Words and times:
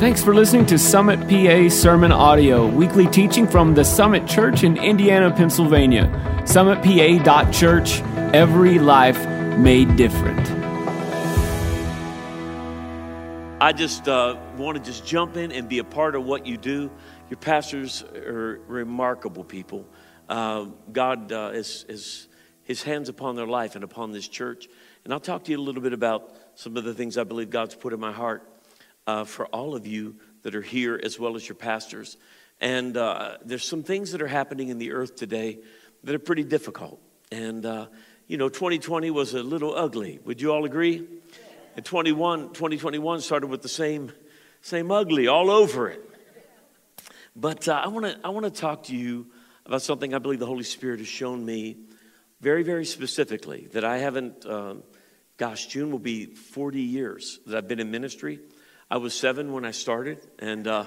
Thanks 0.00 0.24
for 0.24 0.34
listening 0.34 0.64
to 0.64 0.78
Summit 0.78 1.20
PA 1.28 1.68
Sermon 1.68 2.10
Audio, 2.10 2.66
weekly 2.66 3.06
teaching 3.06 3.46
from 3.46 3.74
the 3.74 3.84
Summit 3.84 4.26
Church 4.26 4.64
in 4.64 4.78
Indiana, 4.78 5.30
Pennsylvania. 5.30 6.06
SummitPA.church, 6.44 8.00
every 8.34 8.78
life 8.78 9.22
made 9.58 9.96
different. 9.96 10.40
I 13.60 13.72
just 13.76 14.08
uh, 14.08 14.38
want 14.56 14.78
to 14.78 14.82
just 14.82 15.04
jump 15.04 15.36
in 15.36 15.52
and 15.52 15.68
be 15.68 15.80
a 15.80 15.84
part 15.84 16.14
of 16.14 16.24
what 16.24 16.46
you 16.46 16.56
do. 16.56 16.90
Your 17.28 17.36
pastors 17.36 18.02
are 18.02 18.58
remarkable 18.68 19.44
people. 19.44 19.86
Uh, 20.30 20.68
God 20.90 21.30
uh, 21.30 21.50
is, 21.52 21.84
is 21.90 22.28
his 22.62 22.82
hands 22.82 23.10
upon 23.10 23.36
their 23.36 23.46
life 23.46 23.74
and 23.74 23.84
upon 23.84 24.12
this 24.12 24.26
church. 24.26 24.66
And 25.04 25.12
I'll 25.12 25.20
talk 25.20 25.44
to 25.44 25.50
you 25.50 25.58
a 25.58 25.60
little 25.60 25.82
bit 25.82 25.92
about 25.92 26.32
some 26.54 26.78
of 26.78 26.84
the 26.84 26.94
things 26.94 27.18
I 27.18 27.24
believe 27.24 27.50
God's 27.50 27.74
put 27.74 27.92
in 27.92 28.00
my 28.00 28.12
heart 28.12 28.46
uh, 29.06 29.24
for 29.24 29.46
all 29.46 29.74
of 29.74 29.86
you 29.86 30.16
that 30.42 30.54
are 30.54 30.62
here, 30.62 31.00
as 31.02 31.18
well 31.18 31.36
as 31.36 31.48
your 31.48 31.56
pastors. 31.56 32.16
And 32.60 32.96
uh, 32.96 33.38
there's 33.44 33.64
some 33.64 33.82
things 33.82 34.12
that 34.12 34.22
are 34.22 34.26
happening 34.26 34.68
in 34.68 34.78
the 34.78 34.92
earth 34.92 35.16
today 35.16 35.58
that 36.04 36.14
are 36.14 36.20
pretty 36.20 36.44
difficult. 36.44 37.00
And, 37.32 37.64
uh, 37.64 37.86
you 38.26 38.36
know, 38.36 38.48
2020 38.48 39.10
was 39.10 39.34
a 39.34 39.42
little 39.42 39.74
ugly. 39.74 40.18
Would 40.24 40.40
you 40.40 40.52
all 40.52 40.64
agree? 40.64 41.06
And 41.76 41.84
21, 41.84 42.48
2021 42.48 43.20
started 43.20 43.46
with 43.48 43.62
the 43.62 43.68
same, 43.68 44.12
same 44.60 44.90
ugly 44.90 45.28
all 45.28 45.50
over 45.50 45.88
it. 45.88 46.04
But 47.36 47.68
uh, 47.68 47.80
I 47.84 47.88
want 47.88 48.06
to 48.06 48.18
I 48.24 48.30
wanna 48.30 48.50
talk 48.50 48.84
to 48.84 48.96
you 48.96 49.26
about 49.64 49.82
something 49.82 50.12
I 50.14 50.18
believe 50.18 50.40
the 50.40 50.46
Holy 50.46 50.64
Spirit 50.64 50.98
has 50.98 51.08
shown 51.08 51.44
me 51.44 51.76
very, 52.40 52.62
very 52.62 52.84
specifically 52.84 53.68
that 53.72 53.84
I 53.84 53.98
haven't, 53.98 54.44
um, 54.46 54.82
gosh, 55.36 55.66
June 55.66 55.92
will 55.92 55.98
be 55.98 56.26
40 56.26 56.80
years 56.80 57.38
that 57.46 57.56
I've 57.56 57.68
been 57.68 57.80
in 57.80 57.90
ministry. 57.90 58.40
I 58.92 58.96
was 58.96 59.14
seven 59.14 59.52
when 59.52 59.64
I 59.64 59.70
started, 59.70 60.18
and 60.40 60.66
uh, 60.66 60.86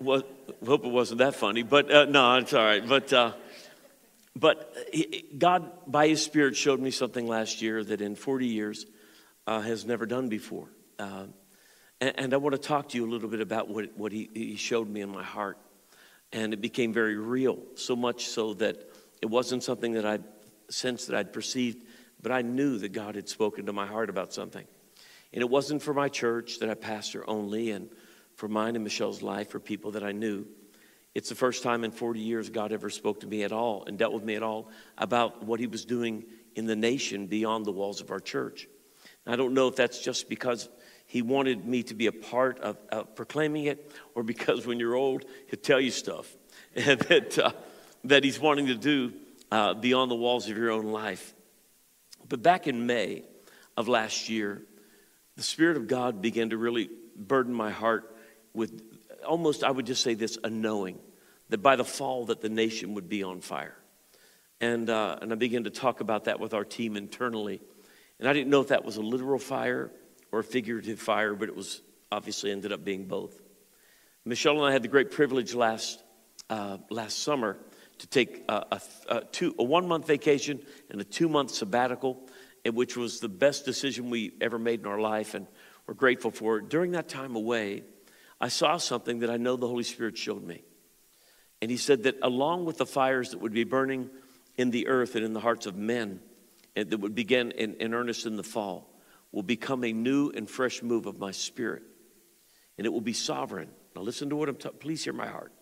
well, 0.00 0.22
hope 0.64 0.84
it 0.84 0.92
wasn't 0.92 1.18
that 1.18 1.34
funny, 1.34 1.64
but 1.64 1.90
uh, 1.90 2.04
no, 2.04 2.36
it's 2.36 2.52
all 2.52 2.64
right. 2.64 2.86
But 2.86 3.12
uh, 3.12 3.32
but 4.36 4.76
God, 5.36 5.72
by 5.88 6.06
His 6.06 6.22
Spirit, 6.22 6.54
showed 6.54 6.78
me 6.78 6.92
something 6.92 7.26
last 7.26 7.62
year 7.62 7.82
that 7.82 8.00
in 8.00 8.14
40 8.14 8.46
years 8.46 8.86
uh, 9.48 9.60
has 9.60 9.84
never 9.84 10.06
done 10.06 10.28
before. 10.28 10.68
Uh, 11.00 11.26
and, 12.00 12.14
and, 12.16 12.34
I 12.34 12.36
want 12.36 12.54
to 12.54 12.60
talk 12.60 12.90
to 12.90 12.96
you 12.96 13.06
a 13.06 13.10
little 13.10 13.28
bit 13.28 13.40
about 13.40 13.68
what, 13.68 13.96
what 13.96 14.12
he, 14.12 14.30
he 14.32 14.54
showed 14.54 14.88
me 14.88 15.00
in 15.00 15.10
my 15.10 15.24
heart. 15.24 15.58
And 16.32 16.52
it 16.52 16.60
became 16.60 16.92
very 16.92 17.16
real, 17.16 17.58
so 17.74 17.96
much 17.96 18.26
so 18.26 18.54
that 18.54 18.76
it 19.20 19.26
wasn't 19.26 19.64
something 19.64 19.94
that 19.94 20.06
I'd 20.06 20.22
sensed 20.68 21.08
that 21.08 21.16
I'd 21.16 21.32
perceived, 21.32 21.78
but 22.22 22.30
I 22.30 22.42
knew 22.42 22.78
that 22.78 22.92
God 22.92 23.16
had 23.16 23.28
spoken 23.28 23.66
to 23.66 23.72
my 23.72 23.86
heart 23.86 24.10
about 24.10 24.32
something. 24.32 24.64
And 25.34 25.42
it 25.42 25.50
wasn't 25.50 25.82
for 25.82 25.92
my 25.92 26.08
church 26.08 26.60
that 26.60 26.70
I 26.70 26.74
pastor 26.74 27.28
only, 27.28 27.72
and 27.72 27.90
for 28.36 28.48
mine 28.48 28.76
and 28.76 28.84
Michelle's 28.84 29.20
life, 29.20 29.50
for 29.50 29.58
people 29.58 29.90
that 29.90 30.04
I 30.04 30.12
knew. 30.12 30.46
It's 31.12 31.28
the 31.28 31.34
first 31.34 31.64
time 31.64 31.82
in 31.82 31.90
40 31.90 32.20
years 32.20 32.50
God 32.50 32.72
ever 32.72 32.88
spoke 32.88 33.20
to 33.20 33.26
me 33.26 33.42
at 33.42 33.50
all 33.50 33.84
and 33.84 33.98
dealt 33.98 34.12
with 34.12 34.22
me 34.22 34.36
at 34.36 34.44
all 34.44 34.70
about 34.96 35.44
what 35.44 35.58
He 35.58 35.66
was 35.66 35.84
doing 35.84 36.24
in 36.54 36.66
the 36.66 36.76
nation 36.76 37.26
beyond 37.26 37.66
the 37.66 37.72
walls 37.72 38.00
of 38.00 38.12
our 38.12 38.20
church. 38.20 38.68
I 39.26 39.34
don't 39.34 39.54
know 39.54 39.66
if 39.66 39.74
that's 39.74 40.00
just 40.00 40.28
because 40.28 40.68
He 41.06 41.20
wanted 41.20 41.66
me 41.66 41.82
to 41.84 41.94
be 41.94 42.06
a 42.06 42.12
part 42.12 42.60
of, 42.60 42.76
of 42.90 43.16
proclaiming 43.16 43.64
it, 43.64 43.92
or 44.14 44.22
because 44.22 44.64
when 44.66 44.78
you're 44.78 44.94
old, 44.94 45.24
He'll 45.48 45.60
tell 45.60 45.80
you 45.80 45.90
stuff 45.90 46.32
that, 46.74 47.38
uh, 47.40 47.50
that 48.04 48.22
He's 48.22 48.38
wanting 48.38 48.66
to 48.66 48.76
do 48.76 49.12
uh, 49.50 49.74
beyond 49.74 50.12
the 50.12 50.16
walls 50.16 50.48
of 50.48 50.56
your 50.56 50.70
own 50.70 50.92
life. 50.92 51.34
But 52.28 52.40
back 52.40 52.68
in 52.68 52.86
May 52.86 53.24
of 53.76 53.88
last 53.88 54.28
year, 54.28 54.62
the 55.36 55.42
Spirit 55.42 55.76
of 55.76 55.86
God 55.88 56.22
began 56.22 56.50
to 56.50 56.56
really 56.56 56.90
burden 57.16 57.52
my 57.52 57.70
heart 57.70 58.16
with 58.52 58.82
almost, 59.26 59.64
I 59.64 59.70
would 59.70 59.86
just 59.86 60.02
say 60.02 60.14
this, 60.14 60.38
a 60.44 60.50
knowing 60.50 60.98
that 61.48 61.58
by 61.58 61.76
the 61.76 61.84
fall 61.84 62.26
that 62.26 62.40
the 62.40 62.48
nation 62.48 62.94
would 62.94 63.08
be 63.08 63.22
on 63.22 63.40
fire. 63.40 63.76
And, 64.60 64.88
uh, 64.88 65.18
and 65.20 65.32
I 65.32 65.36
began 65.36 65.64
to 65.64 65.70
talk 65.70 66.00
about 66.00 66.24
that 66.24 66.40
with 66.40 66.54
our 66.54 66.64
team 66.64 66.96
internally. 66.96 67.60
And 68.18 68.28
I 68.28 68.32
didn't 68.32 68.50
know 68.50 68.60
if 68.60 68.68
that 68.68 68.84
was 68.84 68.96
a 68.96 69.02
literal 69.02 69.38
fire 69.38 69.90
or 70.32 70.38
a 70.40 70.44
figurative 70.44 71.00
fire, 71.00 71.34
but 71.34 71.48
it 71.48 71.56
was 71.56 71.82
obviously 72.10 72.50
ended 72.50 72.72
up 72.72 72.84
being 72.84 73.06
both. 73.06 73.40
Michelle 74.24 74.56
and 74.56 74.66
I 74.66 74.72
had 74.72 74.82
the 74.82 74.88
great 74.88 75.10
privilege 75.10 75.54
last, 75.54 76.02
uh, 76.48 76.78
last 76.90 77.18
summer 77.18 77.58
to 77.98 78.06
take 78.06 78.44
a, 78.48 78.64
a, 78.72 78.80
a, 79.08 79.20
two, 79.24 79.54
a 79.58 79.64
one 79.64 79.86
month 79.86 80.06
vacation 80.06 80.60
and 80.90 81.00
a 81.00 81.04
two 81.04 81.28
month 81.28 81.50
sabbatical 81.50 82.26
which 82.72 82.96
was 82.96 83.20
the 83.20 83.28
best 83.28 83.64
decision 83.64 84.08
we 84.08 84.32
ever 84.40 84.58
made 84.58 84.80
in 84.80 84.86
our 84.86 85.00
life, 85.00 85.34
and 85.34 85.46
we're 85.86 85.94
grateful 85.94 86.30
for 86.30 86.58
it. 86.58 86.70
During 86.70 86.92
that 86.92 87.08
time 87.08 87.36
away, 87.36 87.82
I 88.40 88.48
saw 88.48 88.78
something 88.78 89.18
that 89.20 89.30
I 89.30 89.36
know 89.36 89.56
the 89.56 89.68
Holy 89.68 89.84
Spirit 89.84 90.16
showed 90.16 90.42
me. 90.42 90.62
And 91.60 91.70
He 91.70 91.76
said 91.76 92.04
that 92.04 92.16
along 92.22 92.64
with 92.64 92.78
the 92.78 92.86
fires 92.86 93.30
that 93.30 93.38
would 93.38 93.52
be 93.52 93.64
burning 93.64 94.08
in 94.56 94.70
the 94.70 94.88
earth 94.88 95.14
and 95.14 95.24
in 95.24 95.32
the 95.32 95.40
hearts 95.40 95.66
of 95.66 95.76
men, 95.76 96.20
and 96.74 96.90
that 96.90 96.98
would 97.00 97.14
begin 97.14 97.50
in, 97.50 97.74
in 97.74 97.92
earnest 97.92 98.24
in 98.26 98.36
the 98.36 98.42
fall, 98.42 98.90
will 99.30 99.42
become 99.42 99.84
a 99.84 99.92
new 99.92 100.30
and 100.30 100.48
fresh 100.48 100.82
move 100.82 101.06
of 101.06 101.18
my 101.18 101.32
spirit. 101.32 101.82
And 102.78 102.86
it 102.86 102.90
will 102.90 103.00
be 103.00 103.12
sovereign. 103.12 103.68
Now, 103.94 104.02
listen 104.02 104.30
to 104.30 104.36
what 104.36 104.48
I'm 104.48 104.56
talking. 104.56 104.78
Please 104.78 105.04
hear 105.04 105.12
my 105.12 105.26
heart. 105.26 105.52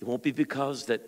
It 0.00 0.06
won't 0.06 0.22
be 0.22 0.32
because 0.32 0.86
that 0.86 1.02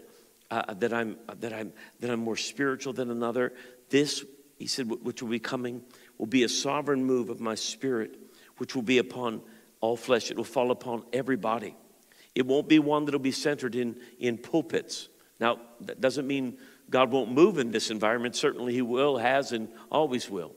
uh, 0.50 0.74
that 0.74 0.92
I'm 0.92 1.16
that 1.40 1.52
I'm 1.52 1.72
that 2.00 2.10
I'm 2.10 2.20
more 2.20 2.36
spiritual 2.36 2.92
than 2.92 3.10
another. 3.10 3.52
This 3.90 4.24
he 4.56 4.66
said, 4.66 4.88
which 4.88 5.22
will 5.22 5.30
be 5.30 5.38
coming 5.38 5.82
will 6.18 6.26
be 6.26 6.44
a 6.44 6.48
sovereign 6.48 7.04
move 7.04 7.28
of 7.28 7.40
my 7.40 7.54
spirit, 7.54 8.18
which 8.58 8.74
will 8.74 8.82
be 8.82 8.98
upon 8.98 9.42
all 9.80 9.96
flesh. 9.96 10.30
It 10.30 10.36
will 10.36 10.44
fall 10.44 10.70
upon 10.70 11.04
everybody. 11.12 11.76
It 12.34 12.46
won't 12.46 12.68
be 12.68 12.78
one 12.78 13.04
that'll 13.04 13.20
be 13.20 13.32
centered 13.32 13.74
in, 13.74 13.96
in 14.18 14.38
pulpits. 14.38 15.08
Now, 15.40 15.60
that 15.82 16.00
doesn't 16.00 16.26
mean 16.26 16.58
God 16.90 17.10
won't 17.10 17.32
move 17.32 17.58
in 17.58 17.70
this 17.70 17.90
environment. 17.90 18.36
Certainly, 18.36 18.72
He 18.74 18.82
will, 18.82 19.18
has, 19.18 19.52
and 19.52 19.68
always 19.90 20.30
will. 20.30 20.54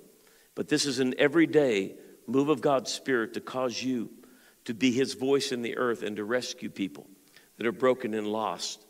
But 0.56 0.68
this 0.68 0.85
is 0.85 1.00
an 1.00 1.14
everyday 1.18 1.96
move 2.25 2.50
of 2.50 2.62
God's 2.62 2.91
Spirit 2.91 3.34
to 3.34 3.41
cause 3.41 3.81
you 3.81 4.09
to 4.66 4.74
be 4.74 4.91
His 4.91 5.14
voice 5.14 5.52
in 5.52 5.62
the 5.62 5.78
earth 5.78 6.03
and 6.03 6.16
to 6.18 6.24
rescue 6.24 6.69
people 6.69 7.08
that 7.58 7.66
are 7.66 7.72
broken 7.72 8.14
and 8.14 8.28
lost. 8.28 8.85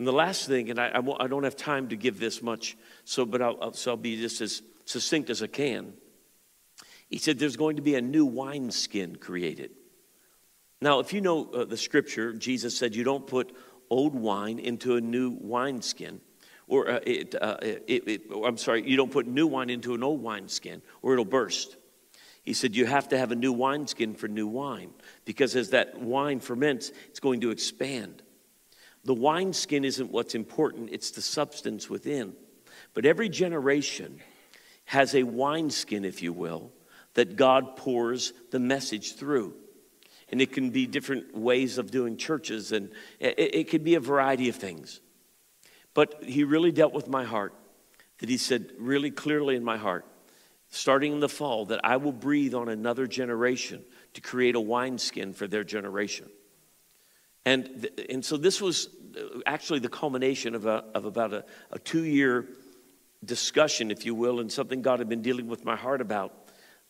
And 0.00 0.06
the 0.06 0.12
last 0.12 0.46
thing, 0.46 0.70
and 0.70 0.78
I, 0.78 0.86
I, 0.86 1.24
I 1.24 1.26
don't 1.26 1.44
have 1.44 1.56
time 1.56 1.90
to 1.90 1.96
give 1.96 2.18
this 2.18 2.40
much, 2.40 2.74
so 3.04 3.26
but 3.26 3.42
I'll, 3.42 3.58
I'll, 3.60 3.72
so 3.74 3.90
I'll 3.90 3.96
be 3.98 4.18
just 4.18 4.40
as 4.40 4.62
succinct 4.86 5.28
as 5.28 5.42
I 5.42 5.46
can. 5.46 5.92
He 7.10 7.18
said 7.18 7.38
there's 7.38 7.58
going 7.58 7.76
to 7.76 7.82
be 7.82 7.96
a 7.96 8.00
new 8.00 8.24
wineskin 8.24 9.16
created. 9.16 9.72
Now, 10.80 11.00
if 11.00 11.12
you 11.12 11.20
know 11.20 11.50
uh, 11.50 11.66
the 11.66 11.76
scripture, 11.76 12.32
Jesus 12.32 12.78
said 12.78 12.96
you 12.96 13.04
don't 13.04 13.26
put 13.26 13.54
old 13.90 14.14
wine 14.14 14.58
into 14.58 14.96
a 14.96 15.02
new 15.02 15.36
wineskin. 15.38 16.22
Or, 16.66 16.92
uh, 16.92 17.00
it, 17.04 17.34
uh, 17.34 17.58
it, 17.60 17.84
it, 17.86 18.22
I'm 18.42 18.56
sorry, 18.56 18.88
you 18.88 18.96
don't 18.96 19.12
put 19.12 19.26
new 19.26 19.48
wine 19.48 19.68
into 19.68 19.92
an 19.92 20.02
old 20.02 20.22
wineskin 20.22 20.80
or 21.02 21.12
it'll 21.12 21.26
burst. 21.26 21.76
He 22.42 22.54
said 22.54 22.74
you 22.74 22.86
have 22.86 23.10
to 23.10 23.18
have 23.18 23.32
a 23.32 23.36
new 23.36 23.52
wineskin 23.52 24.14
for 24.14 24.28
new 24.28 24.46
wine 24.46 24.94
because 25.26 25.54
as 25.56 25.70
that 25.70 26.00
wine 26.00 26.40
ferments, 26.40 26.90
it's 27.10 27.20
going 27.20 27.42
to 27.42 27.50
expand. 27.50 28.22
The 29.04 29.14
wineskin 29.14 29.84
isn't 29.84 30.10
what's 30.10 30.34
important, 30.34 30.90
it's 30.92 31.10
the 31.10 31.22
substance 31.22 31.88
within. 31.88 32.34
But 32.94 33.06
every 33.06 33.28
generation 33.28 34.20
has 34.86 35.14
a 35.14 35.22
wineskin, 35.22 36.04
if 36.04 36.22
you 36.22 36.32
will, 36.32 36.72
that 37.14 37.36
God 37.36 37.76
pours 37.76 38.32
the 38.50 38.58
message 38.58 39.14
through. 39.14 39.54
And 40.30 40.40
it 40.40 40.52
can 40.52 40.70
be 40.70 40.86
different 40.86 41.36
ways 41.36 41.78
of 41.78 41.90
doing 41.90 42.16
churches, 42.16 42.72
and 42.72 42.90
it, 43.18 43.34
it 43.38 43.70
could 43.70 43.82
be 43.82 43.94
a 43.94 44.00
variety 44.00 44.48
of 44.48 44.56
things. 44.56 45.00
But 45.94 46.22
he 46.22 46.44
really 46.44 46.70
dealt 46.70 46.92
with 46.92 47.08
my 47.08 47.24
heart, 47.24 47.54
that 48.18 48.28
he 48.28 48.36
said 48.36 48.70
really 48.78 49.10
clearly 49.10 49.56
in 49.56 49.64
my 49.64 49.76
heart, 49.76 50.06
starting 50.68 51.12
in 51.12 51.20
the 51.20 51.28
fall, 51.28 51.66
that 51.66 51.80
I 51.82 51.96
will 51.96 52.12
breathe 52.12 52.54
on 52.54 52.68
another 52.68 53.06
generation 53.06 53.84
to 54.14 54.20
create 54.20 54.54
a 54.54 54.60
wineskin 54.60 55.32
for 55.32 55.46
their 55.46 55.64
generation. 55.64 56.28
And, 57.44 57.88
and 58.08 58.24
so 58.24 58.36
this 58.36 58.60
was 58.60 58.88
actually 59.46 59.80
the 59.80 59.88
culmination 59.88 60.54
of, 60.54 60.66
a, 60.66 60.84
of 60.94 61.04
about 61.04 61.32
a, 61.32 61.44
a 61.70 61.78
two 61.78 62.04
year 62.04 62.46
discussion, 63.24 63.90
if 63.90 64.06
you 64.06 64.14
will, 64.14 64.40
and 64.40 64.50
something 64.50 64.82
God 64.82 64.98
had 64.98 65.08
been 65.08 65.22
dealing 65.22 65.48
with 65.48 65.64
my 65.64 65.76
heart 65.76 66.00
about 66.00 66.34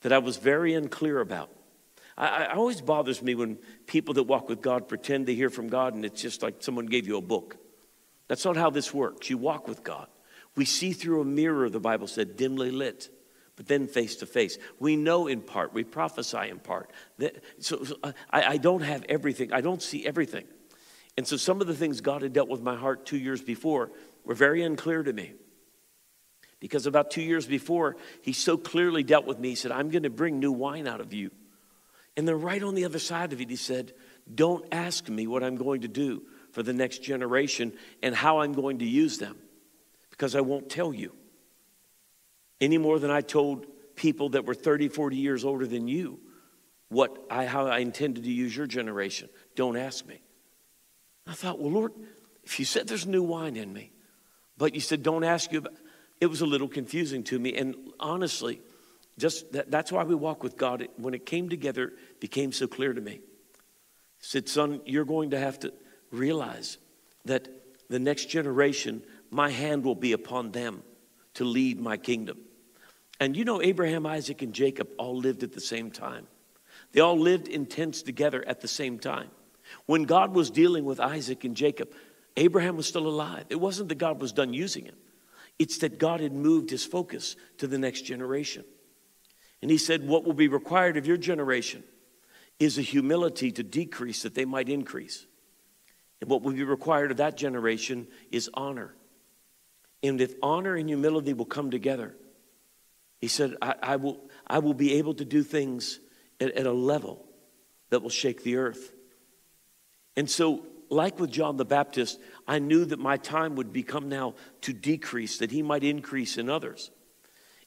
that 0.02 0.12
I 0.12 0.18
was 0.18 0.36
very 0.36 0.74
unclear 0.74 1.20
about. 1.20 1.50
I, 2.16 2.44
I 2.44 2.54
always 2.54 2.80
bothers 2.80 3.22
me 3.22 3.34
when 3.34 3.58
people 3.86 4.14
that 4.14 4.24
walk 4.24 4.48
with 4.48 4.62
God 4.62 4.88
pretend 4.88 5.26
to 5.26 5.34
hear 5.34 5.50
from 5.50 5.68
God 5.68 5.94
and 5.94 6.04
it's 6.04 6.20
just 6.20 6.42
like 6.42 6.56
someone 6.60 6.86
gave 6.86 7.06
you 7.06 7.16
a 7.16 7.22
book. 7.22 7.56
That's 8.28 8.44
not 8.44 8.56
how 8.56 8.70
this 8.70 8.94
works. 8.94 9.28
You 9.28 9.38
walk 9.38 9.66
with 9.66 9.82
God. 9.82 10.06
We 10.56 10.64
see 10.64 10.92
through 10.92 11.20
a 11.20 11.24
mirror, 11.24 11.68
the 11.68 11.80
Bible 11.80 12.06
said, 12.06 12.36
dimly 12.36 12.70
lit 12.70 13.08
but 13.60 13.68
then 13.68 13.88
face 13.88 14.16
to 14.16 14.24
face. 14.24 14.56
We 14.78 14.96
know 14.96 15.26
in 15.26 15.42
part, 15.42 15.74
we 15.74 15.84
prophesy 15.84 16.48
in 16.48 16.60
part. 16.60 16.90
So, 17.58 17.84
so 17.84 17.94
uh, 18.02 18.12
I, 18.30 18.42
I, 18.42 18.56
don't 18.56 18.80
have 18.80 19.04
everything, 19.06 19.52
I 19.52 19.60
don't 19.60 19.82
see 19.82 20.06
everything. 20.06 20.46
And 21.20 21.28
so 21.28 21.36
some 21.36 21.60
of 21.60 21.66
the 21.66 21.74
things 21.74 22.00
God 22.00 22.22
had 22.22 22.32
dealt 22.32 22.48
with 22.48 22.62
my 22.62 22.74
heart 22.74 23.04
two 23.04 23.18
years 23.18 23.42
before 23.42 23.92
were 24.24 24.34
very 24.34 24.62
unclear 24.62 25.02
to 25.02 25.12
me. 25.12 25.34
Because 26.60 26.86
about 26.86 27.10
two 27.10 27.20
years 27.20 27.44
before, 27.44 27.98
he 28.22 28.32
so 28.32 28.56
clearly 28.56 29.02
dealt 29.02 29.26
with 29.26 29.38
me, 29.38 29.50
he 29.50 29.54
said, 29.54 29.70
I'm 29.70 29.90
going 29.90 30.04
to 30.04 30.08
bring 30.08 30.40
new 30.40 30.50
wine 30.50 30.88
out 30.88 31.02
of 31.02 31.12
you. 31.12 31.30
And 32.16 32.26
then, 32.26 32.40
right 32.40 32.62
on 32.62 32.74
the 32.74 32.86
other 32.86 32.98
side 32.98 33.34
of 33.34 33.40
it, 33.42 33.50
he 33.50 33.56
said, 33.56 33.92
Don't 34.34 34.64
ask 34.72 35.10
me 35.10 35.26
what 35.26 35.44
I'm 35.44 35.56
going 35.56 35.82
to 35.82 35.88
do 35.88 36.22
for 36.52 36.62
the 36.62 36.72
next 36.72 37.02
generation 37.02 37.74
and 38.02 38.14
how 38.14 38.38
I'm 38.40 38.54
going 38.54 38.78
to 38.78 38.86
use 38.86 39.18
them 39.18 39.36
because 40.08 40.34
I 40.34 40.40
won't 40.40 40.70
tell 40.70 40.94
you 40.94 41.14
any 42.62 42.78
more 42.78 42.98
than 42.98 43.10
I 43.10 43.20
told 43.20 43.66
people 43.94 44.30
that 44.30 44.46
were 44.46 44.54
30, 44.54 44.88
40 44.88 45.16
years 45.16 45.44
older 45.44 45.66
than 45.66 45.86
you 45.86 46.18
what 46.88 47.26
I, 47.30 47.44
how 47.44 47.66
I 47.66 47.80
intended 47.80 48.24
to 48.24 48.32
use 48.32 48.56
your 48.56 48.66
generation. 48.66 49.28
Don't 49.54 49.76
ask 49.76 50.06
me. 50.06 50.22
I 51.26 51.32
thought, 51.32 51.58
well, 51.58 51.70
Lord, 51.70 51.92
if 52.44 52.58
you 52.58 52.64
said 52.64 52.88
there's 52.88 53.06
new 53.06 53.22
wine 53.22 53.56
in 53.56 53.72
me, 53.72 53.92
but 54.56 54.74
you 54.74 54.80
said 54.80 55.02
don't 55.02 55.24
ask 55.24 55.52
you 55.52 55.58
about, 55.58 55.74
it 56.20 56.26
was 56.26 56.40
a 56.40 56.46
little 56.46 56.68
confusing 56.68 57.22
to 57.24 57.38
me. 57.38 57.56
And 57.56 57.74
honestly, 57.98 58.60
just 59.18 59.52
that, 59.52 59.70
that's 59.70 59.92
why 59.92 60.04
we 60.04 60.14
walk 60.14 60.42
with 60.42 60.56
God. 60.56 60.86
When 60.96 61.14
it 61.14 61.26
came 61.26 61.48
together, 61.48 61.88
it 61.88 62.20
became 62.20 62.52
so 62.52 62.66
clear 62.66 62.92
to 62.92 63.00
me. 63.00 63.12
He 63.12 63.20
said, 64.26 64.48
son, 64.48 64.80
you're 64.84 65.04
going 65.04 65.30
to 65.30 65.38
have 65.38 65.58
to 65.60 65.72
realize 66.10 66.78
that 67.24 67.48
the 67.88 67.98
next 67.98 68.26
generation, 68.26 69.02
my 69.30 69.50
hand 69.50 69.84
will 69.84 69.94
be 69.94 70.12
upon 70.12 70.52
them 70.52 70.82
to 71.34 71.44
lead 71.44 71.80
my 71.80 71.96
kingdom. 71.96 72.38
And 73.18 73.36
you 73.36 73.44
know, 73.44 73.60
Abraham, 73.60 74.06
Isaac, 74.06 74.42
and 74.42 74.52
Jacob 74.52 74.88
all 74.98 75.16
lived 75.16 75.42
at 75.42 75.52
the 75.52 75.60
same 75.60 75.90
time. 75.90 76.26
They 76.92 77.00
all 77.00 77.18
lived 77.18 77.48
in 77.48 77.66
tents 77.66 78.02
together 78.02 78.42
at 78.46 78.60
the 78.60 78.68
same 78.68 78.98
time. 78.98 79.30
When 79.86 80.04
God 80.04 80.34
was 80.34 80.50
dealing 80.50 80.84
with 80.84 81.00
Isaac 81.00 81.44
and 81.44 81.56
Jacob, 81.56 81.92
Abraham 82.36 82.76
was 82.76 82.86
still 82.86 83.06
alive. 83.06 83.44
It 83.50 83.60
wasn't 83.60 83.88
that 83.88 83.98
God 83.98 84.20
was 84.20 84.32
done 84.32 84.52
using 84.52 84.84
him, 84.84 84.96
it's 85.58 85.78
that 85.78 85.98
God 85.98 86.20
had 86.20 86.32
moved 86.32 86.70
his 86.70 86.84
focus 86.84 87.36
to 87.58 87.66
the 87.66 87.78
next 87.78 88.02
generation. 88.02 88.64
And 89.62 89.70
he 89.70 89.78
said, 89.78 90.06
What 90.06 90.24
will 90.24 90.34
be 90.34 90.48
required 90.48 90.96
of 90.96 91.06
your 91.06 91.16
generation 91.16 91.84
is 92.58 92.78
a 92.78 92.82
humility 92.82 93.50
to 93.52 93.62
decrease 93.62 94.22
that 94.22 94.34
they 94.34 94.44
might 94.44 94.68
increase. 94.68 95.26
And 96.20 96.30
what 96.30 96.42
will 96.42 96.52
be 96.52 96.64
required 96.64 97.10
of 97.10 97.16
that 97.16 97.36
generation 97.36 98.06
is 98.30 98.50
honor. 98.52 98.94
And 100.02 100.20
if 100.20 100.34
honor 100.42 100.76
and 100.76 100.88
humility 100.88 101.32
will 101.32 101.46
come 101.46 101.70
together, 101.70 102.14
he 103.20 103.28
said, 103.28 103.56
I, 103.60 103.74
I 103.82 103.96
will, 103.96 104.18
I 104.46 104.58
will 104.58 104.74
be 104.74 104.94
able 104.94 105.14
to 105.14 105.24
do 105.24 105.42
things 105.42 106.00
at, 106.40 106.52
at 106.52 106.66
a 106.66 106.72
level 106.72 107.26
that 107.90 108.02
will 108.02 108.10
shake 108.10 108.42
the 108.42 108.56
earth. 108.56 108.92
And 110.20 110.28
so, 110.28 110.66
like 110.90 111.18
with 111.18 111.30
John 111.30 111.56
the 111.56 111.64
Baptist, 111.64 112.20
I 112.46 112.58
knew 112.58 112.84
that 112.84 112.98
my 112.98 113.16
time 113.16 113.56
would 113.56 113.72
become 113.72 114.10
now 114.10 114.34
to 114.60 114.74
decrease, 114.74 115.38
that 115.38 115.50
he 115.50 115.62
might 115.62 115.82
increase 115.82 116.36
in 116.36 116.50
others. 116.50 116.90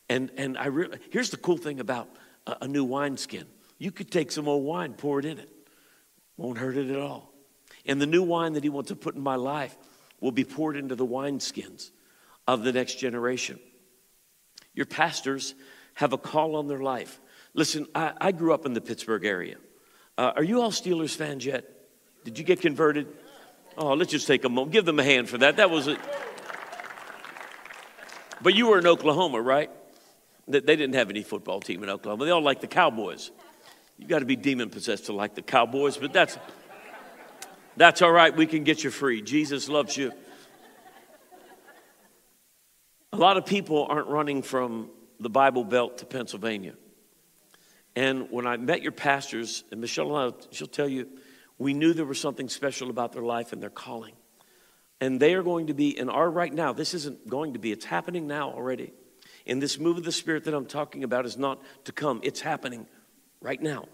And, 0.07 0.29
and 0.37 0.55
I 0.55 0.67
re- 0.67 0.99
here's 1.09 1.31
the 1.31 1.37
cool 1.37 1.57
thing 1.57 1.79
about 1.79 2.09
a, 2.45 2.57
a 2.61 2.67
new 2.67 2.83
wineskin 2.83 3.47
you 3.79 3.89
could 3.89 4.11
take 4.11 4.31
some 4.31 4.47
old 4.47 4.63
wine, 4.63 4.93
pour 4.93 5.17
it 5.17 5.25
in 5.25 5.39
it, 5.39 5.49
won't 6.37 6.59
hurt 6.59 6.77
it 6.77 6.91
at 6.91 6.99
all. 6.99 7.33
And 7.87 7.99
the 7.99 8.05
new 8.05 8.21
wine 8.21 8.53
that 8.53 8.61
he 8.61 8.69
wants 8.69 8.89
to 8.89 8.95
put 8.95 9.15
in 9.15 9.21
my 9.21 9.35
life 9.35 9.75
will 10.21 10.31
be 10.31 10.43
poured 10.43 10.77
into 10.77 10.93
the 10.93 11.07
wineskins 11.07 11.89
of 12.47 12.63
the 12.63 12.71
next 12.71 12.99
generation. 12.99 13.59
Your 14.75 14.85
pastors 14.85 15.55
have 15.95 16.13
a 16.13 16.19
call 16.19 16.55
on 16.55 16.67
their 16.67 16.81
life. 16.83 17.19
Listen, 17.55 17.87
I, 17.95 18.13
I 18.21 18.31
grew 18.31 18.53
up 18.53 18.67
in 18.67 18.73
the 18.73 18.81
Pittsburgh 18.81 19.25
area. 19.25 19.55
Uh, 20.19 20.33
are 20.35 20.43
you 20.43 20.61
all 20.61 20.69
Steelers 20.69 21.15
fans 21.15 21.43
yet? 21.43 21.72
Did 22.23 22.37
you 22.37 22.43
get 22.43 22.61
converted? 22.61 23.07
Oh, 23.77 23.93
let's 23.93 24.11
just 24.11 24.27
take 24.27 24.43
a 24.43 24.49
moment. 24.49 24.71
Give 24.71 24.85
them 24.85 24.99
a 24.99 25.03
hand 25.03 25.29
for 25.29 25.37
that. 25.39 25.57
That 25.57 25.69
was 25.69 25.87
it. 25.87 25.99
But 28.41 28.55
you 28.55 28.67
were 28.67 28.79
in 28.79 28.87
Oklahoma, 28.87 29.41
right? 29.41 29.69
They 30.47 30.59
didn't 30.59 30.93
have 30.93 31.09
any 31.09 31.23
football 31.23 31.61
team 31.61 31.83
in 31.83 31.89
Oklahoma. 31.89 32.25
They 32.25 32.31
all 32.31 32.41
like 32.41 32.59
the 32.59 32.67
Cowboys. 32.67 33.31
You 33.97 34.07
got 34.07 34.19
to 34.19 34.25
be 34.25 34.35
demon 34.35 34.69
possessed 34.69 35.05
to 35.05 35.13
like 35.13 35.35
the 35.35 35.41
Cowboys, 35.41 35.97
but 35.97 36.11
that's 36.11 36.37
that's 37.77 38.01
all 38.01 38.11
right. 38.11 38.35
We 38.35 38.45
can 38.45 38.63
get 38.63 38.83
you 38.83 38.91
free. 38.91 39.21
Jesus 39.21 39.69
loves 39.69 39.95
you. 39.95 40.11
A 43.13 43.17
lot 43.17 43.37
of 43.37 43.45
people 43.45 43.87
aren't 43.89 44.07
running 44.07 44.41
from 44.41 44.89
the 45.19 45.29
Bible 45.29 45.63
Belt 45.63 45.99
to 45.99 46.05
Pennsylvania. 46.05 46.73
And 47.95 48.29
when 48.31 48.47
I 48.47 48.57
met 48.57 48.81
your 48.81 48.91
pastors, 48.91 49.63
and 49.71 49.79
Michelle 49.79 50.35
she'll 50.51 50.67
tell 50.67 50.87
you, 50.87 51.07
we 51.63 51.73
knew 51.73 51.93
there 51.93 52.05
was 52.05 52.19
something 52.19 52.49
special 52.49 52.89
about 52.89 53.13
their 53.13 53.23
life 53.23 53.53
and 53.53 53.61
their 53.61 53.69
calling. 53.69 54.13
And 55.01 55.19
they 55.19 55.33
are 55.33 55.43
going 55.43 55.67
to 55.67 55.73
be 55.73 55.97
in 55.97 56.09
our 56.09 56.29
right 56.29 56.53
now. 56.53 56.73
This 56.73 56.93
isn't 56.93 57.27
going 57.27 57.53
to 57.53 57.59
be, 57.59 57.71
it's 57.71 57.85
happening 57.85 58.27
now 58.27 58.51
already. 58.51 58.93
And 59.45 59.61
this 59.61 59.77
move 59.77 59.97
of 59.97 60.03
the 60.03 60.11
Spirit 60.11 60.45
that 60.45 60.53
I'm 60.53 60.65
talking 60.65 61.03
about 61.03 61.25
is 61.25 61.37
not 61.37 61.61
to 61.85 61.91
come, 61.91 62.21
it's 62.23 62.41
happening 62.41 62.87
right 63.41 63.61
now. 63.61 63.87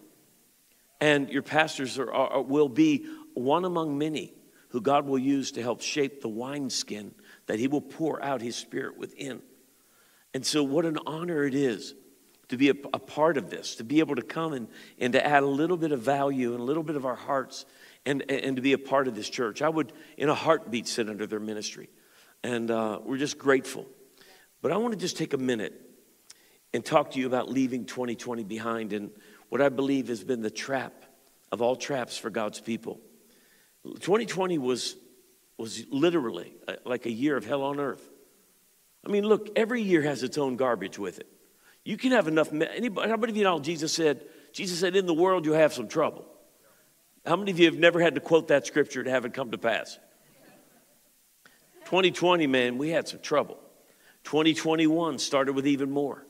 And 1.02 1.30
your 1.30 1.42
pastors 1.42 1.98
are, 1.98 2.12
are, 2.12 2.42
will 2.42 2.70
be 2.70 3.06
one 3.34 3.66
among 3.66 3.98
many 3.98 4.34
who 4.70 4.82
God 4.82 5.08
will 5.08 5.18
use 5.18 5.52
to 5.54 5.62
help 5.62 5.82
shape 5.82 6.22
the 6.22 6.30
wineskin 6.30 7.16
that 7.48 7.58
He 7.58 7.68
will 7.68 7.82
pour 7.82 8.24
out 8.24 8.42
His 8.42 8.56
Spirit 8.56 8.98
within. 8.98 9.42
And 10.34 10.46
so, 10.46 10.64
what 10.64 10.86
an 10.86 11.00
honor 11.08 11.44
it 11.46 11.56
is 11.56 11.96
to 12.50 12.58
be 12.58 12.70
a, 12.70 12.74
a, 12.94 13.00
part 13.00 13.38
of 13.38 13.50
this, 13.50 13.76
to 13.76 13.84
be 13.84 14.00
able 14.00 14.16
to 14.16 14.22
come 14.22 14.54
and, 14.54 14.68
and 15.00 15.14
to 15.14 15.26
add 15.26 15.44
a 15.44 15.48
little 15.48 15.78
bit 15.78 15.92
of 15.92 16.02
value 16.02 16.52
and 16.52 16.60
a 16.60 16.64
little 16.64 16.84
bit 16.84 16.96
of 16.96 17.06
our 17.06 17.16
hearts 17.16 17.66
and, 18.06 18.30
and 18.30 18.56
to 18.56 18.62
be 18.62 18.74
a 18.74 18.78
part 18.78 19.08
of 19.08 19.16
this 19.16 19.30
church. 19.30 19.62
I 19.62 19.70
would, 19.70 19.94
in 20.18 20.30
a 20.30 20.36
heartbeat, 20.36 20.88
sit 20.88 21.10
under 21.10 21.28
their 21.28 21.40
ministry. 21.40 21.90
And 22.44 22.72
uh, 22.72 23.00
we're 23.04 23.18
just 23.18 23.38
grateful. 23.38 23.86
But 24.62 24.72
I 24.72 24.78
want 24.78 24.94
to 24.94 25.00
just 25.00 25.18
take 25.18 25.34
a 25.34 25.38
minute 25.38 25.80
and 26.74 26.84
talk 26.84 27.12
to 27.12 27.20
you 27.20 27.28
about 27.28 27.50
leaving 27.50 27.86
2020 27.86 28.44
behind 28.44 28.94
and 28.94 29.12
what 29.50 29.62
I 29.62 29.70
believe 29.70 30.08
has 30.08 30.24
been 30.24 30.42
the 30.42 30.52
trap 30.52 31.06
of 31.52 31.62
all 31.62 31.76
traps 31.76 32.18
for 32.18 32.30
God's 32.30 32.60
people. 32.60 33.00
2020 33.84 34.58
was, 34.58 34.96
was 35.58 35.86
literally 35.90 36.54
uh, 36.68 36.76
like 36.86 37.06
a 37.06 37.12
year 37.12 37.38
of 37.38 37.46
hell 37.46 37.64
on 37.64 37.80
earth. 37.80 38.08
I 39.06 39.10
mean, 39.10 39.24
look, 39.24 39.50
every 39.56 39.82
year 39.82 40.02
has 40.02 40.24
its 40.24 40.38
own 40.38 40.58
garbage 40.58 41.00
with 41.00 41.20
it. 41.20 41.28
You 41.90 41.98
can 41.98 42.12
have 42.12 42.28
enough. 42.28 42.54
Anybody, 42.54 43.10
how 43.10 43.18
many 43.18 43.32
of 43.32 43.38
you 43.38 43.44
know 43.44 43.60
Jesus 43.60 43.92
said, 43.92 44.24
Jesus 44.54 44.80
said, 44.80 44.96
in 44.96 45.08
the 45.08 45.14
world 45.14 45.44
you'll 45.44 45.56
have 45.56 45.74
some 45.74 45.88
trouble. 45.88 46.24
How 47.26 47.36
many 47.36 47.50
of 47.50 47.58
you 47.58 47.66
have 47.66 47.80
never 47.80 48.00
had 48.00 48.14
to 48.14 48.22
quote 48.22 48.50
that 48.50 48.68
scripture 48.68 49.04
to 49.04 49.10
have 49.10 49.26
it 49.26 49.34
come 49.34 49.50
to 49.50 49.58
pass? 49.58 49.98
2020, 51.86 52.46
man, 52.46 52.78
we 52.78 52.90
had 52.90 53.08
some 53.08 53.22
trouble. 53.22 53.58
2021 54.26 55.18
started 55.18 55.54
with 55.54 55.66
even 55.66 55.90
more. 55.90 56.28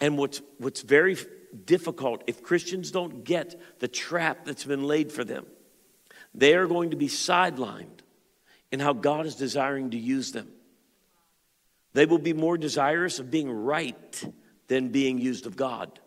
And 0.00 0.16
what's, 0.16 0.40
what's 0.56 0.80
very 0.80 1.18
difficult, 1.66 2.24
if 2.26 2.42
Christians 2.42 2.90
don't 2.90 3.24
get 3.24 3.60
the 3.80 3.88
trap 3.88 4.46
that's 4.46 4.64
been 4.64 4.84
laid 4.84 5.12
for 5.12 5.24
them, 5.24 5.44
they 6.34 6.54
are 6.54 6.66
going 6.66 6.92
to 6.92 6.96
be 6.96 7.08
sidelined 7.08 8.00
in 8.70 8.80
how 8.80 8.94
God 8.94 9.26
is 9.26 9.34
desiring 9.36 9.90
to 9.90 9.98
use 9.98 10.32
them. 10.32 10.48
They 11.92 12.06
will 12.06 12.18
be 12.18 12.32
more 12.32 12.56
desirous 12.56 13.18
of 13.18 13.30
being 13.30 13.50
right 13.50 14.32
than 14.68 14.88
being 14.88 15.18
used 15.18 15.46
of 15.46 15.56
God. 15.56 15.98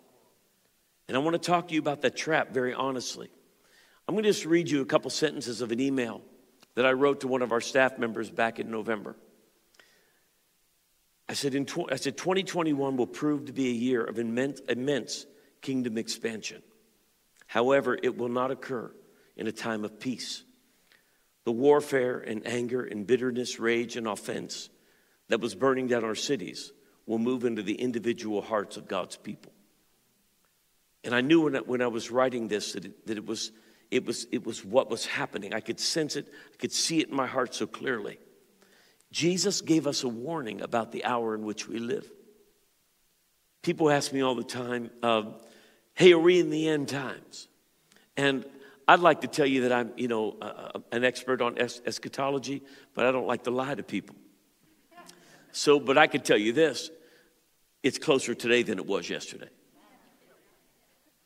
And 1.08 1.15
I 1.15 1.20
want 1.20 1.34
to 1.36 1.39
talk 1.39 1.68
to 1.68 1.74
you 1.74 1.80
about 1.80 2.01
that 2.01 2.15
trap 2.15 2.51
very 2.51 2.74
honestly. 2.74 3.30
I'm 4.08 4.15
going 4.15 4.24
to 4.24 4.30
just 4.30 4.46
read 4.46 4.70
you 4.70 4.82
a 4.82 4.86
couple 4.86 5.10
sentences 5.12 5.62
of 5.62 5.72
an 5.72 5.80
email 5.80 6.22
that 6.75 6.86
I 6.86 6.92
wrote 6.92 7.22
to 7.22 7.27
one 7.27 7.42
of 7.42 7.51
our 7.51 7.62
staff 7.62 7.98
members 7.98 8.30
back 8.30 8.60
in 8.60 8.70
November. 8.70 9.15
I 11.27 11.34
said, 11.34 11.56
in 11.56 11.65
tw- 11.65 11.92
I 11.92 11.96
said 11.96 12.18
2021 12.18 12.98
will 12.98 13.08
prove 13.08 13.46
to 13.46 13.54
be 13.54 13.70
a 13.70 13.74
year 13.74 14.04
of 14.04 14.20
immense, 14.20 14.60
immense 14.68 15.25
kingdom 15.62 15.98
expansion. 15.98 16.62
However, 17.48 17.98
it 18.01 18.18
will 18.18 18.30
not 18.30 18.51
occur 18.51 18.92
in 19.36 19.48
a 19.48 19.51
time 19.51 19.86
of 19.86 20.00
peace. 20.00 20.44
The 21.46 21.51
warfare 21.51 22.20
and 22.20 22.46
anger 22.46 22.84
and 22.84 23.06
bitterness, 23.06 23.60
rage 23.60 23.96
and 23.96 24.08
offense 24.08 24.70
that 25.29 25.39
was 25.41 25.55
burning 25.55 25.88
down 25.88 26.03
our 26.03 26.15
cities 26.15 26.72
will 27.05 27.20
move 27.20 27.46
into 27.46 27.62
the 27.62 27.75
individual 27.75 28.41
hearts 28.41 28.77
of 28.77 28.88
God's 28.88 29.17
people. 29.17 29.51
And 31.03 31.13
I 31.13 31.22
knew 31.22 31.41
when 31.41 31.55
I, 31.55 31.60
when 31.60 31.82
I 31.82 31.88
was 31.88 32.10
writing 32.10 32.48
this 32.48 32.74
that 32.74 32.86
it, 32.86 33.08
that 33.08 33.17
it 33.17 33.25
was 33.25 33.51
it 33.91 34.05
was 34.05 34.25
it 34.32 34.46
was 34.46 34.65
what 34.65 34.89
was 34.89 35.05
happening. 35.05 35.53
I 35.53 35.60
could 35.60 35.79
sense 35.79 36.15
it. 36.15 36.27
I 36.53 36.58
could 36.58 36.72
see 36.72 37.00
it 37.00 37.10
in 37.10 37.15
my 37.15 37.27
heart 37.27 37.53
so 37.53 37.67
clearly. 37.67 38.20
Jesus 39.12 39.62
gave 39.62 39.88
us 39.88 40.03
a 40.03 40.10
warning 40.10 40.62
about 40.62 40.91
the 40.91 41.05
hour 41.05 41.36
in 41.36 41.46
which 41.46 41.67
we 41.67 41.77
live. 41.77 42.10
People 43.62 43.89
ask 43.89 44.12
me 44.12 44.22
all 44.22 44.36
the 44.36 44.44
time, 44.44 44.89
uh, 45.03 45.24
"Hey, 45.94 46.12
are 46.12 46.20
we 46.20 46.39
in 46.39 46.50
the 46.50 46.67
end 46.67 46.89
times?" 46.89 47.48
And 48.17 48.46
I'd 48.88 49.00
like 49.00 49.22
to 49.22 49.27
tell 49.27 49.46
you 49.46 49.62
that 49.62 49.72
I'm, 49.72 49.91
you 49.98 50.08
know, 50.08 50.38
uh, 50.41 50.79
an 50.91 51.03
expert 51.03 51.41
on 51.41 51.58
es- 51.58 51.82
eschatology, 51.86 52.63
but 52.94 53.05
I 53.05 53.12
don't 53.12 53.27
like 53.27 53.44
to 53.44 53.51
lie 53.51 53.75
to 53.75 53.84
people. 53.84 54.15
So, 55.56 55.80
but 55.80 55.98
I 55.98 56.08
can 56.08 56.20
tell 56.20 56.38
you 56.38 56.52
this 56.52 56.92
it's 57.82 57.98
closer 57.98 58.36
today 58.36 58.62
than 58.62 58.78
it 58.78 58.86
was 58.86 59.10
yesterday. 59.10 59.48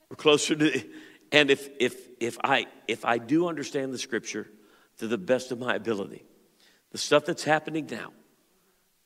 We're 0.07 0.17
closer 0.17 0.55
to, 0.55 0.83
and 1.31 1.50
if, 1.50 1.67
if, 1.79 1.95
if, 2.19 2.38
I, 2.43 2.67
if 2.88 3.05
I 3.05 3.17
do 3.17 3.48
understand 3.48 3.91
the 3.91 3.98
scripture 3.98 4.48
to 5.00 5.07
the 5.07 5.17
best 5.17 5.51
of 5.51 5.57
my 5.57 5.74
ability, 5.74 6.25
the 6.91 7.00
stuff 7.00 7.25
that's 7.25 7.43
happening 7.43 7.88
now 7.89 8.12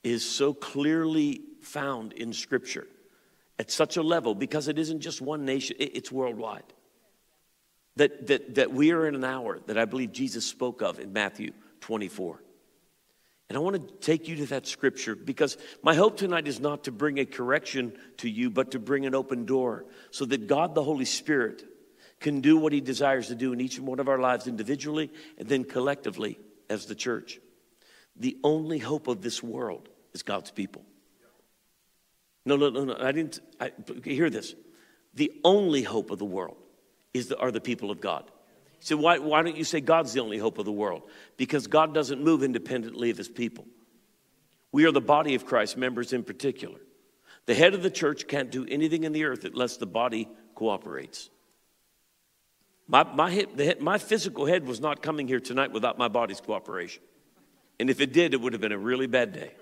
is 0.03 0.29
so 0.29 0.53
clearly 0.53 1.41
found 1.61 2.11
in 2.11 2.33
scripture. 2.33 2.87
at 3.57 3.71
such 3.71 3.95
a 3.95 4.03
level 4.03 4.35
because 4.35 4.67
it 4.67 4.77
isn't 4.77 4.99
just 4.99 5.21
one 5.21 5.45
nation, 5.45 5.77
it's 5.79 6.11
worldwide. 6.11 6.73
That, 7.95 8.27
that, 8.27 8.55
that 8.55 8.73
we 8.73 8.91
are 8.91 9.07
in 9.07 9.15
an 9.15 9.23
hour 9.23 9.59
that 9.67 9.77
I 9.77 9.85
believe 9.85 10.11
Jesus 10.11 10.45
spoke 10.45 10.81
of 10.81 10.99
in 10.99 11.13
Matthew 11.13 11.51
24. 11.79 12.41
And 13.53 13.59
I 13.59 13.61
want 13.61 13.87
to 13.87 13.93
take 13.97 14.27
you 14.27 14.37
to 14.37 14.47
that 14.47 14.65
scripture 14.65 15.15
because 15.15 15.59
my 15.83 15.93
hope 15.93 16.17
tonight 16.17 16.47
is 16.47 16.59
not 16.59 16.85
to 16.85 16.91
bring 16.91 17.19
a 17.19 17.25
correction 17.25 17.93
to 18.17 18.27
you, 18.27 18.49
but 18.49 18.71
to 18.71 18.79
bring 18.79 19.05
an 19.05 19.13
open 19.13 19.45
door 19.45 19.85
so 20.09 20.25
that 20.25 20.47
God 20.47 20.73
the 20.73 20.83
Holy 20.83 21.05
Spirit 21.05 21.63
can 22.19 22.41
do 22.41 22.57
what 22.57 22.73
He 22.73 22.81
desires 22.81 23.27
to 23.27 23.35
do 23.35 23.53
in 23.53 23.61
each 23.61 23.77
and 23.77 23.85
one 23.85 23.99
of 23.99 24.09
our 24.09 24.17
lives 24.17 24.47
individually 24.47 25.11
and 25.37 25.47
then 25.47 25.65
collectively 25.65 26.39
as 26.67 26.87
the 26.87 26.95
church. 26.95 27.39
The 28.15 28.39
only 28.43 28.79
hope 28.79 29.07
of 29.07 29.21
this 29.21 29.43
world 29.43 29.87
is 30.13 30.23
God's 30.23 30.49
people. 30.49 30.83
No, 32.47 32.55
no, 32.55 32.71
no, 32.71 32.85
no. 32.85 32.97
I 32.99 33.11
didn't 33.11 33.39
I, 33.59 33.71
hear 34.03 34.31
this. 34.31 34.55
The 35.13 35.31
only 35.43 35.83
hope 35.83 36.09
of 36.09 36.17
the 36.17 36.25
world 36.25 36.57
is 37.13 37.27
the, 37.27 37.37
are 37.37 37.51
the 37.51 37.61
people 37.61 37.91
of 37.91 38.01
God. 38.01 38.31
So 38.83 38.97
why, 38.97 39.17
why 39.17 39.41
don't 39.43 39.55
you 39.55 39.63
say 39.63 39.79
God's 39.79 40.11
the 40.11 40.19
only 40.19 40.37
hope 40.37 40.57
of 40.57 40.65
the 40.65 40.71
world? 40.71 41.03
Because 41.37 41.67
God 41.67 41.93
doesn't 41.93 42.21
move 42.21 42.43
independently 42.43 43.11
of 43.11 43.17
his 43.17 43.29
people. 43.29 43.65
We 44.73 44.85
are 44.85 44.91
the 44.91 44.99
body 44.99 45.35
of 45.35 45.45
Christ, 45.45 45.77
members 45.77 46.11
in 46.11 46.21
particular. 46.21 46.81
The 47.45 47.53
head 47.53 47.75
of 47.75 47.81
the 47.81 47.89
church 47.89 48.27
can't 48.27 48.51
do 48.51 48.65
anything 48.67 49.05
in 49.05 49.13
the 49.13 49.23
earth 49.23 49.45
unless 49.45 49.77
the 49.77 49.85
body 49.85 50.27
cooperates. 50.53 51.29
My, 52.85 53.05
my, 53.05 53.31
head, 53.31 53.57
head, 53.57 53.79
my 53.79 53.97
physical 53.97 54.45
head 54.45 54.67
was 54.67 54.81
not 54.81 55.01
coming 55.01 55.29
here 55.29 55.39
tonight 55.39 55.71
without 55.71 55.97
my 55.97 56.09
body's 56.09 56.41
cooperation. 56.41 57.03
And 57.79 57.89
if 57.89 58.01
it 58.01 58.11
did, 58.11 58.33
it 58.33 58.41
would 58.41 58.51
have 58.51 58.61
been 58.61 58.73
a 58.73 58.77
really 58.77 59.07
bad 59.07 59.31
day. 59.31 59.53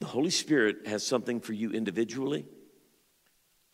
The 0.00 0.06
Holy 0.06 0.30
Spirit 0.30 0.88
has 0.88 1.06
something 1.06 1.38
for 1.38 1.52
you 1.52 1.70
individually 1.70 2.46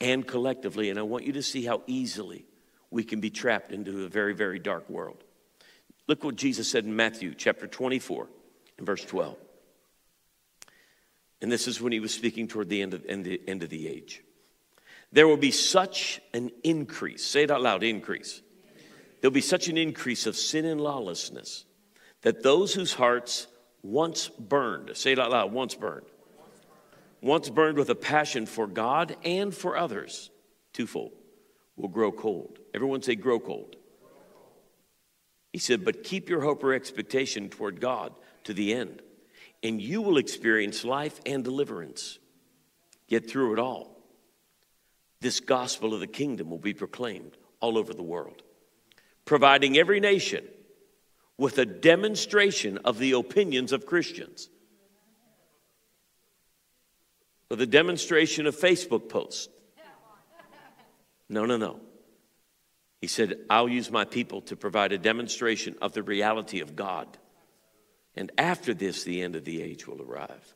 and 0.00 0.26
collectively, 0.26 0.90
and 0.90 0.98
I 0.98 1.02
want 1.02 1.24
you 1.24 1.32
to 1.32 1.42
see 1.42 1.64
how 1.64 1.82
easily 1.86 2.44
we 2.90 3.04
can 3.04 3.20
be 3.20 3.30
trapped 3.30 3.72
into 3.72 4.04
a 4.04 4.08
very, 4.08 4.34
very 4.34 4.58
dark 4.58 4.88
world. 4.90 5.22
Look 6.06 6.24
what 6.24 6.36
Jesus 6.36 6.68
said 6.68 6.84
in 6.84 6.96
Matthew 6.96 7.34
chapter 7.34 7.66
24 7.66 8.28
and 8.78 8.86
verse 8.86 9.04
12. 9.04 9.36
And 11.42 11.50
this 11.50 11.68
is 11.68 11.80
when 11.80 11.92
he 11.92 12.00
was 12.00 12.12
speaking 12.12 12.48
toward 12.48 12.68
the 12.68 12.82
end 12.82 12.94
of, 12.94 13.04
end, 13.06 13.38
end 13.46 13.62
of 13.62 13.70
the 13.70 13.88
age. 13.88 14.22
There 15.12 15.26
will 15.26 15.36
be 15.36 15.50
such 15.50 16.20
an 16.34 16.50
increase, 16.62 17.24
say 17.24 17.44
it 17.44 17.50
out 17.50 17.62
loud 17.62 17.82
increase. 17.82 18.42
There'll 19.20 19.32
be 19.32 19.40
such 19.40 19.68
an 19.68 19.76
increase 19.76 20.26
of 20.26 20.36
sin 20.36 20.64
and 20.64 20.80
lawlessness 20.80 21.64
that 22.22 22.42
those 22.42 22.74
whose 22.74 22.94
hearts 22.94 23.46
once 23.82 24.28
burned, 24.28 24.96
say 24.96 25.12
it 25.12 25.18
out 25.18 25.30
loud, 25.30 25.52
once 25.52 25.74
burned, 25.74 26.06
once 27.20 27.48
burned 27.48 27.76
with 27.76 27.90
a 27.90 27.94
passion 27.94 28.46
for 28.46 28.66
God 28.66 29.16
and 29.24 29.54
for 29.54 29.76
others, 29.76 30.30
twofold 30.72 31.12
will 31.76 31.88
grow 31.88 32.12
cold. 32.12 32.59
Everyone 32.74 33.02
say, 33.02 33.14
grow 33.14 33.40
cold. 33.40 33.76
He 35.52 35.58
said, 35.58 35.84
but 35.84 36.04
keep 36.04 36.28
your 36.28 36.40
hope 36.40 36.62
or 36.62 36.72
expectation 36.72 37.48
toward 37.48 37.80
God 37.80 38.12
to 38.44 38.54
the 38.54 38.72
end, 38.72 39.02
and 39.62 39.80
you 39.82 40.00
will 40.00 40.16
experience 40.16 40.84
life 40.84 41.20
and 41.26 41.42
deliverance. 41.42 42.18
Get 43.08 43.28
through 43.28 43.54
it 43.54 43.58
all. 43.58 43.96
This 45.20 45.40
gospel 45.40 45.92
of 45.92 46.00
the 46.00 46.06
kingdom 46.06 46.50
will 46.50 46.58
be 46.58 46.72
proclaimed 46.72 47.36
all 47.58 47.76
over 47.76 47.92
the 47.92 48.02
world, 48.02 48.42
providing 49.24 49.76
every 49.76 50.00
nation 50.00 50.44
with 51.36 51.58
a 51.58 51.66
demonstration 51.66 52.78
of 52.84 52.98
the 52.98 53.12
opinions 53.12 53.72
of 53.72 53.86
Christians. 53.86 54.48
With 57.48 57.60
a 57.60 57.66
demonstration 57.66 58.46
of 58.46 58.56
Facebook 58.56 59.08
posts 59.08 59.48
no, 61.30 61.46
no, 61.46 61.56
no. 61.56 61.78
He 63.00 63.06
said, 63.06 63.40
I'll 63.48 63.68
use 63.68 63.90
my 63.90 64.04
people 64.04 64.42
to 64.42 64.56
provide 64.56 64.92
a 64.92 64.98
demonstration 64.98 65.76
of 65.80 65.92
the 65.92 66.02
reality 66.02 66.60
of 66.60 66.76
God. 66.76 67.06
And 68.14 68.30
after 68.36 68.74
this, 68.74 69.04
the 69.04 69.22
end 69.22 69.36
of 69.36 69.44
the 69.44 69.62
age 69.62 69.86
will 69.86 70.02
arrive. 70.02 70.54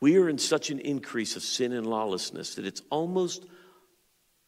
We 0.00 0.16
are 0.18 0.28
in 0.28 0.38
such 0.38 0.70
an 0.70 0.78
increase 0.78 1.36
of 1.36 1.42
sin 1.42 1.72
and 1.72 1.86
lawlessness 1.86 2.56
that 2.56 2.66
it's 2.66 2.82
almost 2.90 3.44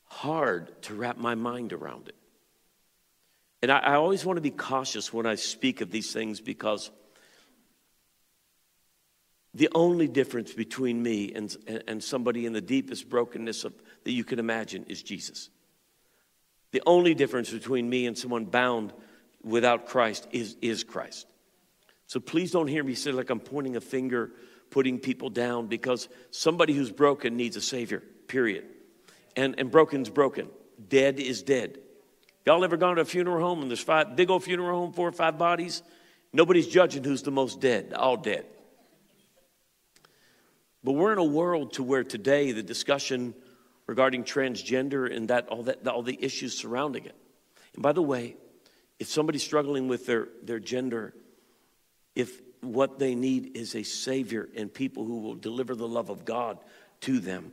hard 0.06 0.82
to 0.82 0.94
wrap 0.94 1.16
my 1.16 1.34
mind 1.34 1.72
around 1.72 2.08
it. 2.08 2.16
And 3.62 3.72
I, 3.72 3.78
I 3.78 3.94
always 3.94 4.24
want 4.24 4.36
to 4.36 4.42
be 4.42 4.50
cautious 4.50 5.12
when 5.12 5.26
I 5.26 5.34
speak 5.36 5.80
of 5.80 5.90
these 5.90 6.12
things 6.12 6.40
because 6.40 6.90
the 9.54 9.68
only 9.74 10.08
difference 10.08 10.52
between 10.52 11.02
me 11.02 11.32
and, 11.32 11.56
and 11.88 12.02
somebody 12.02 12.46
in 12.46 12.52
the 12.52 12.60
deepest 12.60 13.08
brokenness 13.08 13.64
of, 13.64 13.72
that 14.02 14.12
you 14.12 14.24
can 14.24 14.38
imagine 14.38 14.84
is 14.88 15.02
Jesus. 15.02 15.50
The 16.74 16.82
only 16.86 17.14
difference 17.14 17.50
between 17.50 17.88
me 17.88 18.04
and 18.06 18.18
someone 18.18 18.46
bound 18.46 18.92
without 19.44 19.86
Christ 19.86 20.26
is, 20.32 20.56
is 20.60 20.82
Christ. 20.82 21.28
So 22.08 22.18
please 22.18 22.50
don't 22.50 22.66
hear 22.66 22.82
me 22.82 22.96
say 22.96 23.12
like 23.12 23.30
I'm 23.30 23.38
pointing 23.38 23.76
a 23.76 23.80
finger, 23.80 24.32
putting 24.70 24.98
people 24.98 25.30
down, 25.30 25.68
because 25.68 26.08
somebody 26.32 26.72
who's 26.72 26.90
broken 26.90 27.36
needs 27.36 27.54
a 27.54 27.60
Savior, 27.60 28.02
period. 28.26 28.64
And, 29.36 29.54
and 29.56 29.70
broken's 29.70 30.10
broken. 30.10 30.48
Dead 30.88 31.20
is 31.20 31.44
dead. 31.44 31.78
Y'all 32.44 32.64
ever 32.64 32.76
gone 32.76 32.96
to 32.96 33.02
a 33.02 33.04
funeral 33.04 33.46
home 33.46 33.62
and 33.62 33.70
there's 33.70 33.78
five, 33.78 34.16
big 34.16 34.28
old 34.28 34.42
funeral 34.42 34.76
home, 34.76 34.92
four 34.92 35.06
or 35.06 35.12
five 35.12 35.38
bodies? 35.38 35.84
Nobody's 36.32 36.66
judging 36.66 37.04
who's 37.04 37.22
the 37.22 37.30
most 37.30 37.60
dead, 37.60 37.92
all 37.94 38.16
dead. 38.16 38.46
But 40.82 40.94
we're 40.94 41.12
in 41.12 41.18
a 41.18 41.24
world 41.24 41.74
to 41.74 41.84
where 41.84 42.02
today 42.02 42.50
the 42.50 42.64
discussion 42.64 43.32
regarding 43.86 44.24
transgender 44.24 45.14
and 45.14 45.28
that 45.28 45.48
all 45.48 45.62
that 45.64 45.86
all 45.86 46.02
the 46.02 46.18
issues 46.22 46.56
surrounding 46.56 47.04
it. 47.04 47.14
And 47.74 47.82
by 47.82 47.92
the 47.92 48.02
way, 48.02 48.36
if 48.98 49.08
somebody's 49.08 49.42
struggling 49.42 49.88
with 49.88 50.06
their, 50.06 50.28
their 50.42 50.60
gender, 50.60 51.14
if 52.14 52.40
what 52.60 52.98
they 52.98 53.14
need 53.14 53.56
is 53.56 53.74
a 53.74 53.82
savior 53.82 54.48
and 54.56 54.72
people 54.72 55.04
who 55.04 55.20
will 55.20 55.34
deliver 55.34 55.74
the 55.74 55.88
love 55.88 56.08
of 56.08 56.24
God 56.24 56.58
to 57.02 57.18
them, 57.18 57.52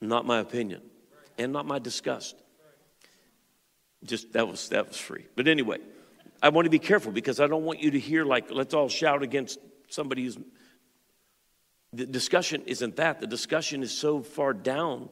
not 0.00 0.24
my 0.24 0.38
opinion 0.38 0.80
and 1.36 1.52
not 1.52 1.66
my 1.66 1.78
disgust. 1.78 2.36
Just 4.04 4.32
that 4.32 4.46
was 4.46 4.68
that 4.68 4.88
was 4.88 4.96
free. 4.96 5.26
But 5.34 5.48
anyway, 5.48 5.78
I 6.40 6.50
want 6.50 6.66
to 6.66 6.70
be 6.70 6.78
careful 6.78 7.10
because 7.10 7.40
I 7.40 7.48
don't 7.48 7.64
want 7.64 7.82
you 7.82 7.90
to 7.90 7.98
hear 7.98 8.24
like 8.24 8.50
let's 8.50 8.74
all 8.74 8.88
shout 8.88 9.22
against 9.22 9.58
somebody 9.88 10.24
who's 10.24 10.38
the 11.92 12.06
discussion 12.06 12.62
isn't 12.66 12.96
that. 12.96 13.20
The 13.20 13.26
discussion 13.26 13.82
is 13.82 13.96
so 13.96 14.22
far 14.22 14.52
down 14.52 15.08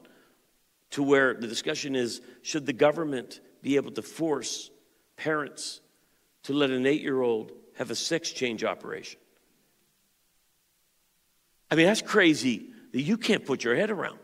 to 0.91 1.03
where 1.03 1.33
the 1.33 1.47
discussion 1.47 1.95
is 1.95 2.21
should 2.41 2.65
the 2.65 2.73
government 2.73 3.41
be 3.61 3.75
able 3.75 3.91
to 3.91 4.01
force 4.01 4.69
parents 5.15 5.81
to 6.43 6.53
let 6.53 6.69
an 6.69 6.85
eight 6.85 7.01
year 7.01 7.21
old 7.21 7.51
have 7.75 7.91
a 7.91 7.95
sex 7.95 8.31
change 8.31 8.63
operation? 8.63 9.19
I 11.69 11.75
mean, 11.75 11.87
that's 11.87 12.01
crazy 12.01 12.69
that 12.93 13.01
you 13.01 13.17
can't 13.17 13.45
put 13.45 13.63
your 13.63 13.75
head 13.75 13.91
around. 13.91 14.19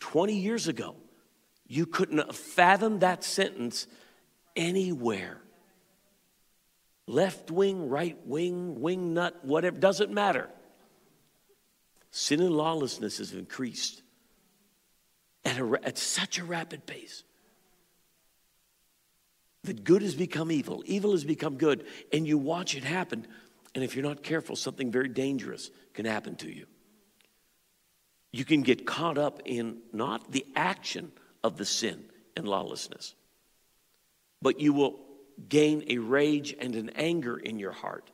20 0.00 0.34
years 0.34 0.68
ago, 0.68 0.96
you 1.66 1.86
couldn't 1.86 2.18
have 2.18 2.36
fathomed 2.36 3.00
that 3.00 3.24
sentence 3.24 3.86
anywhere 4.56 5.40
left 7.06 7.50
wing, 7.50 7.88
right 7.88 8.18
wing, 8.26 8.80
wing 8.80 9.14
nut, 9.14 9.44
whatever, 9.44 9.78
doesn't 9.78 10.12
matter. 10.12 10.48
Sin 12.10 12.40
and 12.40 12.54
lawlessness 12.54 13.18
has 13.18 13.32
increased 13.32 14.02
at, 15.44 15.58
a, 15.58 15.78
at 15.82 15.98
such 15.98 16.38
a 16.38 16.44
rapid 16.44 16.86
pace 16.86 17.24
that 19.64 19.82
good 19.82 20.02
has 20.02 20.14
become 20.14 20.52
evil, 20.52 20.82
evil 20.86 21.12
has 21.12 21.24
become 21.24 21.56
good, 21.56 21.86
and 22.12 22.26
you 22.26 22.38
watch 22.38 22.76
it 22.76 22.84
happen. 22.84 23.26
And 23.74 23.82
if 23.82 23.96
you're 23.96 24.04
not 24.04 24.22
careful, 24.22 24.56
something 24.56 24.92
very 24.92 25.08
dangerous 25.08 25.70
can 25.94 26.06
happen 26.06 26.36
to 26.36 26.50
you. 26.50 26.66
You 28.30 28.44
can 28.44 28.62
get 28.62 28.86
caught 28.86 29.18
up 29.18 29.42
in 29.44 29.78
not 29.92 30.30
the 30.30 30.44
action 30.54 31.12
of 31.42 31.56
the 31.56 31.64
sin 31.64 32.04
and 32.36 32.46
lawlessness, 32.46 33.14
but 34.42 34.60
you 34.60 34.72
will 34.72 35.03
gain 35.48 35.84
a 35.88 35.98
rage 35.98 36.54
and 36.58 36.74
an 36.74 36.90
anger 36.90 37.36
in 37.36 37.58
your 37.58 37.72
heart. 37.72 38.10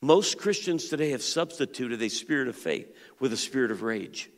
Most 0.00 0.38
Christians 0.38 0.88
today 0.88 1.10
have 1.10 1.22
substituted 1.22 2.00
a 2.02 2.08
spirit 2.08 2.48
of 2.48 2.56
faith 2.56 2.94
with 3.18 3.32
a 3.32 3.36
spirit 3.36 3.70
of 3.70 3.82
rage. 3.82 4.30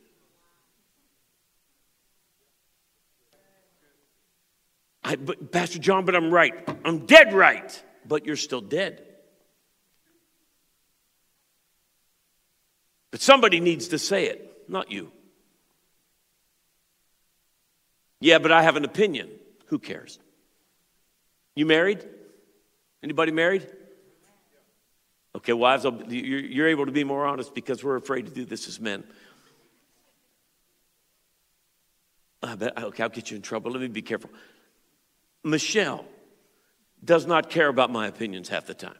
I, 5.03 5.15
but 5.15 5.51
Pastor 5.51 5.79
John, 5.79 6.05
but 6.05 6.15
I'm 6.15 6.31
right. 6.31 6.53
I'm 6.83 7.05
dead 7.05 7.33
right. 7.33 7.83
But 8.07 8.25
you're 8.25 8.35
still 8.35 8.61
dead. 8.61 9.05
But 13.11 13.21
somebody 13.21 13.59
needs 13.59 13.89
to 13.89 13.99
say 13.99 14.25
it, 14.25 14.63
not 14.67 14.91
you. 14.91 15.11
Yeah, 18.19 18.39
but 18.39 18.51
I 18.51 18.63
have 18.63 18.77
an 18.77 18.85
opinion. 18.85 19.29
Who 19.67 19.79
cares? 19.79 20.19
You 21.55 21.65
married? 21.65 22.07
Anybody 23.03 23.31
married? 23.31 23.67
Okay, 25.35 25.53
wives, 25.53 25.85
you're 26.09 26.67
able 26.67 26.85
to 26.85 26.91
be 26.91 27.03
more 27.03 27.25
honest 27.25 27.55
because 27.55 27.83
we're 27.83 27.95
afraid 27.95 28.25
to 28.25 28.31
do 28.31 28.45
this 28.45 28.67
as 28.67 28.79
men. 28.79 29.03
I 32.43 32.55
bet, 32.55 32.77
okay, 32.77 33.03
I'll 33.03 33.09
get 33.09 33.31
you 33.31 33.37
in 33.37 33.41
trouble. 33.41 33.71
Let 33.71 33.81
me 33.81 33.87
be 33.87 34.01
careful. 34.01 34.29
Michelle 35.43 36.05
does 37.03 37.25
not 37.25 37.49
care 37.49 37.67
about 37.67 37.91
my 37.91 38.07
opinions 38.07 38.49
half 38.49 38.65
the 38.65 38.73
time. 38.73 38.97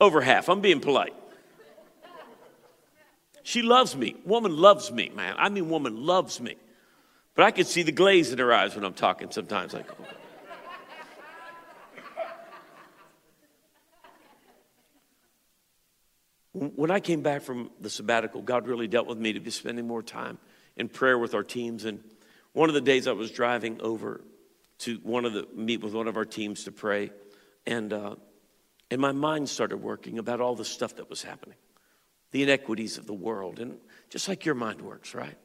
Over 0.00 0.20
half. 0.20 0.48
I'm 0.48 0.60
being 0.60 0.80
polite. 0.80 1.14
She 3.42 3.62
loves 3.62 3.96
me. 3.96 4.16
Woman 4.24 4.56
loves 4.56 4.90
me, 4.90 5.10
man. 5.14 5.36
I 5.38 5.48
mean, 5.48 5.68
woman 5.68 6.04
loves 6.04 6.40
me. 6.40 6.56
But 7.34 7.44
I 7.44 7.50
can 7.50 7.64
see 7.64 7.82
the 7.82 7.92
glaze 7.92 8.32
in 8.32 8.38
her 8.38 8.52
eyes 8.52 8.74
when 8.74 8.84
I'm 8.84 8.94
talking 8.94 9.30
sometimes. 9.30 9.72
Like, 9.72 9.86
oh. 9.90 10.04
When 16.52 16.90
I 16.90 17.00
came 17.00 17.22
back 17.22 17.42
from 17.42 17.70
the 17.80 17.88
sabbatical, 17.88 18.42
God 18.42 18.66
really 18.66 18.88
dealt 18.88 19.06
with 19.06 19.18
me 19.18 19.32
to 19.32 19.40
be 19.40 19.50
spending 19.50 19.86
more 19.86 20.02
time 20.02 20.38
in 20.76 20.88
prayer 20.88 21.18
with 21.18 21.34
our 21.34 21.44
teams. 21.44 21.84
And 21.84 22.02
one 22.52 22.68
of 22.68 22.74
the 22.74 22.80
days 22.80 23.06
I 23.06 23.12
was 23.12 23.30
driving 23.30 23.80
over 23.80 24.22
to 24.80 24.96
one 25.02 25.24
of 25.24 25.32
the 25.32 25.46
meet 25.54 25.80
with 25.80 25.94
one 25.94 26.08
of 26.08 26.16
our 26.16 26.24
teams 26.24 26.64
to 26.64 26.72
pray, 26.72 27.12
and 27.66 27.92
uh, 27.92 28.16
and 28.90 29.00
my 29.00 29.12
mind 29.12 29.48
started 29.48 29.76
working 29.76 30.18
about 30.18 30.40
all 30.40 30.56
the 30.56 30.64
stuff 30.64 30.96
that 30.96 31.08
was 31.08 31.22
happening, 31.22 31.56
the 32.32 32.42
inequities 32.42 32.98
of 32.98 33.06
the 33.06 33.14
world, 33.14 33.60
and 33.60 33.78
just 34.08 34.26
like 34.26 34.44
your 34.44 34.54
mind 34.54 34.80
works, 34.80 35.14
right? 35.14 35.36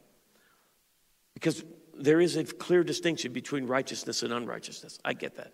Because 1.34 1.64
there 1.98 2.22
is 2.22 2.36
a 2.36 2.44
clear 2.44 2.84
distinction 2.84 3.34
between 3.34 3.68
righteousness 3.68 4.24
and 4.24 4.34
unrighteousness. 4.34 5.00
I 5.04 5.14
get 5.14 5.36
that. 5.38 5.54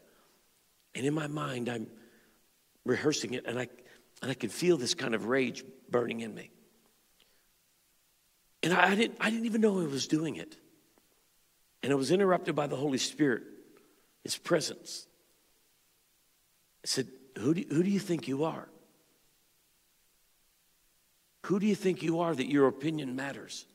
And 0.95 1.05
in 1.05 1.13
my 1.13 1.27
mind, 1.27 1.69
I'm 1.69 1.88
rehearsing 2.86 3.33
it, 3.33 3.45
and 3.45 3.60
I, 3.60 3.67
and 4.21 4.31
I 4.31 4.33
can 4.33 4.50
feel 4.50 4.77
this 4.77 4.93
kind 4.93 5.15
of 5.15 5.27
rage 5.27 5.63
burning 5.89 6.21
in 6.21 6.33
me. 6.33 6.51
And 8.63 8.74
I, 8.74 8.91
I, 8.91 8.95
didn't, 8.95 9.17
I 9.19 9.29
didn't 9.29 9.45
even 9.45 9.62
know 9.62 9.79
I 9.79 9.86
was 9.86 10.07
doing 10.07 10.36
it. 10.36 10.57
And 11.83 11.91
I 11.91 11.95
was 11.95 12.12
interrupted 12.12 12.55
by 12.55 12.67
the 12.67 12.75
Holy 12.75 12.98
Spirit, 12.98 13.43
His 14.24 14.38
presence. 14.38 15.07
I 16.83 16.88
said, 16.88 17.07
Who 17.39 17.53
do, 17.53 17.63
who 17.69 17.83
do 17.83 17.89
you 17.89 18.00
think 18.00 18.27
you 18.27 18.43
are? 18.43 18.67
Who 21.45 21.60
do 21.60 21.65
you 21.65 21.75
think 21.75 22.03
you 22.03 22.19
are 22.19 22.36
that 22.36 22.48
your 22.48 22.67
opinion 22.67 23.15
matters? 23.15 23.65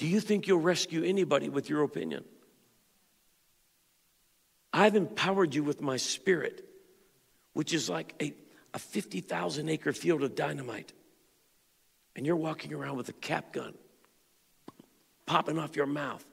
Do 0.00 0.06
you 0.06 0.18
think 0.18 0.46
you'll 0.46 0.60
rescue 0.60 1.04
anybody 1.04 1.50
with 1.50 1.68
your 1.68 1.82
opinion? 1.82 2.24
I've 4.72 4.96
empowered 4.96 5.54
you 5.54 5.62
with 5.62 5.82
my 5.82 5.98
spirit, 5.98 6.66
which 7.52 7.74
is 7.74 7.90
like 7.90 8.14
a, 8.18 8.32
a 8.72 8.78
50,000 8.78 9.68
acre 9.68 9.92
field 9.92 10.22
of 10.22 10.34
dynamite. 10.34 10.94
And 12.16 12.24
you're 12.24 12.34
walking 12.34 12.72
around 12.72 12.96
with 12.96 13.10
a 13.10 13.12
cap 13.12 13.52
gun 13.52 13.74
popping 15.26 15.58
off 15.58 15.76
your 15.76 15.84
mouth. 15.84 16.24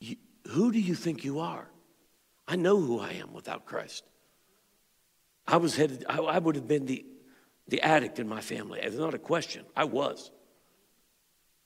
You, 0.00 0.16
who 0.48 0.72
do 0.72 0.80
you 0.80 0.94
think 0.94 1.22
you 1.22 1.40
are? 1.40 1.68
I 2.48 2.56
know 2.56 2.80
who 2.80 2.98
I 2.98 3.10
am 3.10 3.34
without 3.34 3.66
Christ. 3.66 4.04
I 5.46 5.58
was 5.58 5.76
headed, 5.76 6.06
I, 6.08 6.16
I 6.16 6.38
would 6.38 6.54
have 6.54 6.66
been 6.66 6.86
the 6.86 7.04
the 7.68 7.80
addict 7.82 8.18
in 8.18 8.28
my 8.28 8.40
family. 8.40 8.80
It's 8.82 8.96
not 8.96 9.14
a 9.14 9.18
question. 9.18 9.64
I 9.76 9.84
was. 9.84 10.30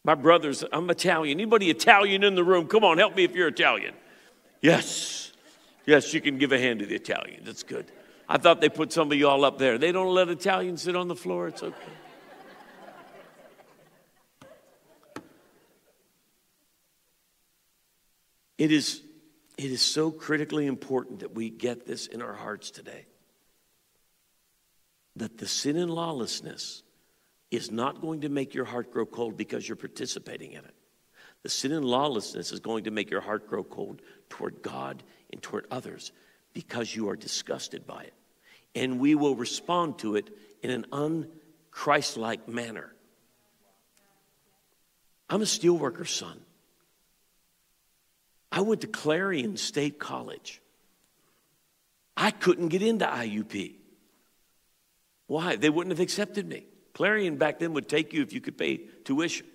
My 0.04 0.14
brothers, 0.14 0.64
I'm 0.73 0.88
Italian. 0.88 1.38
Anybody 1.38 1.69
Italian 1.69 2.25
in 2.25 2.35
the 2.35 2.45
room? 2.45 2.66
Come 2.66 2.85
on, 2.85 2.99
help 2.99 3.16
me 3.16 3.25
if 3.25 3.35
you're 3.35 3.49
Italian. 3.49 3.95
Yes. 4.62 5.33
Yes, 5.85 6.14
you 6.14 6.21
can 6.21 6.38
give 6.38 6.52
a 6.52 6.59
hand 6.59 6.80
to 6.80 6.87
the 6.87 6.95
Italian. 6.95 7.42
That's 7.45 7.62
good. 7.62 7.87
I 8.28 8.38
thought 8.38 8.61
they 8.61 8.69
put 8.69 8.92
some 8.92 9.11
of 9.11 9.19
you 9.19 9.28
all 9.28 9.45
up 9.45 9.59
there. 9.59 9.76
They 9.76 9.92
don't 9.92 10.14
let 10.14 10.28
Italians 10.28 10.83
sit 10.83 10.97
on 10.97 11.09
the 11.09 11.16
floor. 11.16 11.49
It's 11.49 11.62
okay. 11.62 11.76
It 18.56 18.73
is, 18.73 19.02
it 19.56 19.71
is 19.71 19.80
so 19.80 20.10
critically 20.10 20.67
important 20.67 21.21
that 21.21 21.34
we 21.34 21.49
get 21.49 21.86
this 21.86 22.06
in 22.06 22.21
our 22.21 22.34
hearts 22.34 22.71
today 22.71 23.06
that 25.21 25.37
the 25.37 25.47
sin 25.47 25.76
and 25.76 25.91
lawlessness 25.91 26.83
is 27.50 27.71
not 27.71 28.00
going 28.00 28.23
to 28.23 28.30
make 28.30 28.54
your 28.54 28.65
heart 28.65 28.91
grow 28.91 29.04
cold 29.04 29.37
because 29.37 29.69
you're 29.69 29.76
participating 29.76 30.52
in 30.52 30.65
it. 30.65 30.75
The 31.43 31.50
sin 31.50 31.73
and 31.73 31.85
lawlessness 31.85 32.52
is 32.52 32.61
going 32.61 32.85
to 32.85 32.91
make 32.91 33.11
your 33.11 33.21
heart 33.21 33.47
grow 33.47 33.63
cold 33.63 34.00
toward 34.30 34.63
God 34.63 35.02
and 35.30 35.43
toward 35.43 35.67
others 35.71 36.13
because 36.54 36.95
you 36.95 37.11
are 37.11 37.17
disgusted 37.17 37.87
by 37.87 38.04
it. 38.04 38.15
And 38.75 38.99
we 38.99 39.15
will 39.15 39.35
respond 39.35 39.99
to 39.99 40.17
it 40.17 40.30
in 40.63 40.71
an 40.71 40.87
unchristlike 40.91 42.49
manner. 42.49 42.95
I'm 45.28 45.43
a 45.43 45.47
steelworker's 45.47 46.11
son. 46.11 46.41
I 48.50 48.63
went 48.63 48.80
to 48.80 48.87
Clarion 48.87 49.59
State 49.59 49.99
College. 49.99 50.63
I 52.17 52.30
couldn't 52.30 52.69
get 52.69 52.83
into 52.83 53.04
IUP. 53.04 53.79
Why? 55.30 55.54
They 55.54 55.71
wouldn't 55.71 55.93
have 55.93 56.00
accepted 56.00 56.49
me. 56.49 56.64
Clarion 56.93 57.36
back 57.36 57.60
then 57.60 57.73
would 57.75 57.88
take 57.88 58.12
you 58.12 58.21
if 58.21 58.32
you 58.32 58.40
could 58.40 58.58
pay 58.58 58.78
tuition. 59.04 59.47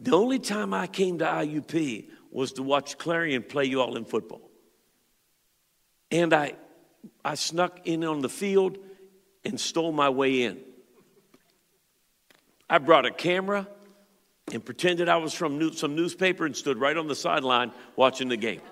The 0.00 0.16
only 0.16 0.40
time 0.40 0.74
I 0.74 0.88
came 0.88 1.20
to 1.20 1.24
IUP 1.24 2.10
was 2.32 2.54
to 2.54 2.64
watch 2.64 2.98
Clarion 2.98 3.44
play 3.44 3.66
you 3.66 3.80
all 3.80 3.96
in 3.96 4.04
football. 4.04 4.50
And 6.10 6.34
I, 6.34 6.54
I 7.24 7.36
snuck 7.36 7.82
in 7.84 8.02
on 8.02 8.20
the 8.20 8.28
field 8.28 8.78
and 9.44 9.60
stole 9.60 9.92
my 9.92 10.08
way 10.08 10.42
in. 10.42 10.58
I 12.68 12.78
brought 12.78 13.06
a 13.06 13.12
camera 13.12 13.68
and 14.52 14.64
pretended 14.64 15.08
I 15.08 15.18
was 15.18 15.32
from 15.32 15.72
some 15.74 15.94
newspaper 15.94 16.46
and 16.46 16.56
stood 16.56 16.78
right 16.78 16.96
on 16.96 17.06
the 17.06 17.14
sideline 17.14 17.70
watching 17.94 18.28
the 18.28 18.36
game. 18.36 18.62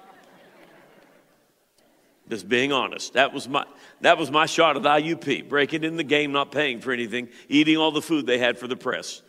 Just 2.31 2.49
being 2.49 2.73
honest. 2.73 3.14
That 3.14 3.33
was 3.33 3.49
my 3.49 3.64
that 4.03 4.16
was 4.16 4.31
my 4.31 4.47
shot 4.47 4.77
at 4.77 4.83
IUP, 4.85 5.49
breaking 5.49 5.83
in 5.83 5.97
the 5.97 6.05
game, 6.05 6.31
not 6.31 6.53
paying 6.53 6.81
for 6.81 6.93
anything, 6.93 7.29
eating 7.49 7.77
all 7.77 7.90
the 7.90 8.01
food 8.01 8.25
they 8.25 8.38
had 8.38 8.57
for 8.57 8.69
the 8.69 8.77
press. 8.77 9.21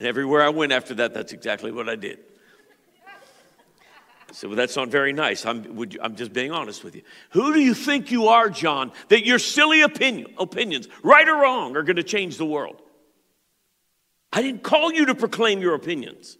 And 0.00 0.08
everywhere 0.08 0.42
I 0.42 0.48
went 0.48 0.72
after 0.72 0.94
that, 0.94 1.14
that's 1.14 1.32
exactly 1.32 1.70
what 1.70 1.88
I 1.88 1.94
did. 1.94 2.18
So 4.32 4.48
well, 4.48 4.56
that's 4.56 4.74
not 4.74 4.88
very 4.88 5.12
nice. 5.12 5.46
I'm, 5.46 5.78
you, 5.78 6.00
I'm 6.02 6.16
just 6.16 6.32
being 6.32 6.50
honest 6.50 6.82
with 6.82 6.96
you. 6.96 7.02
Who 7.30 7.54
do 7.54 7.60
you 7.60 7.72
think 7.72 8.10
you 8.10 8.26
are, 8.26 8.50
John, 8.50 8.90
that 9.08 9.24
your 9.24 9.38
silly 9.38 9.82
opinion, 9.82 10.34
opinions, 10.36 10.88
right 11.04 11.26
or 11.26 11.36
wrong, 11.36 11.76
are 11.76 11.84
going 11.84 11.96
to 11.96 12.02
change 12.02 12.36
the 12.36 12.44
world? 12.44 12.82
I 14.32 14.42
didn't 14.42 14.64
call 14.64 14.92
you 14.92 15.06
to 15.06 15.14
proclaim 15.14 15.60
your 15.60 15.74
opinions. 15.74 16.36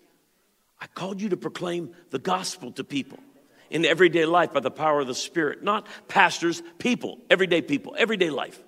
I 0.81 0.89
called 0.89 1.23
you 1.23 1.29
to 1.29 1.37
proclaim 1.37 1.95
the 2.11 2.19
gospel 2.19 2.73
to 2.73 2.85
people 2.85 3.21
in 3.70 3.85
everyday 3.85 4.24
life 4.24 4.52
by 4.52 4.61
the 4.61 4.70
power 4.70 5.00
of 5.00 5.07
the 5.07 5.14
Spirit. 5.14 5.62
Not 5.62 5.87
pastors, 6.09 6.62
people, 6.79 7.18
everyday 7.31 7.62
people, 7.62 7.94
everyday 7.98 8.31
life. 8.31 8.62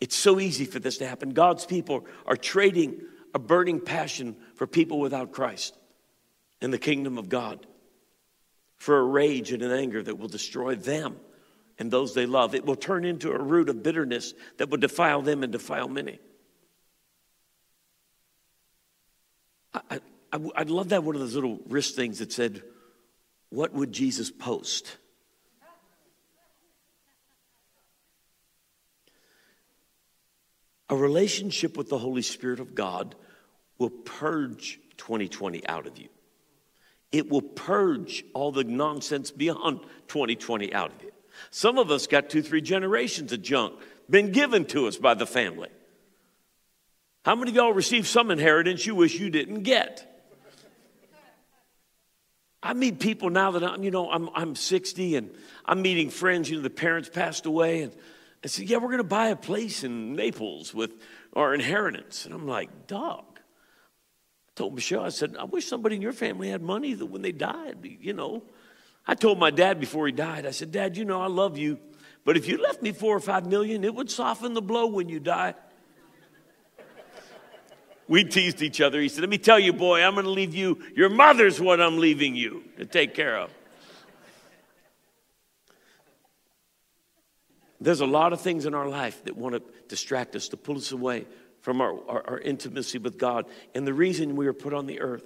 It's 0.00 0.16
so 0.16 0.40
easy 0.40 0.64
for 0.64 0.78
this 0.78 0.98
to 0.98 1.06
happen. 1.06 1.30
God's 1.30 1.64
people 1.64 2.06
are 2.26 2.36
trading 2.36 3.00
a 3.34 3.38
burning 3.38 3.80
passion 3.80 4.36
for 4.54 4.66
people 4.66 5.00
without 5.00 5.32
Christ 5.32 5.76
in 6.60 6.70
the 6.70 6.78
kingdom 6.78 7.18
of 7.18 7.28
God 7.28 7.66
for 8.76 8.98
a 8.98 9.02
rage 9.02 9.52
and 9.52 9.62
an 9.62 9.70
anger 9.72 10.02
that 10.02 10.18
will 10.18 10.28
destroy 10.28 10.74
them 10.74 11.16
and 11.78 11.90
those 11.90 12.14
they 12.14 12.26
love. 12.26 12.54
It 12.54 12.64
will 12.64 12.76
turn 12.76 13.04
into 13.04 13.30
a 13.32 13.38
root 13.38 13.68
of 13.68 13.82
bitterness 13.82 14.34
that 14.58 14.70
will 14.70 14.78
defile 14.78 15.22
them 15.22 15.42
and 15.42 15.52
defile 15.52 15.88
many. 15.88 16.18
I, 19.74 20.00
I, 20.32 20.40
I'd 20.56 20.70
love 20.70 20.90
that 20.90 21.04
one 21.04 21.14
of 21.14 21.20
those 21.20 21.34
little 21.34 21.60
wrist 21.68 21.96
things 21.96 22.18
that 22.18 22.32
said, 22.32 22.62
what 23.50 23.72
would 23.72 23.92
Jesus 23.92 24.30
post? 24.30 24.96
A 30.88 30.96
relationship 30.96 31.76
with 31.76 31.88
the 31.88 31.98
Holy 31.98 32.22
Spirit 32.22 32.60
of 32.60 32.74
God 32.74 33.14
will 33.78 33.90
purge 33.90 34.78
2020 34.96 35.66
out 35.66 35.86
of 35.86 35.98
you. 35.98 36.08
It 37.12 37.28
will 37.28 37.42
purge 37.42 38.24
all 38.34 38.52
the 38.52 38.64
nonsense 38.64 39.30
beyond 39.30 39.80
2020 40.08 40.72
out 40.72 40.92
of 40.94 41.02
you. 41.02 41.12
Some 41.50 41.78
of 41.78 41.90
us 41.90 42.06
got 42.06 42.30
two, 42.30 42.42
three 42.42 42.60
generations 42.60 43.32
of 43.32 43.42
junk 43.42 43.74
been 44.08 44.32
given 44.32 44.64
to 44.66 44.86
us 44.86 44.96
by 44.96 45.14
the 45.14 45.26
family. 45.26 45.68
How 47.24 47.34
many 47.34 47.50
of 47.50 47.56
y'all 47.56 47.72
received 47.72 48.06
some 48.06 48.30
inheritance 48.30 48.86
you 48.86 48.94
wish 48.94 49.18
you 49.18 49.30
didn't 49.30 49.62
get? 49.62 50.15
I 52.66 52.72
meet 52.72 52.98
people 52.98 53.30
now 53.30 53.52
that 53.52 53.62
I'm, 53.62 53.84
you 53.84 53.92
know, 53.92 54.10
I'm, 54.10 54.28
I'm 54.34 54.56
60 54.56 55.14
and 55.14 55.30
I'm 55.64 55.82
meeting 55.82 56.10
friends, 56.10 56.50
you 56.50 56.56
know, 56.56 56.62
the 56.62 56.70
parents 56.70 57.08
passed 57.08 57.46
away 57.46 57.82
and 57.82 57.92
I 58.42 58.48
said, 58.48 58.68
yeah, 58.68 58.78
we're 58.78 58.88
going 58.88 58.98
to 58.98 59.04
buy 59.04 59.28
a 59.28 59.36
place 59.36 59.84
in 59.84 60.16
Naples 60.16 60.74
with 60.74 60.90
our 61.34 61.54
inheritance. 61.54 62.26
And 62.26 62.34
I'm 62.34 62.48
like, 62.48 62.88
dog. 62.88 63.24
I 63.38 64.50
told 64.56 64.74
Michelle, 64.74 65.04
I 65.04 65.10
said, 65.10 65.36
I 65.38 65.44
wish 65.44 65.66
somebody 65.66 65.94
in 65.94 66.02
your 66.02 66.12
family 66.12 66.48
had 66.48 66.60
money 66.60 66.94
that 66.94 67.06
when 67.06 67.22
they 67.22 67.30
died, 67.30 67.78
you 68.00 68.12
know, 68.12 68.42
I 69.06 69.14
told 69.14 69.38
my 69.38 69.52
dad 69.52 69.78
before 69.78 70.06
he 70.06 70.12
died, 70.12 70.44
I 70.44 70.50
said, 70.50 70.72
Dad, 70.72 70.96
you 70.96 71.04
know 71.04 71.22
I 71.22 71.28
love 71.28 71.56
you, 71.56 71.78
but 72.24 72.36
if 72.36 72.48
you 72.48 72.60
left 72.60 72.82
me 72.82 72.90
four 72.90 73.14
or 73.14 73.20
five 73.20 73.46
million, 73.46 73.84
it 73.84 73.94
would 73.94 74.10
soften 74.10 74.54
the 74.54 74.62
blow 74.62 74.86
when 74.86 75.08
you 75.08 75.20
die. 75.20 75.54
We 78.08 78.24
teased 78.24 78.62
each 78.62 78.80
other. 78.80 79.00
He 79.00 79.08
said, 79.08 79.20
Let 79.20 79.30
me 79.30 79.38
tell 79.38 79.58
you, 79.58 79.72
boy, 79.72 80.02
I'm 80.02 80.14
going 80.14 80.24
to 80.24 80.30
leave 80.30 80.54
you. 80.54 80.78
Your 80.94 81.08
mother's 81.08 81.60
what 81.60 81.80
I'm 81.80 81.98
leaving 81.98 82.36
you 82.36 82.64
to 82.78 82.84
take 82.84 83.14
care 83.14 83.38
of. 83.38 83.50
There's 87.80 88.00
a 88.00 88.06
lot 88.06 88.32
of 88.32 88.40
things 88.40 88.64
in 88.64 88.74
our 88.74 88.88
life 88.88 89.22
that 89.24 89.36
want 89.36 89.54
to 89.54 89.62
distract 89.88 90.34
us, 90.34 90.48
to 90.48 90.56
pull 90.56 90.76
us 90.76 90.92
away 90.92 91.26
from 91.60 91.80
our, 91.80 91.98
our, 92.08 92.30
our 92.30 92.38
intimacy 92.38 92.98
with 92.98 93.18
God 93.18 93.46
and 93.74 93.86
the 93.86 93.92
reason 93.92 94.36
we 94.36 94.46
were 94.46 94.54
put 94.54 94.72
on 94.72 94.86
the 94.86 95.00
earth. 95.00 95.24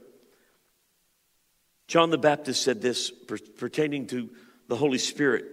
John 1.86 2.10
the 2.10 2.18
Baptist 2.18 2.62
said 2.62 2.80
this 2.80 3.10
pertaining 3.10 4.06
to 4.08 4.30
the 4.68 4.76
Holy 4.76 4.98
Spirit 4.98 5.44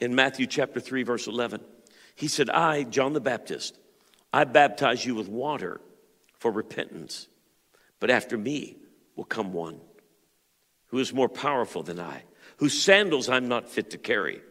in 0.00 0.14
Matthew 0.14 0.46
chapter 0.46 0.80
3, 0.80 1.02
verse 1.02 1.26
11. 1.26 1.60
He 2.16 2.28
said, 2.28 2.50
I, 2.50 2.84
John 2.84 3.12
the 3.12 3.20
Baptist, 3.20 3.78
I 4.32 4.44
baptize 4.44 5.04
you 5.04 5.14
with 5.14 5.28
water 5.28 5.80
for 6.44 6.50
repentance, 6.50 7.26
but 8.00 8.10
after 8.10 8.36
me 8.36 8.76
will 9.16 9.24
come 9.24 9.54
one 9.54 9.80
who 10.88 10.98
is 10.98 11.10
more 11.10 11.26
powerful 11.26 11.82
than 11.82 11.98
I, 11.98 12.24
whose 12.58 12.78
sandals 12.78 13.30
I'm 13.30 13.48
not 13.48 13.66
fit 13.66 13.92
to 13.92 13.96
carry. 13.96 14.42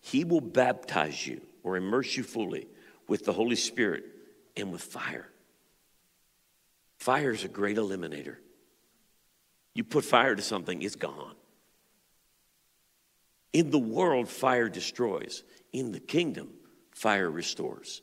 He 0.00 0.24
will 0.24 0.40
baptize 0.40 1.24
you 1.24 1.40
or 1.62 1.76
immerse 1.76 2.16
you 2.16 2.24
fully 2.24 2.66
with 3.06 3.24
the 3.24 3.32
Holy 3.32 3.54
Spirit 3.54 4.06
and 4.56 4.72
with 4.72 4.82
fire. 4.82 5.28
Fire 6.98 7.30
is 7.30 7.44
a 7.44 7.48
great 7.48 7.76
eliminator. 7.76 8.38
You 9.72 9.84
put 9.84 10.04
fire 10.04 10.34
to 10.34 10.42
something, 10.42 10.82
it's 10.82 10.96
gone. 10.96 11.36
In 13.52 13.70
the 13.70 13.78
world, 13.78 14.28
fire 14.28 14.68
destroys. 14.68 15.44
In 15.72 15.92
the 15.92 16.00
kingdom, 16.00 16.54
fire 16.90 17.30
restores. 17.30 18.02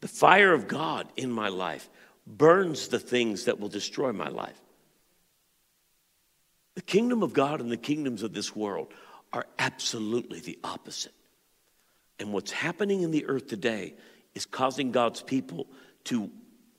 The 0.00 0.08
fire 0.08 0.52
of 0.52 0.68
God 0.68 1.08
in 1.16 1.30
my 1.30 1.48
life 1.48 1.88
burns 2.26 2.88
the 2.88 2.98
things 2.98 3.46
that 3.46 3.58
will 3.58 3.68
destroy 3.68 4.12
my 4.12 4.28
life. 4.28 4.60
The 6.74 6.82
kingdom 6.82 7.22
of 7.22 7.32
God 7.32 7.60
and 7.60 7.72
the 7.72 7.76
kingdoms 7.76 8.22
of 8.22 8.32
this 8.32 8.54
world 8.54 8.92
are 9.32 9.46
absolutely 9.58 10.40
the 10.40 10.58
opposite. 10.62 11.14
And 12.20 12.32
what's 12.32 12.52
happening 12.52 13.02
in 13.02 13.10
the 13.10 13.26
earth 13.26 13.48
today 13.48 13.94
is 14.34 14.46
causing 14.46 14.92
God's 14.92 15.22
people 15.22 15.66
to 16.04 16.30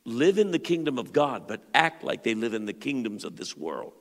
live 0.06 0.38
in 0.38 0.52
the 0.52 0.60
kingdom 0.60 0.98
of 0.98 1.12
God, 1.14 1.48
but 1.48 1.62
act 1.74 2.04
like 2.04 2.24
they 2.24 2.36
live 2.36 2.54
in 2.54 2.66
the 2.66 2.74
kingdoms 2.74 3.26
of 3.26 3.36
this 3.36 3.58
world 3.58 3.94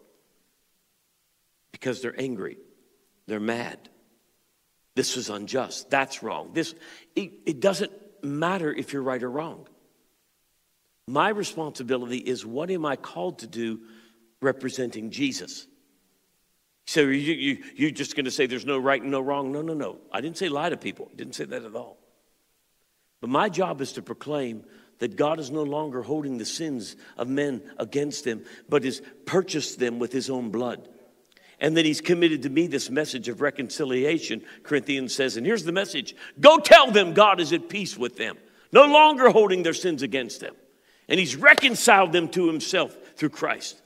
because 1.73 2.01
they're 2.01 2.19
angry, 2.21 2.59
they're 3.27 3.41
mad. 3.41 3.89
This 4.95 5.17
is 5.17 5.29
unjust. 5.31 5.91
That's 5.91 6.23
wrong. 6.23 6.51
This 6.55 6.75
it, 7.15 7.31
it 7.47 7.61
doesn't 7.61 7.93
matter 8.23 8.73
if 8.73 8.93
you're 8.93 9.03
right 9.03 9.23
or 9.23 9.31
wrong. 9.31 9.67
My 11.07 11.31
responsibility 11.31 12.19
is 12.19 12.45
what 12.45 12.71
am 12.71 12.85
I 12.85 12.97
called 12.97 13.41
to 13.41 13.47
do 13.47 13.81
representing 14.43 15.11
Jesus? 15.11 15.67
So 16.87 17.01
you, 17.01 17.35
you, 17.35 17.65
you're 17.77 17.91
just 17.91 18.15
going 18.15 18.25
to 18.25 18.31
say 18.31 18.47
there's 18.47 18.67
no 18.67 18.79
right 18.79 19.01
and 19.01 19.11
no 19.11 19.21
wrong? 19.21 19.53
No, 19.53 19.63
no, 19.63 19.75
no. 19.75 19.99
I 20.13 20.21
didn't 20.21 20.39
say 20.39 20.49
lie 20.49 20.71
to 20.71 20.77
people. 20.77 21.09
I 21.13 21.17
didn't 21.17 21.35
say 21.35 21.45
that 21.45 21.65
at 21.65 21.75
all. 21.75 21.99
But 23.21 23.31
my 23.31 23.49
job 23.49 23.81
is 23.81 23.93
to 23.95 24.03
proclaim 24.03 24.65
that 24.99 25.17
God 25.17 25.39
is 25.39 25.51
no 25.51 25.63
longer 25.63 26.03
holding 26.03 26.39
the 26.39 26.45
sins 26.45 26.97
of 27.17 27.29
men 27.29 27.63
against 27.79 28.25
them, 28.25 28.45
but 28.69 28.85
has 28.85 29.03
purchased 29.27 29.79
them 29.79 29.99
with 29.99 30.13
his 30.13 30.31
own 30.31 30.51
blood. 30.51 30.89
And 31.61 31.77
that 31.77 31.85
he's 31.85 32.01
committed 32.01 32.42
to 32.42 32.51
me 32.51 32.66
this 32.66 32.88
message 32.88 33.29
of 33.29 33.40
reconciliation, 33.40 34.42
Corinthians 34.62 35.14
says. 35.14 35.37
And 35.37 35.44
here's 35.44 35.64
the 35.64 35.73
message 35.73 36.14
Go 36.40 36.59
tell 36.59 36.90
them 36.90 37.14
God 37.14 37.40
is 37.40 37.53
at 37.53 37.68
peace 37.68 37.97
with 37.97 38.16
them, 38.16 38.37
no 38.73 38.87
longer 38.87 39.31
holding 39.31 39.62
their 39.62 39.75
sins 39.75 40.03
against 40.03 40.40
them. 40.40 40.55
And 41.09 41.18
he's 41.18 41.37
reconciled 41.37 42.12
them 42.12 42.29
to 42.29 42.47
himself 42.47 42.97
through 43.16 43.31
Christ. 43.31 43.81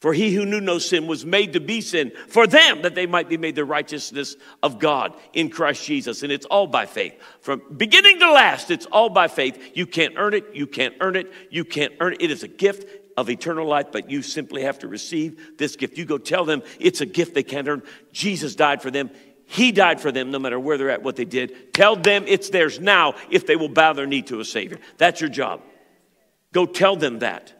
For 0.00 0.12
he 0.12 0.32
who 0.32 0.46
knew 0.46 0.60
no 0.60 0.78
sin 0.78 1.08
was 1.08 1.26
made 1.26 1.54
to 1.54 1.60
be 1.60 1.80
sin 1.80 2.12
for 2.28 2.46
them 2.46 2.82
that 2.82 2.94
they 2.94 3.06
might 3.06 3.28
be 3.28 3.36
made 3.36 3.56
the 3.56 3.64
righteousness 3.64 4.36
of 4.62 4.78
God 4.78 5.12
in 5.32 5.50
Christ 5.50 5.84
Jesus. 5.84 6.22
And 6.22 6.30
it's 6.30 6.46
all 6.46 6.68
by 6.68 6.86
faith. 6.86 7.14
From 7.40 7.62
beginning 7.76 8.20
to 8.20 8.30
last, 8.30 8.70
it's 8.70 8.86
all 8.86 9.08
by 9.08 9.26
faith. 9.26 9.72
You 9.74 9.86
can't 9.86 10.14
earn 10.16 10.34
it. 10.34 10.54
You 10.54 10.68
can't 10.68 10.94
earn 11.00 11.16
it. 11.16 11.32
You 11.50 11.64
can't 11.64 11.94
earn 11.98 12.12
it. 12.12 12.22
It 12.22 12.30
is 12.30 12.44
a 12.44 12.48
gift 12.48 12.97
of 13.18 13.28
eternal 13.28 13.66
life, 13.66 13.86
but 13.90 14.08
you 14.08 14.22
simply 14.22 14.62
have 14.62 14.78
to 14.78 14.86
receive 14.86 15.58
this 15.58 15.74
gift. 15.74 15.98
You 15.98 16.04
go 16.04 16.18
tell 16.18 16.44
them 16.44 16.62
it's 16.78 17.00
a 17.00 17.06
gift 17.06 17.34
they 17.34 17.42
can't 17.42 17.66
earn. 17.66 17.82
Jesus 18.12 18.54
died 18.54 18.80
for 18.80 18.92
them. 18.92 19.10
He 19.44 19.72
died 19.72 20.00
for 20.00 20.12
them 20.12 20.30
no 20.30 20.38
matter 20.38 20.60
where 20.60 20.78
they're 20.78 20.90
at, 20.90 21.02
what 21.02 21.16
they 21.16 21.24
did. 21.24 21.74
Tell 21.74 21.96
them 21.96 22.26
it's 22.28 22.50
theirs 22.50 22.78
now 22.78 23.16
if 23.28 23.44
they 23.44 23.56
will 23.56 23.68
bow 23.68 23.92
their 23.92 24.06
knee 24.06 24.22
to 24.22 24.38
a 24.38 24.44
Savior. 24.44 24.78
That's 24.98 25.20
your 25.20 25.30
job. 25.30 25.62
Go 26.52 26.64
tell 26.64 26.94
them 26.94 27.18
that. 27.18 27.52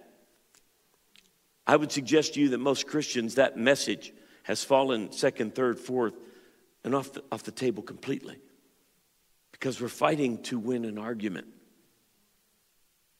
I 1.66 1.74
would 1.74 1.90
suggest 1.90 2.34
to 2.34 2.40
you 2.40 2.50
that 2.50 2.58
most 2.58 2.86
Christians, 2.86 3.34
that 3.34 3.56
message 3.56 4.12
has 4.44 4.62
fallen 4.62 5.10
second, 5.10 5.56
third, 5.56 5.80
fourth, 5.80 6.14
and 6.84 6.94
off 6.94 7.14
the, 7.14 7.24
off 7.32 7.42
the 7.42 7.50
table 7.50 7.82
completely 7.82 8.36
because 9.50 9.80
we're 9.80 9.88
fighting 9.88 10.40
to 10.44 10.56
win 10.56 10.84
an 10.84 10.98
argument, 10.98 11.48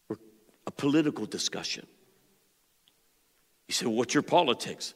or 0.09 0.19
a 0.69 0.71
political 0.71 1.27
discussion. 1.27 1.85
You 3.69 3.75
say, 3.75 3.87
What's 3.87 4.15
your 4.15 4.23
politics? 4.23 4.95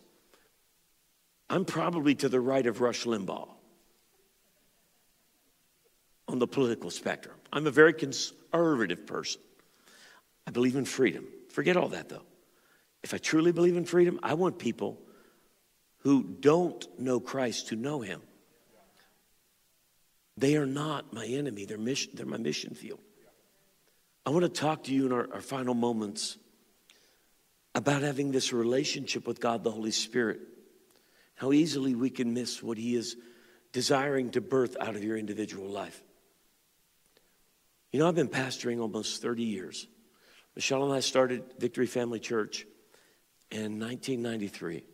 I'm 1.49 1.65
probably 1.65 2.15
to 2.17 2.29
the 2.29 2.41
right 2.41 2.67
of 2.67 2.81
Rush 2.81 3.05
Limbaugh 3.05 3.49
on 6.29 6.39
the 6.39 6.47
political 6.47 6.91
spectrum. 6.91 7.37
I'm 7.53 7.67
a 7.67 7.71
very 7.71 7.93
conservative 7.93 9.07
person. 9.07 9.43
I 10.47 10.51
believe 10.51 10.77
in 10.77 10.87
freedom. 10.87 11.27
Forget 11.51 11.77
all 11.77 11.89
that, 11.89 12.09
though 12.09 12.23
if 13.03 13.13
I 13.13 13.19
truly 13.19 13.53
believe 13.53 13.77
in 13.77 13.85
freedom, 13.85 14.21
I 14.23 14.35
want 14.35 14.59
people 14.59 14.99
who 15.99 16.23
don't 16.23 16.87
know 16.99 17.21
Christ 17.21 17.69
to 17.69 17.77
know 17.77 18.01
him. 18.01 18.23
They 20.37 20.57
are 20.57 20.67
not 20.67 21.13
my 21.13 21.27
enemy, 21.27 21.65
they're, 21.65 21.79
mission, 21.79 22.13
they're 22.15 22.27
my 22.27 22.39
mission 22.39 22.75
field. 22.75 23.01
I 24.25 24.31
want 24.31 24.45
to 24.45 24.49
talk 24.49 24.85
to 24.85 24.95
you 24.95 25.07
in 25.07 25.13
our, 25.13 25.29
our 25.35 25.41
final 25.41 25.75
moments 25.75 26.39
about 27.75 28.03
having 28.03 28.31
this 28.33 28.53
relationship 28.53 29.27
with 29.27 29.41
God 29.41 29.65
the 29.65 29.71
Holy 29.71 29.91
Spirit. 29.91 30.41
How 31.35 31.53
easily 31.53 31.95
we 31.95 32.11
can 32.11 32.35
miss 32.35 32.63
what 32.63 32.79
He 32.79 32.95
is 32.95 33.17
desiring 33.73 34.31
to 34.33 34.41
birth 34.41 34.77
out 34.81 34.95
of 34.95 35.03
your 35.03 35.17
individual 35.17 35.69
life. 35.69 36.03
You 37.91 37.99
know, 37.99 38.09
I've 38.09 38.15
been 38.15 38.29
pastoring 38.29 38.81
almost 38.81 39.23
30 39.23 39.43
years. 39.43 39.87
Michelle 40.55 40.85
and 40.85 40.93
I 40.93 41.01
started 41.01 41.45
Victory 41.59 41.87
Family 41.87 42.21
Church 42.21 42.67
in 43.51 43.81
1993. 43.81 44.85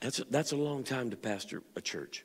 That's 0.00 0.18
a, 0.18 0.24
that's 0.24 0.52
a 0.52 0.56
long 0.56 0.84
time 0.84 1.10
to 1.10 1.16
pastor 1.16 1.62
a 1.76 1.80
church. 1.80 2.24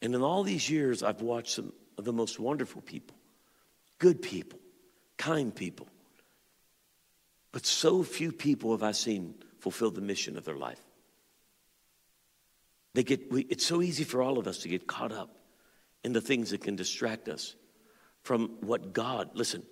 And 0.00 0.14
in 0.14 0.22
all 0.22 0.42
these 0.42 0.68
years, 0.68 1.02
I've 1.02 1.20
watched 1.20 1.54
some 1.54 1.72
of 1.98 2.04
the 2.04 2.12
most 2.12 2.40
wonderful 2.40 2.82
people, 2.82 3.16
good 3.98 4.22
people, 4.22 4.58
kind 5.16 5.54
people. 5.54 5.86
But 7.52 7.66
so 7.66 8.02
few 8.02 8.32
people 8.32 8.72
have 8.72 8.82
I 8.82 8.92
seen 8.92 9.34
fulfill 9.58 9.90
the 9.90 10.00
mission 10.00 10.36
of 10.36 10.44
their 10.44 10.56
life. 10.56 10.80
They 12.94 13.04
get, 13.04 13.30
we, 13.30 13.42
it's 13.42 13.64
so 13.64 13.82
easy 13.82 14.04
for 14.04 14.22
all 14.22 14.38
of 14.38 14.46
us 14.46 14.58
to 14.58 14.68
get 14.68 14.86
caught 14.86 15.12
up 15.12 15.36
in 16.04 16.12
the 16.12 16.20
things 16.20 16.50
that 16.50 16.62
can 16.62 16.76
distract 16.76 17.28
us 17.28 17.54
from 18.22 18.56
what 18.60 18.92
God, 18.92 19.30
listen, 19.34 19.62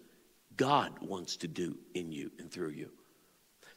God 0.57 0.93
wants 1.01 1.37
to 1.39 1.49
do 1.49 1.79
in 1.95 2.13
you 2.13 2.31
and 2.39 2.51
through 2.51 2.71
you. 2.71 2.91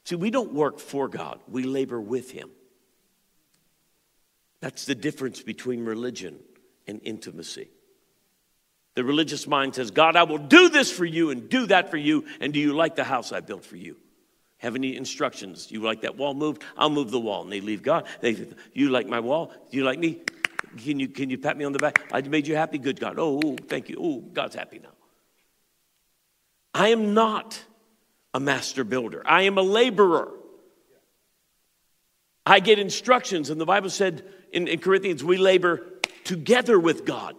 See, 0.06 0.16
we 0.16 0.32
don't 0.32 0.54
work 0.54 0.80
for 0.80 1.08
God, 1.08 1.40
we 1.48 1.64
labor 1.64 2.00
with 2.00 2.32
Him. 2.32 2.50
That's 4.60 4.86
the 4.86 4.96
difference 4.96 5.42
between 5.42 5.86
religion 5.86 6.40
and 6.88 7.02
intimacy. 7.04 7.70
The 8.96 9.04
religious 9.04 9.48
mind 9.48 9.76
says, 9.76 9.92
God, 9.92 10.16
I 10.16 10.24
will 10.24 10.38
do 10.38 10.70
this 10.70 10.92
for 10.92 11.06
you 11.06 11.32
and 11.32 11.50
do 11.50 11.66
that 11.68 11.90
for 11.90 11.98
you. 11.98 12.26
And 12.40 12.54
do 12.54 12.60
you 12.60 12.74
like 12.74 12.96
the 12.96 13.04
house 13.04 13.32
I 13.32 13.40
built 13.40 13.66
for 13.66 13.76
you? 13.76 13.98
Have 14.58 14.76
any 14.76 14.96
instructions? 14.96 15.72
You 15.72 15.82
like 15.82 16.02
that 16.02 16.16
wall 16.16 16.34
moved? 16.34 16.64
I'll 16.78 16.90
move 16.90 17.12
the 17.12 17.20
wall. 17.20 17.42
And 17.42 17.52
they 17.52 17.60
leave 17.60 17.82
God. 17.82 18.06
They, 18.22 18.48
you 18.74 18.90
like 18.90 19.08
my 19.08 19.20
wall? 19.20 19.52
Do 19.72 19.78
you 19.78 19.84
like 19.84 20.00
me? 20.00 20.22
Can 20.78 21.00
you, 21.00 21.08
can 21.08 21.30
you 21.30 21.38
pat 21.38 21.58
me 21.58 21.66
on 21.66 21.74
the 21.74 21.80
back? 21.80 22.04
I 22.12 22.22
made 22.22 22.48
you 22.48 22.56
happy? 22.56 22.78
Good 22.78 23.00
God. 23.00 23.16
Oh, 23.18 23.56
thank 23.68 23.90
you. 23.90 23.98
Oh, 24.00 24.20
God's 24.20 24.56
happy 24.56 24.80
now. 24.80 24.90
I 26.74 26.90
am 26.90 27.14
not 27.14 27.62
a 28.34 28.40
master 28.40 28.84
builder, 28.84 29.22
I 29.26 29.44
am 29.44 29.58
a 29.58 29.62
laborer. 29.62 30.32
I 32.46 32.60
get 32.60 32.78
instructions, 32.78 33.50
and 33.50 33.62
the 33.62 33.66
Bible 33.66 33.90
said 33.90 34.26
in, 34.52 34.68
in 34.68 34.80
Corinthians, 34.80 35.24
we 35.24 35.38
labor 35.38 35.82
together 36.26 36.78
with 36.78 37.06
God. 37.06 37.36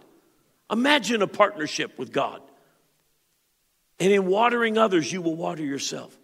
Imagine 0.75 1.23
a 1.23 1.29
partnership 1.29 2.01
with 2.01 2.13
God. 2.13 2.43
And 4.01 4.13
in 4.13 4.27
watering 4.27 4.77
others, 4.77 5.13
you 5.13 5.23
will 5.23 5.37
water 5.37 5.63
yourself. 5.63 6.19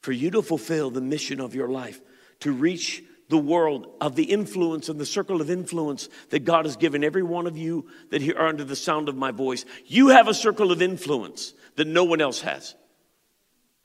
For 0.00 0.10
you 0.10 0.32
to 0.32 0.42
fulfill 0.42 0.90
the 0.90 1.00
mission 1.00 1.40
of 1.40 1.54
your 1.54 1.68
life, 1.68 2.00
to 2.40 2.50
reach 2.50 3.04
the 3.28 3.38
world 3.38 3.86
of 4.00 4.16
the 4.16 4.24
influence 4.24 4.88
and 4.88 4.98
the 4.98 5.06
circle 5.06 5.40
of 5.40 5.50
influence 5.50 6.08
that 6.30 6.40
God 6.40 6.64
has 6.64 6.76
given 6.76 7.04
every 7.04 7.22
one 7.22 7.46
of 7.46 7.56
you 7.56 7.86
that 8.10 8.28
are 8.30 8.48
under 8.48 8.64
the 8.64 8.74
sound 8.74 9.08
of 9.08 9.14
my 9.14 9.30
voice. 9.30 9.64
You 9.86 10.08
have 10.08 10.26
a 10.26 10.34
circle 10.34 10.72
of 10.72 10.82
influence 10.82 11.54
that 11.76 11.86
no 11.86 12.02
one 12.02 12.20
else 12.20 12.40
has. 12.40 12.74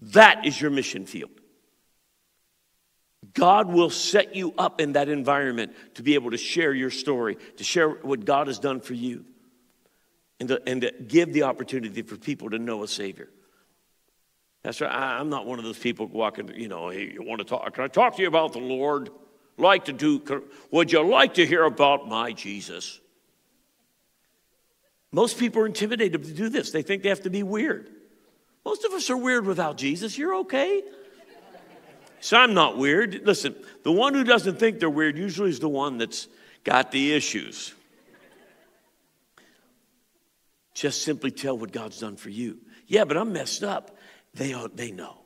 That 0.02 0.48
is 0.48 0.60
your 0.60 0.72
mission 0.72 1.06
field. 1.06 1.30
God 3.38 3.72
will 3.72 3.92
set 3.92 4.36
you 4.36 4.52
up 4.58 4.82
in 4.82 4.94
that 4.94 5.10
environment 5.10 5.76
to 5.94 6.02
be 6.02 6.16
able 6.16 6.32
to 6.32 6.38
share 6.38 6.74
your 6.74 6.90
story, 6.90 7.38
to 7.58 7.64
share 7.64 7.90
what 7.90 8.26
God 8.26 8.48
has 8.48 8.58
done 8.58 8.82
for 8.82 8.96
you, 8.96 9.26
and 10.40 10.50
to, 10.50 10.62
and 10.68 10.82
to 10.82 10.92
give 10.92 11.34
the 11.34 11.44
opportunity 11.44 12.02
for 12.02 12.18
people 12.18 12.50
to 12.50 12.58
know 12.58 12.82
a 12.82 12.88
Savior. 12.88 13.30
That's 14.64 14.82
right. 14.82 14.92
I, 14.92 15.20
am 15.20 15.30
not 15.30 15.46
one 15.46 15.60
of 15.60 15.66
those 15.66 15.78
people 15.78 16.08
walking, 16.08 16.52
you 16.56 16.68
know, 16.68 16.90
hey, 16.90 17.12
you 17.14 17.22
want 17.22 17.38
to 17.38 17.46
talk? 17.46 17.72
Can 17.76 17.84
I 17.84 17.88
talk 17.88 18.16
to 18.16 18.24
you 18.24 18.28
about 18.28 18.54
the 18.54 18.60
Lord? 18.60 19.12
Like 19.56 19.86
to 19.86 19.94
do, 19.94 20.44
would 20.72 20.92
you 20.92 21.08
like 21.08 21.36
to 21.36 21.46
hear 21.46 21.64
about 21.64 22.08
my 22.08 22.32
Jesus? 22.32 23.00
Most 25.12 25.38
people 25.38 25.62
are 25.62 25.68
intimidated 25.68 26.24
to 26.24 26.34
do 26.34 26.50
this. 26.50 26.72
They 26.72 26.82
think 26.82 27.04
they 27.04 27.10
have 27.10 27.22
to 27.22 27.30
be 27.30 27.44
weird. 27.44 27.92
Most 28.66 28.84
of 28.84 28.94
us 28.94 29.12
are 29.12 29.18
weird 29.18 29.46
without 29.46 29.78
Jesus. 29.78 30.18
You're 30.18 30.38
okay. 30.38 30.82
So 32.28 32.36
I'm 32.36 32.54
not 32.54 32.78
weird. 32.78 33.22
Listen, 33.24 33.56
the 33.84 33.92
one 33.94 34.14
who 34.14 34.26
doesn't 34.26 34.60
think 34.60 34.82
they're 34.82 34.90
weird 34.90 35.18
usually 35.18 35.50
is 35.50 35.62
the 35.62 35.70
one 35.70 35.98
that's 35.98 36.28
got 36.66 36.92
the 36.92 37.14
issues. 37.14 37.74
Just 40.74 41.04
simply 41.04 41.32
tell 41.32 41.58
what 41.58 41.72
God's 41.72 42.02
done 42.02 42.18
for 42.18 42.30
you. 42.30 42.58
Yeah, 42.86 43.06
but 43.06 43.16
I'm 43.16 43.32
messed 43.32 43.64
up. 43.64 43.96
They, 44.34 44.54
they 44.76 44.92
know. 44.92 45.20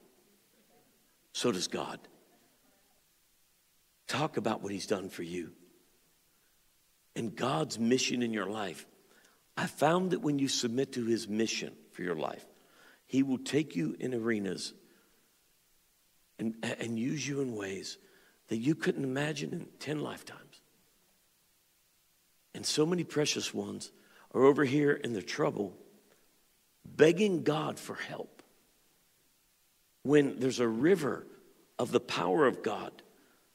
So 1.34 1.52
does 1.52 1.68
God. 1.68 2.00
Talk 4.06 4.38
about 4.38 4.62
what 4.62 4.72
He's 4.72 4.86
done 4.86 5.10
for 5.10 5.24
you. 5.24 5.54
And 7.16 7.36
God's 7.36 7.80
mission 7.80 8.22
in 8.22 8.32
your 8.32 8.46
life. 8.46 8.86
I 9.58 9.66
found 9.66 10.12
that 10.12 10.22
when 10.22 10.38
you 10.38 10.48
submit 10.48 10.92
to 10.92 11.06
His 11.06 11.28
mission 11.28 11.74
for 11.94 12.04
your 12.04 12.16
life, 12.16 12.46
He 13.08 13.24
will 13.24 13.40
take 13.40 13.76
you 13.76 13.96
in 14.00 14.14
arenas 14.14 14.76
and, 16.42 16.56
and 16.80 17.00
use 17.00 17.26
you 17.26 17.40
in 17.40 17.56
ways 17.56 17.98
that 18.50 18.58
you 18.58 18.76
couldn't 18.76 19.06
imagine 19.06 19.54
in 19.54 19.68
10 19.80 20.02
lifetimes. 20.02 20.62
And 22.54 22.66
so 22.66 22.86
many 22.86 23.06
precious 23.06 23.54
ones 23.54 23.92
are 24.34 24.44
over 24.44 24.66
here 24.66 24.92
in 24.92 25.14
their 25.14 25.22
trouble, 25.22 25.74
begging 26.86 27.44
God 27.44 27.80
for 27.80 27.96
help. 27.96 28.44
When 30.04 30.40
there's 30.40 30.60
a 30.60 30.68
river 30.68 31.26
of 31.80 31.92
the 31.92 32.00
power 32.00 32.46
of 32.48 32.64
God 32.64 32.92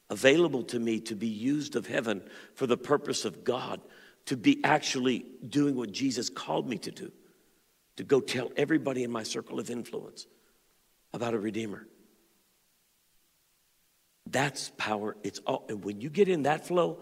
available 0.09 0.63
to 0.63 0.79
me 0.79 1.01
to 1.01 1.17
be 1.17 1.27
used 1.27 1.77
of 1.77 1.87
heaven 1.87 2.23
for 2.55 2.67
the 2.67 2.77
purpose 2.77 3.25
of 3.25 3.45
God, 3.45 3.81
to 4.27 4.37
be 4.37 4.61
actually 4.65 5.27
doing 5.47 5.75
what 5.75 5.93
Jesus 5.93 6.31
called 6.31 6.69
me 6.69 6.79
to 6.79 6.91
do, 6.91 7.13
to 7.97 8.05
go 8.05 8.21
tell 8.21 8.51
everybody 8.57 9.03
in 9.03 9.11
my 9.11 9.25
circle 9.25 9.59
of 9.59 9.71
influence 9.71 10.27
about 11.13 11.35
a 11.35 11.39
Redeemer. 11.39 11.87
That's 14.27 14.71
power. 14.77 15.17
It's 15.23 15.39
all, 15.47 15.65
and 15.69 15.85
when 15.85 16.01
you 16.01 16.11
get 16.11 16.29
in 16.29 16.43
that 16.43 16.67
flow, 16.67 16.99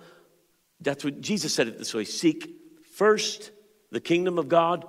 that's 0.81 1.05
what 1.05 1.21
Jesus 1.21 1.55
said 1.55 1.69
it 1.69 1.79
this 1.79 1.95
way 1.95 2.05
seek 2.05 2.51
first 2.93 3.51
the 3.95 4.01
kingdom 4.01 4.39
of 4.39 4.49
God, 4.49 4.85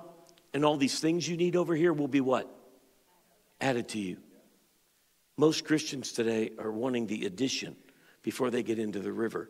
and 0.52 0.64
all 0.64 0.76
these 0.76 0.98
things 0.98 1.28
you 1.28 1.36
need 1.36 1.54
over 1.54 1.76
here 1.76 1.92
will 1.92 2.08
be 2.08 2.20
what? 2.20 2.52
Added 3.60 3.88
to 3.90 4.00
you. 4.00 4.16
Most 5.36 5.64
Christians 5.64 6.10
today 6.12 6.50
are 6.58 6.72
wanting 6.72 7.06
the 7.06 7.24
addition 7.24 7.76
before 8.22 8.50
they 8.50 8.64
get 8.64 8.80
into 8.80 8.98
the 8.98 9.12
river. 9.12 9.48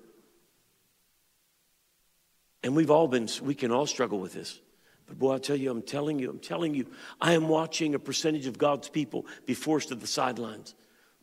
And 2.63 2.77
we've 2.77 2.91
all 2.91 3.09
been, 3.09 3.29
we 3.43 3.55
can 3.55 3.71
all 3.71 3.87
struggle 3.87 4.19
with 4.19 4.35
this. 4.35 4.61
But 5.07 5.19
boy, 5.19 5.35
I 5.35 5.39
tell 5.39 5.57
you, 5.57 5.71
I'm 5.71 5.83
telling 5.83 6.19
you, 6.19 6.29
I'm 6.29 6.41
telling 6.41 6.75
you, 6.75 6.87
I 7.19 7.33
am 7.33 7.49
watching 7.49 7.95
a 7.95 7.99
percentage 7.99 8.47
of 8.47 8.59
God's 8.59 8.91
people 8.91 9.25
be 9.47 9.55
forced 9.55 9.89
to 9.89 9.95
the 9.95 10.07
sidelines. 10.07 10.75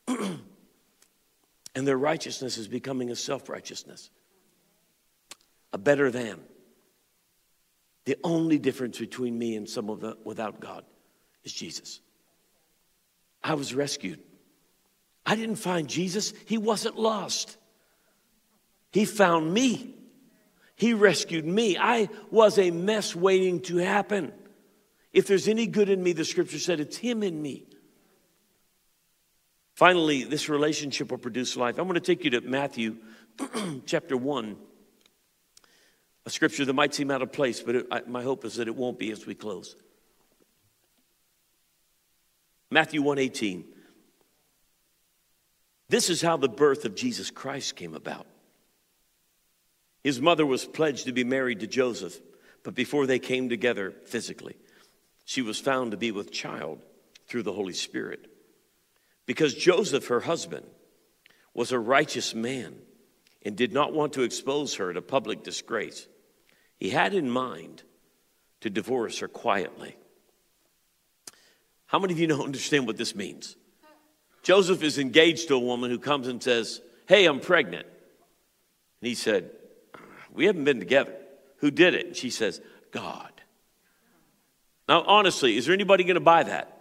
and 1.75 1.87
their 1.87 1.97
righteousness 1.97 2.57
is 2.57 2.67
becoming 2.67 3.09
a 3.09 3.15
self 3.15 3.49
righteousness, 3.49 4.09
a 5.71 5.77
better 5.77 6.11
than. 6.11 6.39
The 8.05 8.17
only 8.23 8.59
difference 8.59 8.99
between 8.99 9.37
me 9.37 9.55
and 9.55 9.67
some 9.67 9.89
of 9.89 10.01
someone 10.01 10.17
without 10.25 10.59
God 10.59 10.83
is 11.43 11.53
Jesus. 11.53 12.01
I 13.43 13.53
was 13.53 13.73
rescued. 13.73 14.19
I 15.25 15.35
didn't 15.35 15.55
find 15.55 15.87
Jesus, 15.87 16.33
He 16.45 16.57
wasn't 16.57 16.97
lost. 16.97 17.57
He 18.91 19.05
found 19.05 19.51
me. 19.51 19.95
He 20.75 20.93
rescued 20.93 21.45
me. 21.45 21.77
I 21.77 22.09
was 22.29 22.59
a 22.59 22.71
mess 22.71 23.15
waiting 23.15 23.61
to 23.61 23.77
happen. 23.77 24.31
If 25.11 25.27
there's 25.27 25.47
any 25.47 25.65
good 25.65 25.89
in 25.89 26.01
me, 26.03 26.13
the 26.13 26.25
scripture 26.25 26.59
said 26.59 26.79
it's 26.79 26.97
Him 26.97 27.23
in 27.23 27.41
me. 27.41 27.65
Finally, 29.75 30.23
this 30.23 30.49
relationship 30.49 31.09
will 31.09 31.17
produce 31.17 31.57
life. 31.57 31.77
I'm 31.79 31.85
going 31.85 31.95
to 31.95 31.99
take 31.99 32.23
you 32.23 32.31
to 32.31 32.41
Matthew 32.41 32.97
chapter 33.85 34.15
1, 34.15 34.55
a 36.25 36.29
scripture 36.29 36.65
that 36.65 36.73
might 36.73 36.93
seem 36.93 37.09
out 37.09 37.21
of 37.21 37.31
place, 37.31 37.61
but 37.61 37.75
it, 37.75 37.87
I, 37.91 38.01
my 38.07 38.21
hope 38.21 38.45
is 38.45 38.55
that 38.55 38.67
it 38.67 38.75
won't 38.75 38.99
be 38.99 39.11
as 39.11 39.25
we 39.25 39.33
close. 39.33 39.75
Matthew 42.69 43.01
1:18. 43.03 43.65
This 45.89 46.09
is 46.09 46.21
how 46.21 46.37
the 46.37 46.49
birth 46.49 46.85
of 46.85 46.95
Jesus 46.95 47.29
Christ 47.29 47.75
came 47.75 47.93
about. 47.93 48.25
His 50.03 50.19
mother 50.19 50.45
was 50.45 50.65
pledged 50.65 51.05
to 51.05 51.11
be 51.11 51.23
married 51.23 51.59
to 51.59 51.67
Joseph, 51.67 52.19
but 52.63 52.73
before 52.73 53.05
they 53.05 53.19
came 53.19 53.47
together 53.47 53.93
physically, 54.05 54.55
she 55.23 55.43
was 55.43 55.59
found 55.59 55.91
to 55.91 55.97
be 55.97 56.11
with 56.11 56.31
child 56.31 56.81
through 57.27 57.43
the 57.43 57.53
Holy 57.53 57.73
Spirit. 57.73 58.32
Because 59.25 59.53
Joseph, 59.53 60.07
her 60.07 60.21
husband, 60.21 60.65
was 61.53 61.71
a 61.71 61.79
righteous 61.79 62.33
man 62.33 62.75
and 63.43 63.55
did 63.55 63.73
not 63.73 63.93
want 63.93 64.13
to 64.13 64.23
expose 64.23 64.75
her 64.75 64.93
to 64.93 65.01
public 65.01 65.43
disgrace, 65.43 66.07
he 66.77 66.89
had 66.89 67.13
in 67.13 67.29
mind 67.29 67.83
to 68.61 68.69
divorce 68.69 69.19
her 69.19 69.27
quietly. 69.27 69.95
How 71.85 71.99
many 71.99 72.13
of 72.13 72.19
you 72.19 72.27
don't 72.27 72.41
understand 72.45 72.87
what 72.87 72.97
this 72.97 73.15
means? 73.15 73.55
Joseph 74.41 74.83
is 74.83 74.97
engaged 74.97 75.47
to 75.47 75.55
a 75.55 75.59
woman 75.59 75.89
who 75.89 75.99
comes 75.99 76.27
and 76.27 76.41
says, 76.41 76.81
Hey, 77.07 77.25
I'm 77.25 77.39
pregnant. 77.39 77.85
And 77.85 79.07
he 79.07 79.15
said, 79.15 79.51
We 80.33 80.45
haven't 80.45 80.65
been 80.65 80.79
together. 80.79 81.13
Who 81.57 81.71
did 81.71 81.93
it? 81.93 82.07
And 82.07 82.15
she 82.15 82.29
says, 82.29 82.59
God. 82.91 83.31
Now, 84.87 85.03
honestly, 85.03 85.55
is 85.55 85.65
there 85.65 85.73
anybody 85.73 86.03
going 86.03 86.15
to 86.15 86.21
buy 86.21 86.43
that? 86.43 86.72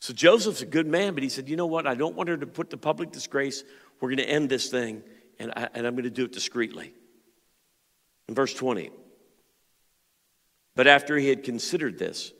So 0.00 0.12
Joseph's 0.12 0.62
a 0.62 0.66
good 0.66 0.86
man, 0.86 1.14
but 1.14 1.22
he 1.22 1.28
said, 1.28 1.48
You 1.48 1.56
know 1.56 1.66
what? 1.66 1.86
I 1.86 1.94
don't 1.94 2.14
want 2.14 2.28
her 2.28 2.36
to 2.36 2.46
put 2.46 2.70
the 2.70 2.76
public 2.76 3.12
disgrace. 3.12 3.64
We're 4.00 4.10
going 4.10 4.18
to 4.18 4.28
end 4.28 4.48
this 4.48 4.68
thing, 4.68 5.02
and, 5.38 5.52
I, 5.56 5.68
and 5.74 5.86
I'm 5.86 5.94
going 5.94 6.04
to 6.04 6.10
do 6.10 6.24
it 6.24 6.32
discreetly. 6.32 6.92
In 8.28 8.34
verse 8.34 8.52
20, 8.52 8.90
but 10.74 10.86
after 10.86 11.16
he 11.16 11.28
had 11.28 11.44
considered 11.44 11.98
this, 11.98 12.32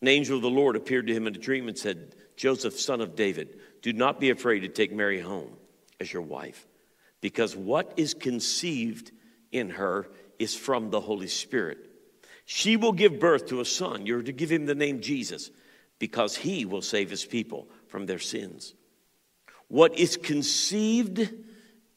an 0.00 0.08
angel 0.08 0.36
of 0.36 0.42
the 0.42 0.50
Lord 0.50 0.76
appeared 0.76 1.08
to 1.08 1.12
him 1.12 1.26
in 1.26 1.34
a 1.34 1.38
dream 1.38 1.68
and 1.68 1.76
said, 1.76 2.14
Joseph, 2.36 2.78
son 2.78 3.00
of 3.00 3.16
David, 3.16 3.60
do 3.82 3.92
not 3.92 4.18
be 4.18 4.30
afraid 4.30 4.60
to 4.60 4.68
take 4.68 4.92
Mary 4.92 5.20
home 5.20 5.50
as 6.00 6.12
your 6.12 6.22
wife, 6.22 6.66
because 7.20 7.54
what 7.54 7.92
is 7.96 8.14
conceived 8.14 9.10
in 9.52 9.70
her 9.70 10.08
is 10.38 10.54
from 10.54 10.90
the 10.90 11.00
Holy 11.00 11.26
Spirit. 11.26 11.78
She 12.46 12.76
will 12.76 12.92
give 12.92 13.20
birth 13.20 13.46
to 13.48 13.60
a 13.60 13.64
son. 13.64 14.06
You're 14.06 14.22
to 14.22 14.32
give 14.32 14.50
him 14.50 14.64
the 14.64 14.74
name 14.74 15.00
Jesus 15.00 15.50
because 16.00 16.34
he 16.34 16.64
will 16.64 16.82
save 16.82 17.10
his 17.10 17.24
people 17.24 17.68
from 17.86 18.06
their 18.06 18.18
sins. 18.18 18.74
What 19.68 19.96
is 19.96 20.16
conceived 20.16 21.30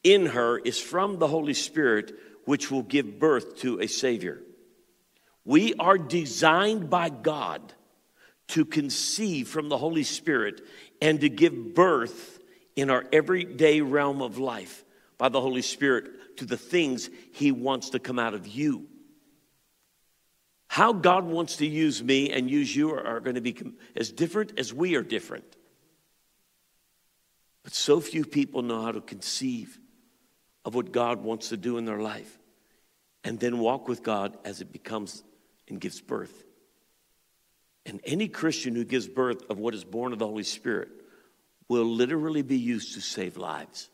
in 0.03 0.27
her 0.27 0.59
is 0.59 0.79
from 0.79 1.17
the 1.17 1.27
Holy 1.27 1.55
Spirit, 1.55 2.13
which 2.45 2.69
will 2.69 2.83
give 2.83 3.17
birth 3.17 3.57
to 3.61 3.79
a 3.79 3.87
Savior. 3.87 4.43
We 5.45 5.73
are 5.75 5.97
designed 5.97 6.91
by 6.91 7.09
God 7.09 7.73
to 8.49 8.65
conceive 8.65 9.47
from 9.47 9.69
the 9.69 9.77
Holy 9.77 10.03
Spirit 10.03 10.61
and 11.01 11.21
to 11.21 11.29
give 11.29 11.73
birth 11.73 12.39
in 12.75 12.89
our 12.89 13.05
everyday 13.11 13.81
realm 13.81 14.21
of 14.21 14.37
life 14.37 14.83
by 15.17 15.29
the 15.29 15.41
Holy 15.41 15.61
Spirit 15.61 16.37
to 16.37 16.45
the 16.45 16.57
things 16.57 17.09
He 17.31 17.51
wants 17.51 17.91
to 17.91 17.99
come 17.99 18.19
out 18.19 18.33
of 18.33 18.47
you. 18.47 18.87
How 20.73 20.91
God 20.91 21.25
wants 21.25 21.57
to 21.57 21.67
use 21.67 22.01
me 22.01 22.31
and 22.31 22.49
use 22.49 22.75
you 22.75 22.95
are, 22.95 23.05
are 23.05 23.19
going 23.19 23.35
to 23.35 23.41
be 23.41 23.55
as 23.95 24.11
different 24.11 24.53
as 24.57 24.73
we 24.73 24.95
are 24.95 25.03
different. 25.03 25.45
But 27.63 27.75
so 27.75 27.99
few 27.99 28.25
people 28.25 28.63
know 28.63 28.81
how 28.81 28.91
to 28.91 28.99
conceive 28.99 29.77
of 30.65 30.73
what 30.73 30.91
God 30.91 31.21
wants 31.21 31.49
to 31.49 31.57
do 31.57 31.77
in 31.77 31.85
their 31.85 31.99
life 31.99 32.39
and 33.23 33.39
then 33.39 33.59
walk 33.59 33.87
with 33.87 34.01
God 34.01 34.35
as 34.43 34.61
it 34.61 34.73
becomes 34.73 35.23
and 35.67 35.79
gives 35.79 36.01
birth. 36.01 36.43
And 37.85 38.01
any 38.03 38.27
Christian 38.27 38.73
who 38.73 38.83
gives 38.83 39.07
birth 39.07 39.43
of 39.51 39.59
what 39.59 39.75
is 39.75 39.83
born 39.83 40.11
of 40.11 40.17
the 40.17 40.25
Holy 40.25 40.41
Spirit 40.41 40.89
will 41.69 41.85
literally 41.85 42.41
be 42.41 42.57
used 42.57 42.95
to 42.95 43.01
save 43.01 43.37
lives. 43.37 43.91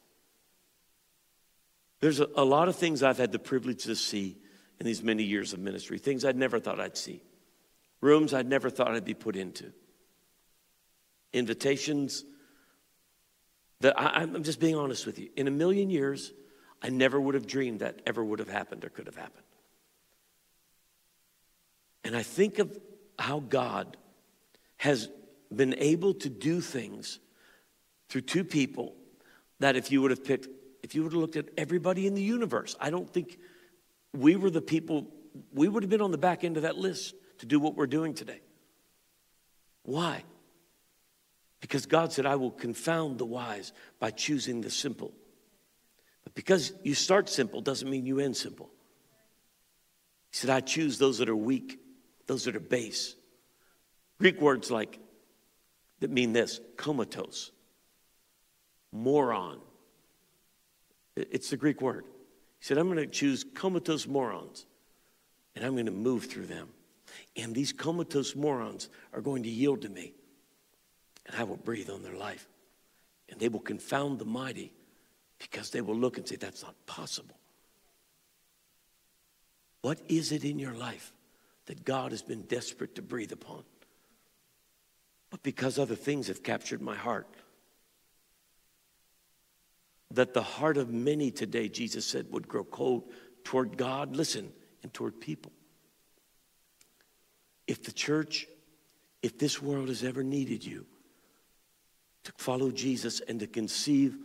There's 2.00 2.22
a, 2.22 2.30
a, 2.38 2.46
lot 2.46 2.70
of 2.70 2.78
things 2.78 3.04
I've 3.04 3.18
had 3.18 3.34
the 3.34 3.38
privilege 3.38 3.84
to 3.84 3.98
see 3.98 4.38
in 4.80 4.86
these 4.86 5.04
many 5.04 5.24
years 5.24 5.54
of 5.54 5.60
ministry, 5.60 5.98
things 5.98 6.24
I'd 6.24 6.38
never 6.38 6.60
thought 6.60 6.80
I'd 6.80 6.98
see, 6.98 7.22
rooms 8.02 8.34
I'd 8.34 8.48
never 8.48 8.70
thought 8.70 8.92
I'd 8.92 9.06
be 9.06 9.14
put 9.14 9.36
into, 9.36 9.72
invitations 11.34 12.24
that 13.82 14.00
I, 14.00 14.22
I'm 14.22 14.44
just 14.44 14.60
being 14.60 14.76
honest 14.76 15.06
with 15.06 15.20
you. 15.20 15.30
In 15.36 15.48
a 15.48 15.52
million 15.52 15.90
years, 15.90 16.32
I 16.82 16.90
never 16.90 17.20
would 17.20 17.36
have 17.36 17.48
dreamed 17.48 17.80
that 17.80 18.02
ever 18.06 18.24
would 18.24 18.40
have 18.40 18.50
happened 18.50 18.86
or 18.86 18.90
could 18.90 19.06
have 19.06 19.16
happened. 19.16 19.46
And 22.04 22.16
I 22.16 22.24
think 22.24 22.60
of 22.60 22.78
how 23.18 23.40
God 23.40 23.98
has 24.78 25.10
been 25.54 25.76
able 25.78 26.14
to 26.16 26.30
do 26.30 26.62
things 26.62 27.20
through 28.08 28.22
two 28.22 28.44
people 28.44 28.96
that 29.60 29.76
if 29.76 29.92
you 29.92 30.02
would 30.02 30.12
have 30.12 30.24
picked, 30.24 30.48
if 30.84 30.96
you 30.96 31.04
would 31.04 31.12
have 31.12 31.22
looked 31.22 31.36
at 31.36 31.50
everybody 31.58 32.08
in 32.08 32.14
the 32.16 32.22
universe, 32.22 32.76
I 32.80 32.90
don't 32.90 33.10
think 33.10 33.38
we 34.14 34.36
were 34.36 34.50
the 34.50 34.62
people, 34.62 35.08
we 35.54 35.68
would 35.68 35.84
have 35.84 35.90
been 35.90 36.02
on 36.02 36.12
the 36.12 36.18
back 36.18 36.44
end 36.44 36.58
of 36.58 36.64
that 36.64 36.78
list 36.78 37.16
to 37.40 37.46
do 37.46 37.60
what 37.60 37.76
we're 37.76 37.88
doing 37.88 38.14
today. 38.14 38.42
Why? 39.84 40.24
Because 41.62 41.86
God 41.86 42.14
said, 42.14 42.26
I 42.26 42.36
will 42.36 42.52
confound 42.52 43.18
the 43.18 43.26
wise 43.26 43.74
by 44.00 44.12
choosing 44.12 44.62
the 44.62 44.70
simple. 44.70 45.14
But 46.24 46.34
because 46.34 46.74
you 46.84 46.94
start 46.94 47.30
simple 47.30 47.62
doesn't 47.62 47.90
mean 47.90 48.06
you 48.06 48.20
end 48.20 48.38
simple. 48.38 48.70
He 50.32 50.38
said, 50.38 50.50
I 50.50 50.60
choose 50.62 50.98
those 50.98 51.18
that 51.18 51.30
are 51.30 51.36
weak, 51.36 51.80
those 52.28 52.46
that 52.46 52.56
are 52.56 52.62
base. 52.62 53.16
Greek 54.20 54.40
words 54.40 54.70
like 54.70 55.00
that 56.00 56.12
mean 56.12 56.34
this 56.34 56.60
comatose, 56.78 57.52
moron. 58.92 59.60
It's 61.16 61.50
the 61.50 61.58
Greek 61.58 61.82
word. 61.82 62.06
He 62.60 62.66
said, 62.66 62.78
I'm 62.78 62.88
going 62.88 62.98
to 62.98 63.08
choose 63.08 63.44
comatose 63.44 64.08
morons 64.08 64.66
and 65.56 65.66
I'm 65.66 65.74
going 65.74 65.86
to 65.86 65.92
move 65.92 66.26
through 66.26 66.48
them. 66.48 66.70
And 67.36 67.56
these 67.56 67.72
comatose 67.72 68.36
morons 68.36 68.90
are 69.14 69.22
going 69.22 69.44
to 69.44 69.50
yield 69.50 69.82
to 69.82 69.90
me 69.90 70.14
and 71.26 71.36
I 71.36 71.44
will 71.44 71.58
breathe 71.58 71.90
on 71.90 72.04
their 72.04 72.16
life. 72.16 72.48
And 73.30 73.40
they 73.40 73.48
will 73.48 73.60
confound 73.60 74.20
the 74.20 74.26
mighty 74.26 74.74
because 75.38 75.70
they 75.70 75.82
will 75.82 75.96
look 75.96 76.18
and 76.18 76.28
say, 76.28 76.36
That's 76.36 76.64
not 76.64 76.76
possible. 76.86 77.36
What 79.82 80.00
is 80.08 80.32
it 80.32 80.44
in 80.44 80.60
your 80.60 80.74
life 80.74 81.14
that 81.68 81.86
God 81.86 82.12
has 82.12 82.22
been 82.22 82.42
desperate 82.44 82.96
to 82.96 83.02
breathe 83.02 83.32
upon? 83.32 83.64
But 85.30 85.44
because 85.44 85.78
other 85.78 85.96
things 85.96 86.28
have 86.28 86.44
captured 86.44 86.82
my 86.82 86.96
heart, 86.96 87.28
that 90.12 90.34
the 90.34 90.42
heart 90.42 90.78
of 90.78 90.90
many 90.90 91.32
today, 91.32 91.70
Jesus 91.70 92.06
said, 92.06 92.28
would 92.32 92.48
grow 92.48 92.64
cold 92.64 93.12
toward 93.44 93.78
God, 93.78 94.16
listen, 94.16 94.52
and 94.84 94.94
toward 94.94 95.20
people. 95.20 95.52
If 97.68 97.84
the 97.84 97.92
church, 97.92 98.48
if 99.22 99.38
this 99.38 99.62
world 99.62 99.90
has 99.90 100.04
ever 100.04 100.24
needed 100.24 100.66
you 100.66 100.86
to 102.24 102.32
follow 102.38 102.72
Jesus 102.72 103.22
and 103.22 103.40
to 103.40 103.48
conceive 103.48 104.18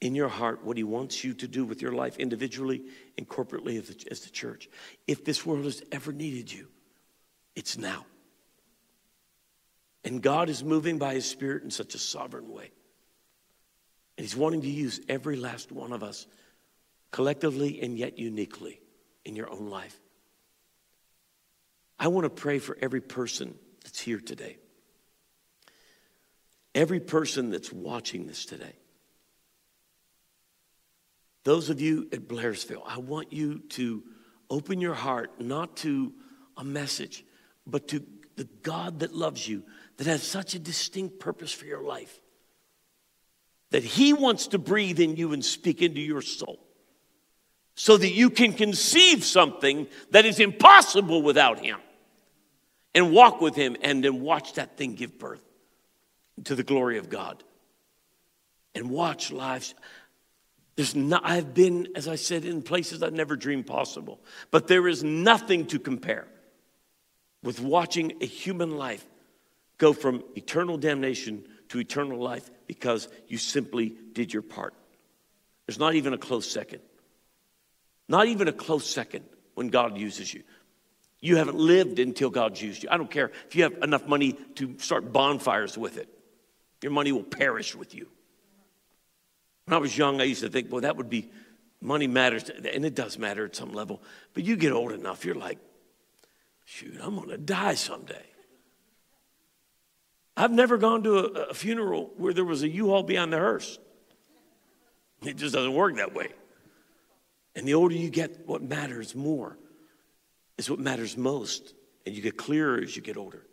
in 0.00 0.14
your 0.14 0.28
heart 0.28 0.62
what 0.64 0.76
he 0.76 0.84
wants 0.84 1.24
you 1.24 1.32
to 1.34 1.48
do 1.48 1.64
with 1.64 1.80
your 1.80 1.92
life 1.92 2.18
individually 2.18 2.82
and 3.16 3.26
corporately 3.26 3.78
as 3.78 3.88
the, 3.88 4.10
as 4.10 4.20
the 4.20 4.30
church, 4.30 4.68
if 5.06 5.24
this 5.24 5.46
world 5.46 5.64
has 5.64 5.82
ever 5.90 6.12
needed 6.12 6.52
you, 6.52 6.68
it's 7.56 7.78
now. 7.78 8.04
And 10.04 10.22
God 10.22 10.50
is 10.50 10.62
moving 10.62 10.98
by 10.98 11.14
his 11.14 11.24
Spirit 11.24 11.62
in 11.62 11.70
such 11.70 11.94
a 11.94 11.98
sovereign 11.98 12.52
way. 12.52 12.70
And 14.16 14.24
He's 14.24 14.36
wanting 14.36 14.62
to 14.62 14.70
use 14.70 15.00
every 15.08 15.36
last 15.36 15.72
one 15.72 15.92
of 15.92 16.02
us 16.02 16.26
collectively 17.10 17.80
and 17.80 17.98
yet 17.98 18.18
uniquely 18.18 18.80
in 19.24 19.36
your 19.36 19.50
own 19.50 19.68
life. 19.68 19.98
I 21.98 22.08
want 22.08 22.24
to 22.24 22.30
pray 22.30 22.58
for 22.58 22.76
every 22.80 23.00
person 23.00 23.54
that's 23.82 24.00
here 24.00 24.18
today, 24.18 24.58
every 26.74 27.00
person 27.00 27.50
that's 27.50 27.72
watching 27.72 28.26
this 28.26 28.44
today. 28.44 28.74
Those 31.44 31.70
of 31.70 31.80
you 31.80 32.08
at 32.12 32.26
Blairsville, 32.26 32.82
I 32.86 32.98
want 32.98 33.32
you 33.32 33.60
to 33.70 34.02
open 34.50 34.80
your 34.80 34.94
heart 34.94 35.40
not 35.40 35.76
to 35.78 36.12
a 36.56 36.64
message, 36.64 37.24
but 37.66 37.88
to 37.88 38.02
the 38.36 38.48
God 38.62 39.00
that 39.00 39.14
loves 39.14 39.46
you, 39.46 39.62
that 39.98 40.06
has 40.06 40.22
such 40.22 40.54
a 40.54 40.58
distinct 40.58 41.20
purpose 41.20 41.52
for 41.52 41.66
your 41.66 41.82
life 41.82 42.18
that 43.74 43.82
He 43.82 44.12
wants 44.12 44.46
to 44.46 44.58
breathe 44.58 45.00
in 45.00 45.16
you 45.16 45.32
and 45.32 45.44
speak 45.44 45.82
into 45.82 46.00
your 46.00 46.22
soul 46.22 46.60
so 47.74 47.96
that 47.96 48.12
you 48.12 48.30
can 48.30 48.52
conceive 48.52 49.24
something 49.24 49.88
that 50.12 50.24
is 50.24 50.38
impossible 50.38 51.22
without 51.22 51.58
Him 51.58 51.80
and 52.94 53.10
walk 53.10 53.40
with 53.40 53.56
Him 53.56 53.76
and 53.82 54.04
then 54.04 54.20
watch 54.20 54.52
that 54.52 54.76
thing 54.76 54.94
give 54.94 55.18
birth 55.18 55.40
to 56.44 56.54
the 56.54 56.62
glory 56.62 56.98
of 56.98 57.10
God 57.10 57.42
and 58.76 58.90
watch 58.90 59.32
lives. 59.32 59.74
There's 60.76 60.94
not, 60.94 61.22
I've 61.24 61.52
been, 61.52 61.88
as 61.96 62.06
I 62.06 62.14
said, 62.14 62.44
in 62.44 62.62
places 62.62 63.02
I've 63.02 63.12
never 63.12 63.34
dreamed 63.34 63.66
possible, 63.66 64.20
but 64.52 64.68
there 64.68 64.86
is 64.86 65.02
nothing 65.02 65.66
to 65.66 65.80
compare 65.80 66.28
with 67.42 67.58
watching 67.58 68.12
a 68.20 68.26
human 68.26 68.78
life 68.78 69.04
go 69.78 69.92
from 69.92 70.22
eternal 70.36 70.78
damnation 70.78 71.44
to 71.70 71.80
eternal 71.80 72.20
life 72.22 72.48
because 72.66 73.08
you 73.28 73.38
simply 73.38 73.94
did 74.12 74.32
your 74.32 74.42
part. 74.42 74.74
There's 75.66 75.78
not 75.78 75.94
even 75.94 76.12
a 76.12 76.18
close 76.18 76.50
second. 76.50 76.80
Not 78.08 78.26
even 78.26 78.48
a 78.48 78.52
close 78.52 78.88
second 78.88 79.24
when 79.54 79.68
God 79.68 79.96
uses 79.96 80.32
you. 80.32 80.42
You 81.20 81.36
haven't 81.36 81.56
lived 81.56 81.98
until 81.98 82.28
God's 82.28 82.60
used 82.60 82.82
you. 82.82 82.90
I 82.92 82.98
don't 82.98 83.10
care 83.10 83.32
if 83.46 83.56
you 83.56 83.62
have 83.62 83.82
enough 83.82 84.06
money 84.06 84.34
to 84.56 84.74
start 84.78 85.10
bonfires 85.12 85.78
with 85.78 85.96
it, 85.96 86.08
your 86.82 86.92
money 86.92 87.12
will 87.12 87.22
perish 87.22 87.74
with 87.74 87.94
you. 87.94 88.08
When 89.64 89.74
I 89.74 89.78
was 89.78 89.96
young, 89.96 90.20
I 90.20 90.24
used 90.24 90.42
to 90.42 90.50
think, 90.50 90.70
well, 90.70 90.82
that 90.82 90.98
would 90.98 91.08
be 91.08 91.30
money 91.80 92.06
matters, 92.06 92.50
and 92.50 92.84
it 92.84 92.94
does 92.94 93.18
matter 93.18 93.46
at 93.46 93.56
some 93.56 93.72
level. 93.72 94.02
But 94.34 94.44
you 94.44 94.56
get 94.56 94.72
old 94.72 94.92
enough, 94.92 95.24
you're 95.24 95.34
like, 95.34 95.58
shoot, 96.66 96.98
I'm 97.00 97.16
going 97.16 97.30
to 97.30 97.38
die 97.38 97.74
someday. 97.74 98.24
I've 100.36 100.50
never 100.50 100.76
gone 100.76 101.02
to 101.04 101.18
a, 101.18 101.22
a 101.50 101.54
funeral 101.54 102.10
where 102.16 102.32
there 102.32 102.44
was 102.44 102.62
a 102.62 102.68
U-Haul 102.68 103.04
behind 103.04 103.32
the 103.32 103.38
hearse. 103.38 103.78
It 105.22 105.36
just 105.36 105.54
doesn't 105.54 105.74
work 105.74 105.96
that 105.96 106.14
way. 106.14 106.28
And 107.54 107.66
the 107.66 107.74
older 107.74 107.94
you 107.94 108.10
get, 108.10 108.46
what 108.46 108.62
matters 108.62 109.14
more 109.14 109.58
is 110.58 110.68
what 110.68 110.80
matters 110.80 111.16
most. 111.16 111.74
And 112.04 112.14
you 112.14 112.20
get 112.20 112.36
clearer 112.36 112.80
as 112.80 112.96
you 112.96 113.02
get 113.02 113.16
older. 113.16 113.46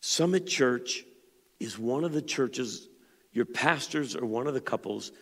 Summit 0.00 0.46
Church 0.46 1.04
is 1.60 1.78
one 1.78 2.04
of 2.04 2.12
the 2.12 2.22
churches, 2.22 2.88
your 3.32 3.44
pastors 3.44 4.16
are 4.16 4.24
one 4.24 4.46
of 4.46 4.54
the 4.54 4.60
couples. 4.60 5.12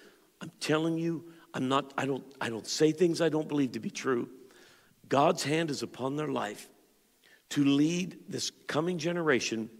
I'm 0.40 0.52
telling 0.60 0.98
you, 0.98 1.24
I'm 1.52 1.68
not, 1.68 1.92
I 1.96 2.06
don't, 2.06 2.24
I 2.40 2.48
don't 2.48 2.66
say 2.66 2.92
things 2.92 3.20
I 3.20 3.28
don't 3.28 3.48
believe 3.48 3.72
to 3.72 3.80
be 3.80 3.90
true. 3.90 4.28
God's 5.08 5.42
hand 5.42 5.70
is 5.70 5.82
upon 5.82 6.16
their 6.16 6.28
life 6.28 6.68
to 7.50 7.64
lead 7.64 8.18
this 8.28 8.50
coming 8.66 8.98
generation. 8.98 9.70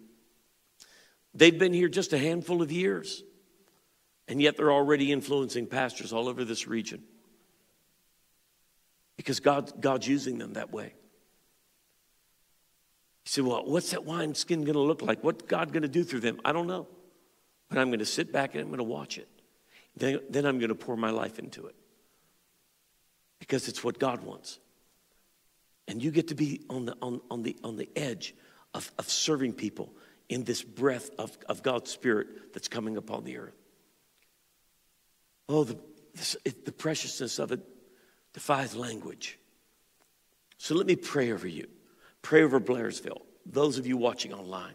They've 1.35 1.59
been 1.59 1.73
here 1.73 1.89
just 1.89 2.13
a 2.13 2.19
handful 2.19 2.63
of 2.63 2.71
years, 2.71 3.23
and 4.29 4.41
yet 4.41 4.57
they're 4.57 4.73
already 4.73 5.13
influencing 5.13 5.67
pastors 5.67 6.13
all 6.13 6.29
over 6.29 6.45
this 6.45 6.67
region 6.67 7.03
because 9.17 9.41
God, 9.41 9.81
God's 9.81 10.07
using 10.07 10.39
them 10.39 10.55
that 10.55 10.73
way. 10.73 10.95
You 13.25 13.31
say, 13.31 13.43
well, 13.43 13.65
what's 13.65 13.91
that 13.93 14.05
wine 14.05 14.35
skin 14.35 14.63
going 14.63 14.75
to 14.75 14.81
look 14.81 15.03
like? 15.03 15.25
What's 15.25 15.45
God 15.45 15.73
going 15.73 15.83
to 15.83 15.89
do 15.89 16.05
through 16.05 16.21
them? 16.21 16.41
I 16.45 16.53
don't 16.53 16.67
know. 16.67 16.87
But 17.69 17.79
I'm 17.79 17.89
going 17.89 18.01
to 18.01 18.07
sit 18.07 18.33
back 18.33 18.55
and 18.55 18.63
I'm 18.63 18.69
going 18.69 18.79
to 18.79 18.85
watch 18.85 19.17
it. 19.17 19.29
Then, 19.97 20.21
then 20.29 20.45
I'm 20.45 20.59
going 20.59 20.69
to 20.69 20.75
pour 20.75 20.97
my 20.97 21.11
life 21.11 21.39
into 21.39 21.67
it 21.67 21.75
because 23.39 23.69
it's 23.69 23.83
what 23.83 23.99
God 23.99 24.23
wants. 24.23 24.59
And 25.87 26.03
you 26.03 26.11
get 26.11 26.29
to 26.29 26.35
be 26.35 26.63
on 26.71 26.87
the, 26.87 26.97
on, 27.03 27.21
on 27.31 27.43
the, 27.43 27.57
on 27.63 27.77
the 27.77 27.89
edge 27.95 28.35
of, 28.73 28.91
of 28.99 29.09
serving 29.09 29.55
people 29.55 29.93
in 30.29 30.45
this 30.45 30.63
breath 30.63 31.11
of, 31.19 31.37
of 31.49 31.63
God's 31.63 31.91
Spirit 31.91 32.53
that's 32.53 32.69
coming 32.69 32.97
upon 32.97 33.25
the 33.25 33.37
earth. 33.39 33.57
Oh, 35.49 35.65
the, 35.65 35.79
this, 36.15 36.37
it, 36.45 36.65
the 36.65 36.73
preciousness 36.73 37.39
of 37.39 37.53
it 37.53 37.61
defies 38.33 38.75
language. 38.75 39.39
So 40.57 40.75
let 40.75 40.87
me 40.87 40.97
pray 40.97 41.33
over 41.33 41.47
you. 41.47 41.69
Pray 42.23 42.43
over 42.43 42.59
Blairsville, 42.59 43.21
those 43.45 43.77
of 43.77 43.87
you 43.87 43.99
watching 43.99 44.33
online. 44.33 44.75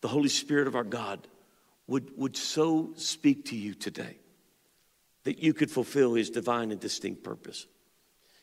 The 0.00 0.08
Holy 0.08 0.28
Spirit 0.28 0.68
of 0.68 0.76
our 0.76 0.84
God 0.84 1.26
would, 1.88 2.16
would 2.16 2.36
so 2.36 2.92
speak 2.94 3.46
to 3.46 3.56
you 3.56 3.74
today 3.74 4.18
that 5.24 5.42
you 5.42 5.52
could 5.52 5.70
fulfill 5.70 6.14
his 6.14 6.30
divine 6.30 6.70
and 6.70 6.80
distinct 6.80 7.24
purpose. 7.24 7.66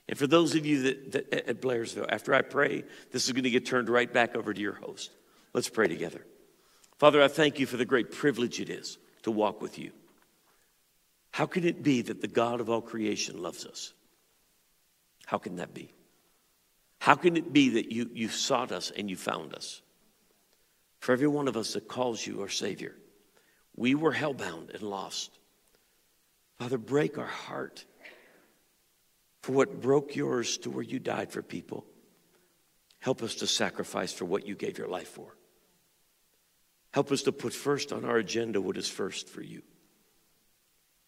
And 0.07 0.17
for 0.17 0.27
those 0.27 0.55
of 0.55 0.65
you 0.65 0.83
that, 0.83 1.11
that 1.13 1.49
at 1.49 1.61
Blairsville, 1.61 2.05
after 2.09 2.33
I 2.33 2.41
pray, 2.41 2.83
this 3.11 3.25
is 3.25 3.31
going 3.31 3.43
to 3.43 3.49
get 3.49 3.65
turned 3.65 3.89
right 3.89 4.11
back 4.11 4.35
over 4.35 4.53
to 4.53 4.61
your 4.61 4.73
host. 4.73 5.11
Let's 5.53 5.69
pray 5.69 5.87
together. 5.87 6.25
Father, 6.97 7.21
I 7.21 7.27
thank 7.27 7.59
you 7.59 7.65
for 7.65 7.77
the 7.77 7.85
great 7.85 8.11
privilege 8.11 8.59
it 8.59 8.69
is 8.69 8.97
to 9.23 9.31
walk 9.31 9.61
with 9.61 9.79
you. 9.79 9.91
How 11.31 11.45
can 11.45 11.65
it 11.65 11.83
be 11.83 12.01
that 12.03 12.21
the 12.21 12.27
God 12.27 12.61
of 12.61 12.69
all 12.69 12.81
creation 12.81 13.41
loves 13.41 13.65
us? 13.65 13.93
How 15.25 15.37
can 15.37 15.57
that 15.57 15.73
be? 15.73 15.91
How 16.99 17.15
can 17.15 17.35
it 17.35 17.51
be 17.51 17.69
that 17.69 17.91
you, 17.91 18.09
you 18.13 18.29
sought 18.29 18.71
us 18.71 18.91
and 18.95 19.09
you 19.09 19.15
found 19.15 19.53
us? 19.53 19.81
For 20.99 21.11
every 21.11 21.27
one 21.27 21.47
of 21.47 21.57
us 21.57 21.73
that 21.73 21.87
calls 21.87 22.25
you 22.25 22.41
our 22.41 22.49
Savior, 22.49 22.95
we 23.75 23.95
were 23.95 24.13
hellbound 24.13 24.73
and 24.73 24.81
lost. 24.81 25.37
Father, 26.57 26.77
break 26.77 27.17
our 27.17 27.25
heart 27.25 27.85
for 29.45 29.51
what 29.51 29.79
broke 29.79 30.15
yours 30.15 30.57
to 30.57 30.71
where 30.71 30.83
you 30.83 30.97
died 30.97 31.31
for 31.31 31.43
people. 31.43 31.85
Help 32.97 33.21
us 33.21 33.35
to 33.35 33.45
sacrifice 33.45 34.11
for 34.11 34.25
what 34.25 34.47
you 34.47 34.55
gave 34.55 34.79
your 34.79 34.87
life 34.87 35.09
for. 35.09 35.37
Help 36.89 37.11
us 37.11 37.21
to 37.21 37.31
put 37.31 37.53
first 37.53 37.93
on 37.93 38.05
our 38.05 38.17
agenda 38.17 38.59
what 38.59 38.75
is 38.75 38.89
first 38.89 39.29
for 39.29 39.43
you. 39.43 39.61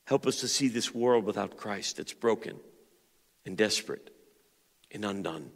Help 0.05 0.27
us 0.27 0.41
to 0.41 0.47
see 0.47 0.67
this 0.67 0.93
world 0.93 1.25
without 1.25 1.57
Christ 1.57 1.97
that's 1.97 2.13
broken 2.13 2.59
and 3.43 3.57
desperate 3.57 4.11
and 4.91 5.03
undone. 5.03 5.49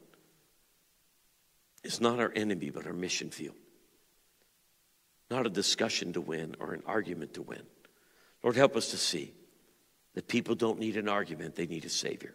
It's 1.84 2.02
not 2.02 2.20
our 2.20 2.34
enemy, 2.36 2.72
but 2.72 2.88
our 2.88 2.94
mission 2.94 3.30
field. 3.30 3.58
Not 5.30 5.46
a 5.46 5.52
discussion 5.52 6.14
to 6.14 6.22
win 6.22 6.56
or 6.60 6.74
an 6.74 6.82
argument 6.88 7.36
to 7.36 7.44
win. 7.44 7.62
Lord, 8.42 8.56
help 8.56 8.76
us 8.76 8.90
to 8.90 8.98
see 8.98 9.36
that 10.16 10.28
people 10.28 10.56
don't 10.56 10.80
need 10.80 10.98
an 10.98 11.08
argument, 11.08 11.54
they 11.54 11.68
need 11.68 11.86
a 11.86 11.90
Savior. 11.90 12.34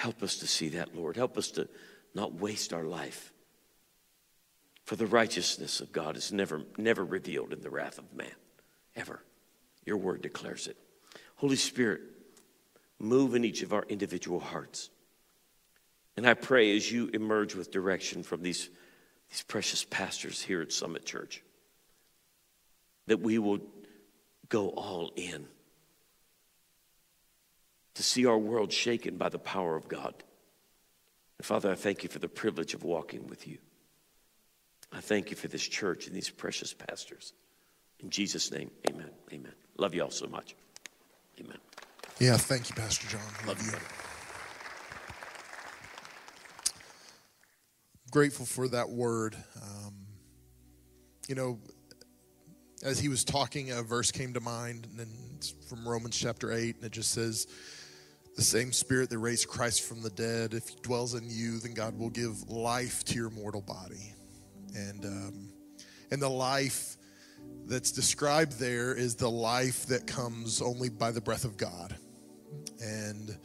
Help 0.00 0.22
us 0.22 0.36
to 0.36 0.46
see 0.46 0.70
that, 0.70 0.96
Lord. 0.96 1.18
Help 1.18 1.36
us 1.36 1.50
to 1.50 1.68
not 2.14 2.32
waste 2.32 2.72
our 2.72 2.84
life. 2.84 3.34
For 4.84 4.96
the 4.96 5.04
righteousness 5.04 5.82
of 5.82 5.92
God 5.92 6.16
is 6.16 6.32
never, 6.32 6.62
never 6.78 7.04
revealed 7.04 7.52
in 7.52 7.60
the 7.60 7.68
wrath 7.68 7.98
of 7.98 8.14
man, 8.14 8.32
ever. 8.96 9.22
Your 9.84 9.98
word 9.98 10.22
declares 10.22 10.68
it. 10.68 10.78
Holy 11.36 11.56
Spirit, 11.56 12.00
move 12.98 13.34
in 13.34 13.44
each 13.44 13.62
of 13.62 13.74
our 13.74 13.84
individual 13.90 14.40
hearts. 14.40 14.88
And 16.16 16.26
I 16.26 16.32
pray 16.32 16.74
as 16.74 16.90
you 16.90 17.10
emerge 17.12 17.54
with 17.54 17.70
direction 17.70 18.22
from 18.22 18.42
these, 18.42 18.70
these 19.28 19.42
precious 19.42 19.84
pastors 19.84 20.40
here 20.40 20.62
at 20.62 20.72
Summit 20.72 21.04
Church, 21.04 21.42
that 23.06 23.20
we 23.20 23.38
will 23.38 23.60
go 24.48 24.70
all 24.70 25.12
in 25.16 25.46
to 27.94 28.02
see 28.02 28.26
our 28.26 28.38
world 28.38 28.72
shaken 28.72 29.16
by 29.16 29.28
the 29.28 29.38
power 29.38 29.76
of 29.76 29.88
God. 29.88 30.14
And 31.38 31.46
Father, 31.46 31.70
I 31.70 31.74
thank 31.74 32.02
you 32.02 32.08
for 32.08 32.18
the 32.18 32.28
privilege 32.28 32.74
of 32.74 32.84
walking 32.84 33.26
with 33.26 33.46
you. 33.46 33.58
I 34.92 35.00
thank 35.00 35.30
you 35.30 35.36
for 35.36 35.48
this 35.48 35.62
church 35.62 36.06
and 36.06 36.14
these 36.14 36.28
precious 36.28 36.72
pastors. 36.72 37.32
In 38.00 38.10
Jesus' 38.10 38.50
name, 38.50 38.70
amen. 38.88 39.10
Amen. 39.32 39.52
Love 39.76 39.94
you 39.94 40.02
all 40.02 40.10
so 40.10 40.26
much. 40.26 40.54
Amen. 41.40 41.58
Yeah, 42.18 42.36
thank 42.36 42.68
you, 42.68 42.74
Pastor 42.74 43.08
John. 43.08 43.20
Love, 43.46 43.58
Love 43.58 43.72
you. 43.72 43.78
Grateful 48.10 48.44
for 48.44 48.68
that 48.68 48.90
word. 48.90 49.36
Um, 49.62 49.94
you 51.28 51.34
know, 51.34 51.58
as 52.82 52.98
he 52.98 53.08
was 53.08 53.24
talking, 53.24 53.70
a 53.70 53.82
verse 53.82 54.10
came 54.10 54.34
to 54.34 54.40
mind, 54.40 54.86
and 54.98 55.08
it's 55.36 55.54
from 55.68 55.86
Romans 55.86 56.16
chapter 56.16 56.52
8, 56.52 56.76
and 56.76 56.84
it 56.84 56.92
just 56.92 57.12
says, 57.12 57.46
the 58.36 58.42
same 58.42 58.72
spirit 58.72 59.10
that 59.10 59.18
raised 59.18 59.48
Christ 59.48 59.82
from 59.82 60.02
the 60.02 60.10
dead, 60.10 60.54
if 60.54 60.68
he 60.68 60.76
dwells 60.82 61.14
in 61.14 61.24
you, 61.28 61.58
then 61.58 61.74
God 61.74 61.98
will 61.98 62.10
give 62.10 62.48
life 62.48 63.04
to 63.06 63.14
your 63.14 63.30
mortal 63.30 63.60
body. 63.60 64.14
And, 64.74 65.04
um, 65.04 65.48
and 66.10 66.22
the 66.22 66.28
life 66.28 66.96
that's 67.66 67.92
described 67.92 68.58
there 68.58 68.94
is 68.94 69.14
the 69.14 69.30
life 69.30 69.86
that 69.86 70.06
comes 70.06 70.62
only 70.62 70.88
by 70.88 71.10
the 71.10 71.20
breath 71.20 71.44
of 71.44 71.56
God. 71.56 71.94
And 72.80 73.36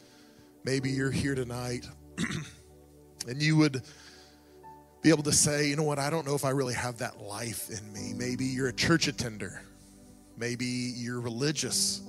maybe 0.64 0.90
you're 0.90 1.10
here 1.10 1.34
tonight 1.34 1.86
and 3.28 3.42
you 3.42 3.56
would 3.56 3.82
be 5.02 5.10
able 5.10 5.22
to 5.24 5.32
say, 5.32 5.68
you 5.68 5.76
know 5.76 5.84
what, 5.84 5.98
I 5.98 6.10
don't 6.10 6.26
know 6.26 6.34
if 6.34 6.44
I 6.44 6.50
really 6.50 6.74
have 6.74 6.98
that 6.98 7.20
life 7.20 7.70
in 7.70 7.92
me. 7.92 8.12
Maybe 8.14 8.44
you're 8.44 8.68
a 8.68 8.72
church 8.72 9.06
attender. 9.08 9.62
Maybe 10.36 10.66
you're 10.66 11.20
religious. 11.20 12.02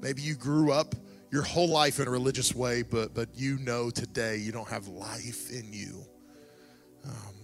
Maybe 0.00 0.22
you 0.22 0.34
grew 0.34 0.72
up 0.72 0.94
your 1.32 1.42
whole 1.42 1.68
life 1.68 1.98
in 1.98 2.06
a 2.06 2.10
religious 2.10 2.54
way, 2.54 2.82
but, 2.82 3.14
but 3.14 3.30
you 3.34 3.58
know 3.58 3.88
today 3.88 4.36
you 4.36 4.52
don't 4.52 4.68
have 4.68 4.86
life 4.86 5.50
in 5.50 5.72
you. 5.72 6.04
Um, 7.06 7.34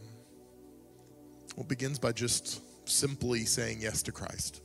well, 1.56 1.64
it 1.64 1.68
begins 1.68 1.98
by 1.98 2.12
just 2.12 2.60
simply 2.86 3.46
saying 3.46 3.78
yes 3.80 4.02
to 4.02 4.12
Christ. 4.12 4.60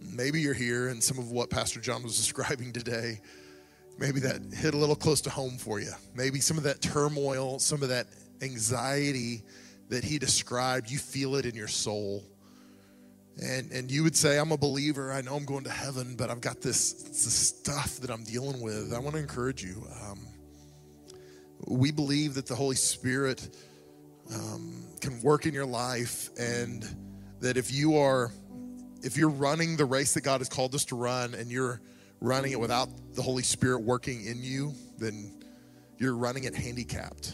Maybe 0.00 0.40
you're 0.40 0.54
here, 0.54 0.88
and 0.88 1.02
some 1.02 1.18
of 1.18 1.30
what 1.30 1.50
Pastor 1.50 1.80
John 1.80 2.02
was 2.02 2.16
describing 2.24 2.72
today, 2.72 3.20
maybe 3.98 4.20
that 4.20 4.40
hit 4.54 4.72
a 4.72 4.78
little 4.78 4.96
close 4.96 5.20
to 5.20 5.30
home 5.30 5.58
for 5.58 5.80
you. 5.80 5.92
Maybe 6.14 6.40
some 6.40 6.56
of 6.56 6.64
that 6.64 6.80
turmoil, 6.80 7.58
some 7.58 7.82
of 7.82 7.90
that 7.90 8.06
anxiety 8.40 9.42
that 9.90 10.02
he 10.02 10.18
described, 10.18 10.90
you 10.90 10.96
feel 10.96 11.36
it 11.36 11.44
in 11.44 11.54
your 11.54 11.68
soul 11.68 12.24
and 13.42 13.70
and 13.72 13.90
you 13.90 14.02
would 14.02 14.16
say 14.16 14.38
i'm 14.38 14.52
a 14.52 14.56
believer. 14.56 15.12
I 15.12 15.20
know 15.20 15.34
i'm 15.34 15.44
going 15.44 15.64
to 15.64 15.70
heaven 15.70 16.14
but 16.16 16.30
i've 16.30 16.40
got 16.40 16.60
this, 16.60 16.92
this 16.92 17.32
stuff 17.32 17.96
that 17.98 18.10
i'm 18.10 18.24
dealing 18.24 18.60
with. 18.60 18.92
I 18.92 18.98
want 18.98 19.14
to 19.14 19.20
encourage 19.20 19.62
you. 19.62 19.82
Um, 20.02 20.20
we 21.66 21.90
believe 21.90 22.34
that 22.34 22.46
the 22.46 22.54
holy 22.54 22.76
spirit 22.76 23.56
um, 24.34 24.84
can 25.00 25.20
work 25.22 25.46
in 25.46 25.54
your 25.54 25.66
life 25.66 26.30
and 26.38 26.86
that 27.40 27.56
if 27.56 27.72
you 27.72 27.96
are 27.96 28.30
if 29.02 29.16
you're 29.16 29.30
running 29.30 29.76
the 29.76 29.84
race 29.84 30.14
that 30.14 30.22
god 30.22 30.40
has 30.40 30.48
called 30.48 30.74
us 30.74 30.84
to 30.86 30.96
run 30.96 31.34
and 31.34 31.50
you're 31.50 31.80
running 32.20 32.52
it 32.52 32.60
without 32.60 32.88
the 33.14 33.22
holy 33.22 33.42
spirit 33.42 33.80
working 33.82 34.24
in 34.26 34.42
you 34.42 34.72
then 34.98 35.32
you're 35.98 36.16
running 36.16 36.44
it 36.44 36.54
handicapped. 36.54 37.32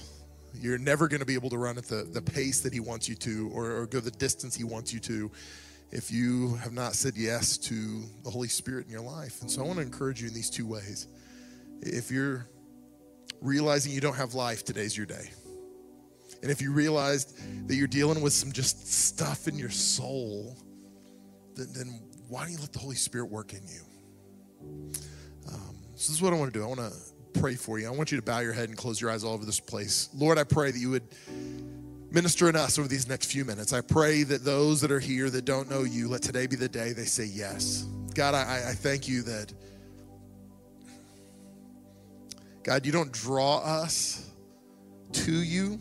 You're 0.54 0.78
never 0.78 1.08
going 1.08 1.20
to 1.20 1.26
be 1.26 1.34
able 1.34 1.50
to 1.50 1.58
run 1.58 1.78
at 1.78 1.84
the, 1.84 2.08
the 2.12 2.20
pace 2.20 2.60
that 2.60 2.72
he 2.72 2.80
wants 2.80 3.08
you 3.08 3.14
to 3.16 3.50
or, 3.54 3.70
or 3.70 3.86
go 3.86 4.00
the 4.00 4.10
distance 4.10 4.54
he 4.54 4.64
wants 4.64 4.92
you 4.92 5.00
to 5.00 5.30
if 5.90 6.10
you 6.10 6.54
have 6.56 6.72
not 6.72 6.94
said 6.94 7.14
yes 7.16 7.58
to 7.58 8.02
the 8.22 8.30
Holy 8.30 8.48
Spirit 8.48 8.86
in 8.86 8.92
your 8.92 9.00
life. 9.00 9.40
And 9.40 9.50
so 9.50 9.62
I 9.62 9.66
want 9.66 9.78
to 9.78 9.82
encourage 9.84 10.22
you 10.22 10.28
in 10.28 10.34
these 10.34 10.50
two 10.50 10.66
ways. 10.66 11.08
If 11.82 12.10
you're 12.10 12.46
realizing 13.40 13.92
you 13.92 14.00
don't 14.00 14.16
have 14.16 14.34
life, 14.34 14.64
today's 14.64 14.96
your 14.96 15.06
day. 15.06 15.30
And 16.42 16.50
if 16.50 16.62
you 16.62 16.72
realized 16.72 17.36
that 17.68 17.74
you're 17.74 17.88
dealing 17.88 18.22
with 18.22 18.32
some 18.32 18.52
just 18.52 18.90
stuff 18.92 19.48
in 19.48 19.58
your 19.58 19.70
soul, 19.70 20.56
then, 21.54 21.68
then 21.74 22.00
why 22.28 22.42
don't 22.42 22.52
you 22.52 22.58
let 22.58 22.72
the 22.72 22.78
Holy 22.78 22.96
Spirit 22.96 23.30
work 23.30 23.52
in 23.52 23.60
you? 23.66 23.82
Um, 25.48 25.76
so 25.96 26.10
this 26.10 26.10
is 26.10 26.22
what 26.22 26.32
I 26.32 26.36
want 26.36 26.52
to 26.52 26.58
do. 26.58 26.64
I 26.64 26.68
want 26.68 26.80
to 26.80 27.40
pray 27.40 27.56
for 27.56 27.78
you. 27.78 27.88
I 27.88 27.90
want 27.90 28.10
you 28.12 28.16
to 28.18 28.22
bow 28.22 28.38
your 28.38 28.52
head 28.52 28.68
and 28.68 28.78
close 28.78 29.00
your 29.00 29.10
eyes 29.10 29.24
all 29.24 29.34
over 29.34 29.44
this 29.44 29.60
place. 29.60 30.08
Lord, 30.14 30.38
I 30.38 30.44
pray 30.44 30.70
that 30.70 30.78
you 30.78 30.90
would 30.90 31.02
minister 32.12 32.48
in 32.48 32.56
us 32.56 32.78
over 32.78 32.88
these 32.88 33.08
next 33.08 33.30
few 33.30 33.44
minutes. 33.44 33.72
I 33.72 33.80
pray 33.80 34.22
that 34.24 34.44
those 34.44 34.80
that 34.80 34.90
are 34.90 35.00
here 35.00 35.30
that 35.30 35.44
don't 35.44 35.70
know 35.70 35.82
you, 35.82 36.08
let 36.08 36.22
today 36.22 36.46
be 36.46 36.56
the 36.56 36.68
day 36.68 36.92
they 36.92 37.04
say 37.04 37.24
yes. 37.24 37.86
God, 38.14 38.34
I, 38.34 38.70
I 38.70 38.72
thank 38.72 39.08
you 39.08 39.22
that, 39.22 39.52
God, 42.62 42.84
you 42.84 42.92
don't 42.92 43.12
draw 43.12 43.58
us 43.58 44.28
to 45.12 45.32
you 45.32 45.78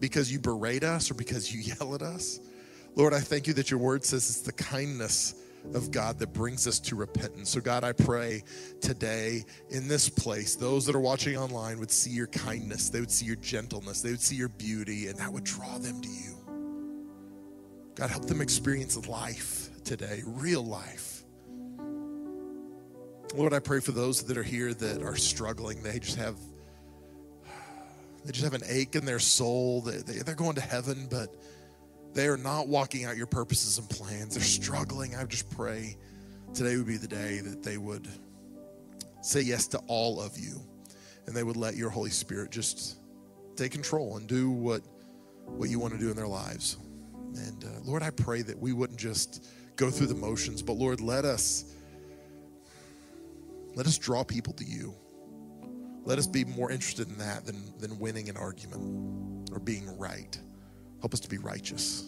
because 0.00 0.30
you 0.30 0.38
berate 0.38 0.84
us 0.84 1.10
or 1.10 1.14
because 1.14 1.52
you 1.52 1.60
yell 1.78 1.94
at 1.94 2.02
us. 2.02 2.40
Lord, 2.96 3.12
I 3.12 3.20
thank 3.20 3.46
you 3.46 3.54
that 3.54 3.70
your 3.70 3.80
word 3.80 4.04
says 4.04 4.28
it's 4.28 4.42
the 4.42 4.52
kindness 4.52 5.34
of 5.72 5.90
God 5.90 6.18
that 6.18 6.32
brings 6.32 6.66
us 6.66 6.78
to 6.80 6.96
repentance. 6.96 7.50
So, 7.50 7.60
God, 7.60 7.84
I 7.84 7.92
pray 7.92 8.42
today 8.80 9.44
in 9.70 9.88
this 9.88 10.08
place, 10.08 10.56
those 10.56 10.84
that 10.86 10.94
are 10.94 11.00
watching 11.00 11.36
online 11.36 11.78
would 11.80 11.90
see 11.90 12.10
your 12.10 12.26
kindness, 12.26 12.90
they 12.90 13.00
would 13.00 13.10
see 13.10 13.26
your 13.26 13.36
gentleness, 13.36 14.02
they 14.02 14.10
would 14.10 14.20
see 14.20 14.36
your 14.36 14.50
beauty, 14.50 15.08
and 15.08 15.18
that 15.18 15.32
would 15.32 15.44
draw 15.44 15.78
them 15.78 16.00
to 16.00 16.08
you. 16.08 16.34
God, 17.94 18.10
help 18.10 18.26
them 18.26 18.40
experience 18.40 18.96
life 19.08 19.70
today, 19.84 20.22
real 20.26 20.64
life. 20.64 21.22
Lord, 23.34 23.52
I 23.52 23.58
pray 23.58 23.80
for 23.80 23.92
those 23.92 24.22
that 24.22 24.36
are 24.36 24.44
here 24.44 24.74
that 24.74 25.02
are 25.02 25.16
struggling. 25.16 25.82
They 25.82 25.98
just 25.98 26.16
have 26.18 26.36
they 28.24 28.32
just 28.32 28.44
have 28.44 28.54
an 28.54 28.66
ache 28.68 28.94
in 28.94 29.04
their 29.04 29.18
soul. 29.18 29.82
They, 29.82 29.98
they, 29.98 30.18
they're 30.20 30.34
going 30.34 30.54
to 30.54 30.60
heaven, 30.60 31.08
but 31.10 31.34
they 32.14 32.26
are 32.28 32.36
not 32.36 32.68
walking 32.68 33.04
out 33.04 33.16
your 33.16 33.26
purposes 33.26 33.78
and 33.78 33.88
plans. 33.90 34.34
They're 34.34 34.42
struggling. 34.42 35.16
I 35.16 35.24
just 35.24 35.50
pray 35.50 35.96
today 36.54 36.76
would 36.76 36.86
be 36.86 36.96
the 36.96 37.08
day 37.08 37.40
that 37.40 37.62
they 37.62 37.76
would 37.76 38.08
say 39.20 39.40
yes 39.40 39.66
to 39.68 39.78
all 39.88 40.20
of 40.20 40.38
you 40.38 40.60
and 41.26 41.34
they 41.34 41.42
would 41.42 41.56
let 41.56 41.76
your 41.76 41.90
Holy 41.90 42.10
Spirit 42.10 42.50
just 42.50 42.98
take 43.56 43.72
control 43.72 44.16
and 44.16 44.28
do 44.28 44.50
what, 44.50 44.82
what 45.46 45.70
you 45.70 45.78
want 45.78 45.92
to 45.94 45.98
do 45.98 46.10
in 46.10 46.16
their 46.16 46.28
lives. 46.28 46.76
And 47.34 47.64
uh, 47.64 47.68
Lord, 47.84 48.02
I 48.02 48.10
pray 48.10 48.42
that 48.42 48.58
we 48.58 48.72
wouldn't 48.72 48.98
just 48.98 49.46
go 49.76 49.90
through 49.90 50.06
the 50.06 50.14
motions, 50.14 50.62
but 50.62 50.74
Lord, 50.74 51.00
let 51.00 51.24
us 51.24 51.72
let 53.74 53.86
us 53.86 53.98
draw 53.98 54.22
people 54.22 54.52
to 54.52 54.64
you. 54.64 54.94
Let 56.04 56.18
us 56.18 56.28
be 56.28 56.44
more 56.44 56.70
interested 56.70 57.08
in 57.08 57.18
that 57.18 57.44
than, 57.44 57.76
than 57.78 57.98
winning 57.98 58.28
an 58.28 58.36
argument 58.36 59.50
or 59.50 59.58
being 59.58 59.98
right. 59.98 60.38
Help 61.04 61.12
us 61.12 61.20
to 61.20 61.28
be 61.28 61.36
righteous. 61.36 62.02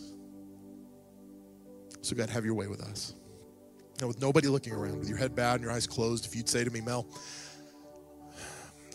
So, 2.01 2.16
God, 2.16 2.30
have 2.30 2.47
your 2.47 2.55
way 2.55 2.66
with 2.66 2.80
us. 2.80 3.12
Now, 4.01 4.07
with 4.07 4.22
nobody 4.22 4.49
looking 4.49 4.72
around, 4.72 4.99
with 5.01 5.07
your 5.11 5.18
head 5.18 5.36
bowed 5.36 5.57
and 5.57 5.64
your 5.64 5.70
eyes 5.70 5.86
closed, 5.86 6.24
if 6.24 6.34
you'd 6.34 6.49
say 6.49 6.64
to 6.64 6.70
me, 6.70 6.80
Mel, 6.80 7.07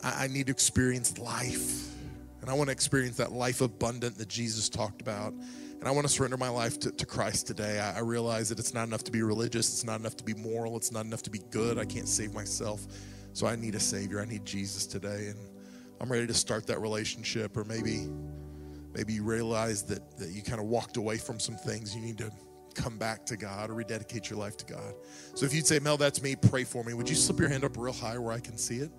I, 0.03 0.23
I 0.23 0.27
need 0.27 0.47
to 0.47 0.51
experience 0.51 1.19
life. 1.19 1.93
And 2.41 2.49
I 2.49 2.53
want 2.53 2.69
to 2.69 2.71
experience 2.71 3.17
that 3.17 3.31
life 3.31 3.61
abundant 3.61 4.17
that 4.17 4.27
Jesus 4.27 4.69
talked 4.69 5.01
about. 5.01 5.33
And 5.33 5.83
I 5.87 5.91
want 5.91 6.07
to 6.07 6.11
surrender 6.11 6.35
my 6.35 6.49
life 6.49 6.79
to, 6.79 6.91
to 6.91 7.05
Christ 7.05 7.45
today. 7.45 7.79
I, 7.79 7.97
I 7.97 7.99
realize 7.99 8.49
that 8.49 8.57
it's 8.57 8.73
not 8.73 8.87
enough 8.87 9.03
to 9.03 9.11
be 9.11 9.21
religious, 9.21 9.71
it's 9.71 9.83
not 9.83 9.99
enough 9.99 10.15
to 10.15 10.23
be 10.23 10.33
moral, 10.33 10.77
it's 10.77 10.91
not 10.91 11.05
enough 11.05 11.21
to 11.21 11.29
be 11.29 11.41
good. 11.51 11.77
I 11.77 11.85
can't 11.85 12.07
save 12.07 12.33
myself. 12.33 12.87
So 13.33 13.45
I 13.45 13.55
need 13.55 13.75
a 13.75 13.79
Savior. 13.79 14.19
I 14.19 14.25
need 14.25 14.45
Jesus 14.45 14.87
today. 14.87 15.27
And 15.27 15.37
I'm 15.99 16.11
ready 16.11 16.25
to 16.25 16.33
start 16.33 16.65
that 16.65 16.81
relationship. 16.81 17.55
Or 17.55 17.65
maybe, 17.65 18.07
maybe 18.93 19.13
you 19.13 19.23
realize 19.23 19.83
that, 19.83 20.17
that 20.17 20.29
you 20.29 20.41
kind 20.41 20.59
of 20.59 20.67
walked 20.67 20.97
away 20.97 21.17
from 21.17 21.39
some 21.39 21.55
things. 21.55 21.95
You 21.95 22.01
need 22.01 22.17
to 22.19 22.31
come 22.73 22.97
back 22.97 23.25
to 23.25 23.37
God 23.37 23.69
or 23.69 23.73
rededicate 23.73 24.29
your 24.29 24.39
life 24.39 24.57
to 24.57 24.65
God. 24.65 24.93
So 25.35 25.45
if 25.45 25.53
you'd 25.53 25.65
say, 25.65 25.79
Mel, 25.79 25.97
that's 25.97 26.21
me, 26.21 26.35
pray 26.35 26.63
for 26.63 26.83
me. 26.83 26.93
Would 26.93 27.09
you 27.09 27.15
slip 27.15 27.39
your 27.39 27.49
hand 27.49 27.63
up 27.63 27.77
real 27.77 27.93
high 27.93 28.17
where 28.17 28.33
I 28.33 28.39
can 28.39 28.57
see 28.57 28.77
it? 28.77 28.91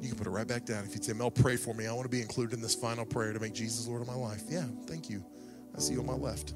You 0.00 0.08
can 0.08 0.16
put 0.18 0.26
it 0.26 0.30
right 0.30 0.46
back 0.46 0.64
down. 0.64 0.84
If 0.84 0.94
you'd 0.94 1.04
say, 1.04 1.12
Mel, 1.12 1.30
pray 1.30 1.56
for 1.56 1.74
me. 1.74 1.86
I 1.86 1.92
want 1.92 2.04
to 2.04 2.10
be 2.10 2.22
included 2.22 2.54
in 2.54 2.62
this 2.62 2.74
final 2.74 3.04
prayer 3.04 3.32
to 3.32 3.40
make 3.40 3.52
Jesus 3.52 3.86
Lord 3.86 4.00
of 4.00 4.08
my 4.08 4.14
life. 4.14 4.42
Yeah, 4.48 4.64
thank 4.86 5.10
you. 5.10 5.24
I 5.76 5.80
see 5.80 5.94
you 5.94 6.00
on 6.00 6.06
my 6.06 6.14
left. 6.14 6.54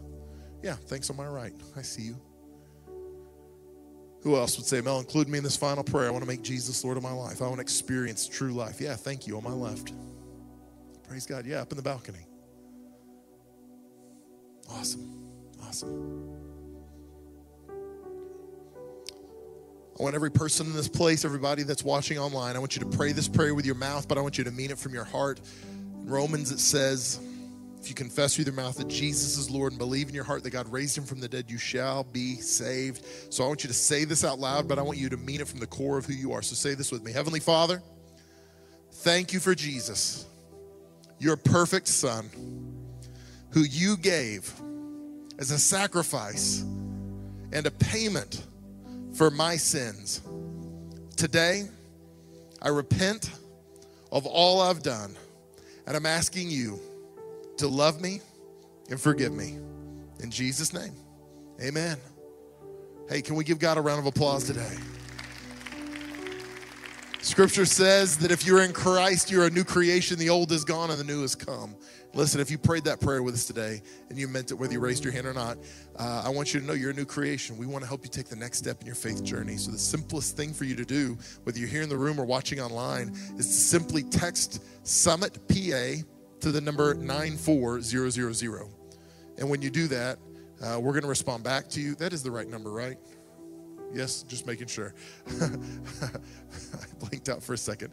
Yeah, 0.63 0.75
thanks 0.75 1.11
on 1.11 1.17
my 1.17 1.27
right. 1.27 1.53
I 1.77 1.83
see 1.83 2.03
you. 2.03 2.17
Who 4.23 4.37
else 4.37 4.57
would 4.57 4.67
say, 4.67 4.81
Mel, 4.81 4.99
include 4.99 5.29
me 5.29 5.37
in 5.37 5.45
this 5.45 5.57
final 5.57 5.85
prayer? 5.85 6.09
I 6.09 6.11
want 6.11 6.23
to 6.23 6.29
make 6.29 6.41
Jesus 6.41 6.83
Lord 6.83 6.97
of 6.97 7.03
my 7.03 7.13
life. 7.13 7.43
I 7.43 7.45
want 7.45 7.57
to 7.57 7.61
experience 7.61 8.27
true 8.27 8.53
life. 8.53 8.81
Yeah, 8.81 8.97
thank 8.97 9.27
you 9.27 9.37
on 9.37 9.45
my 9.45 9.53
left. 9.53 9.93
Praise 11.07 11.27
God. 11.27 11.45
Yeah, 11.45 11.61
up 11.61 11.71
in 11.71 11.77
the 11.77 11.83
balcony. 11.83 12.27
Awesome. 14.71 15.11
Awesome. 15.63 16.35
I 19.99 20.03
want 20.03 20.17
every 20.17 20.31
person 20.31 20.67
in 20.67 20.73
this 20.73 20.89
place, 20.89 21.25
everybody 21.25 21.63
that's 21.63 21.85
watching 21.85 22.19
online, 22.19 22.57
I 22.57 22.59
want 22.59 22.75
you 22.75 22.83
to 22.83 22.97
pray 22.97 23.13
this 23.13 23.29
prayer 23.29 23.55
with 23.55 23.65
your 23.65 23.77
mouth, 23.77 24.09
but 24.09 24.19
I 24.19 24.23
want 24.23 24.39
you 24.39 24.45
to 24.45 24.51
mean 24.51 24.73
it 24.73 24.79
from 24.79 24.93
your 24.93 25.05
heart. 25.05 25.41
In 26.03 26.09
Romans, 26.09 26.51
it 26.51 26.59
says, 26.59 27.21
if 27.81 27.91
you 27.91 27.95
confess 27.95 28.37
with 28.39 28.47
your 28.47 28.57
mouth 28.57 28.77
that 28.79 28.89
Jesus 28.89 29.37
is 29.37 29.51
Lord 29.51 29.73
and 29.73 29.79
believe 29.79 30.09
in 30.09 30.15
your 30.15 30.25
heart 30.25 30.43
that 30.45 30.51
God 30.51 30.67
raised 30.73 30.97
him 30.97 31.05
from 31.05 31.21
the 31.21 31.29
dead, 31.29 31.51
you 31.51 31.59
shall 31.59 32.03
be 32.03 32.37
saved. 32.37 33.05
So 33.29 33.45
I 33.45 33.47
want 33.47 33.63
you 33.63 33.69
to 33.69 33.75
say 33.75 34.05
this 34.05 34.25
out 34.25 34.39
loud, 34.39 34.67
but 34.67 34.79
I 34.79 34.83
want 34.83 34.99
you 34.99 35.11
to 35.11 35.19
mean 35.19 35.41
it 35.41 35.47
from 35.47 35.61
the 35.61 35.67
core 35.67 35.99
of 35.99 36.07
who 36.07 36.15
you 36.15 36.33
are. 36.33 36.41
So 36.43 36.55
say 36.55 36.75
this 36.75 36.91
with 36.91 37.05
me 37.05 37.13
Heavenly 37.13 37.41
Father, 37.41 37.83
thank 38.91 39.33
you 39.33 39.39
for 39.39 39.55
Jesus, 39.55 40.27
your 41.19 41.37
perfect 41.37 41.87
Son, 41.87 42.31
who 43.55 43.61
you 43.61 43.97
gave 43.97 44.53
as 45.39 45.53
a 45.53 45.59
sacrifice 45.59 46.63
and 47.53 47.67
a 47.67 47.71
payment 47.71 48.45
for 49.15 49.31
my 49.31 49.57
sins. 49.57 50.23
Today, 51.17 51.69
I 52.61 52.71
repent 52.71 53.31
of 54.11 54.27
all 54.27 54.61
I've 54.61 54.83
done, 54.83 55.15
and 55.87 55.97
I'm 55.97 56.05
asking 56.05 56.51
you 56.51 56.81
to 57.59 57.69
love 57.69 58.01
me 58.01 58.21
and 58.91 59.01
forgive 59.01 59.33
me. 59.33 59.57
In 60.19 60.33
Jesus' 60.33 60.75
name, 60.75 60.95
amen. 61.63 61.97
Hey, 63.09 63.23
can 63.23 63.37
we 63.37 63.45
give 63.45 63.61
God 63.61 63.79
a 63.79 63.81
round 63.81 64.01
of 64.01 64.07
applause 64.07 64.43
today? 64.45 64.77
Scripture 67.25 67.65
says 67.65 68.19
that 68.19 68.31
if 68.31 68.45
you're 68.45 68.61
in 68.61 68.75
Christ, 68.75 69.31
you're 69.31 69.47
a 69.47 69.51
new 69.51 69.65
creation. 69.65 70.19
The 70.19 70.29
old 70.29 70.53
is 70.53 70.63
gone 70.63 70.91
and 70.91 71.01
the 71.01 71.05
new 71.05 71.23
has 71.23 71.35
come. 71.35 71.75
Listen, 72.13 72.39
if 72.39 72.51
you 72.51 72.59
prayed 72.59 72.85
that 72.85 73.01
prayer 73.01 73.23
with 73.23 73.33
us 73.33 73.47
today 73.47 73.81
and 74.11 74.19
you 74.19 74.29
meant 74.29 74.51
it, 74.51 74.55
whether 74.57 74.75
you 74.75 74.79
raised 74.79 75.03
your 75.03 75.13
hand 75.15 75.27
or 75.27 75.33
not, 75.33 75.57
uh, 75.99 76.23
I 76.23 76.29
want 76.29 76.53
you 76.53 76.61
to 76.61 76.67
know 76.67 76.75
you're 76.75 76.91
a 76.91 76.95
new 76.95 77.07
creation. 77.07 77.57
We 77.57 77.65
want 77.65 77.83
to 77.83 77.89
help 77.89 78.05
you 78.05 78.11
take 78.11 78.29
the 78.29 78.37
next 78.37 78.59
step 78.59 78.79
in 78.83 78.87
your 78.87 78.95
faith 78.95 79.25
journey. 79.25 79.57
So, 79.57 79.71
the 79.71 79.79
simplest 79.79 80.37
thing 80.37 80.53
for 80.53 80.65
you 80.65 80.77
to 80.77 80.85
do, 80.85 81.17
whether 81.45 81.59
you're 81.59 81.67
here 81.67 81.81
in 81.81 81.89
the 81.89 81.97
room 81.97 82.21
or 82.21 82.27
watching 82.27 82.61
online, 82.61 83.09
is 83.39 83.47
to 83.47 83.55
simply 83.55 84.03
text 84.03 84.63
Summit 84.87 85.39
PA 85.49 86.05
to 86.41 86.53
the 86.53 86.61
number 86.61 86.93
94000. 86.93 88.69
And 89.39 89.49
when 89.49 89.63
you 89.63 89.71
do 89.71 89.87
that, 89.89 90.19
uh, 90.63 90.79
we're 90.79 90.93
going 90.93 91.03
to 91.03 91.09
respond 91.09 91.43
back 91.43 91.69
to 91.71 91.81
you. 91.81 91.95
That 91.95 92.13
is 92.13 92.23
the 92.23 92.31
right 92.31 92.49
number, 92.49 92.71
right? 92.71 92.99
Yes, 93.95 94.23
just 94.25 94.47
making 94.47 94.67
sure. 94.67 94.95
I 95.41 95.49
blinked 96.99 97.29
out 97.29 97.43
for 97.43 97.53
a 97.53 97.59
second. 97.59 97.93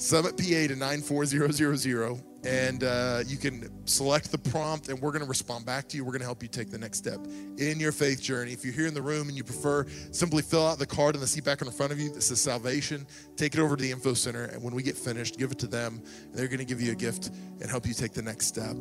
Summit 0.00 0.34
PA 0.38 0.44
to 0.44 0.76
94000, 0.76 2.22
and 2.42 2.84
uh, 2.84 3.22
you 3.26 3.36
can 3.36 3.68
select 3.86 4.32
the 4.32 4.38
prompt, 4.38 4.88
and 4.88 4.98
we're 4.98 5.10
going 5.10 5.22
to 5.22 5.28
respond 5.28 5.66
back 5.66 5.88
to 5.88 5.96
you. 5.98 6.06
We're 6.06 6.12
going 6.12 6.20
to 6.22 6.26
help 6.26 6.42
you 6.42 6.48
take 6.48 6.70
the 6.70 6.78
next 6.78 6.96
step 6.96 7.20
in 7.58 7.78
your 7.78 7.92
faith 7.92 8.22
journey. 8.22 8.54
If 8.54 8.64
you're 8.64 8.72
here 8.72 8.86
in 8.86 8.94
the 8.94 9.02
room 9.02 9.28
and 9.28 9.36
you 9.36 9.44
prefer, 9.44 9.84
simply 10.10 10.40
fill 10.40 10.66
out 10.66 10.78
the 10.78 10.86
card 10.86 11.16
in 11.16 11.20
the 11.20 11.26
seat 11.26 11.44
back 11.44 11.60
in 11.60 11.70
front 11.70 11.92
of 11.92 12.00
you 12.00 12.10
that 12.14 12.22
says 12.22 12.40
salvation. 12.40 13.06
Take 13.36 13.52
it 13.54 13.60
over 13.60 13.76
to 13.76 13.82
the 13.82 13.90
info 13.90 14.14
center, 14.14 14.44
and 14.44 14.62
when 14.62 14.74
we 14.74 14.82
get 14.82 14.96
finished, 14.96 15.38
give 15.38 15.52
it 15.52 15.58
to 15.58 15.66
them. 15.66 16.02
they're 16.32 16.48
going 16.48 16.60
to 16.60 16.64
give 16.64 16.80
you 16.80 16.92
a 16.92 16.96
gift 16.96 17.30
and 17.60 17.68
help 17.68 17.84
you 17.84 17.92
take 17.92 18.12
the 18.12 18.22
next 18.22 18.46
step. 18.46 18.74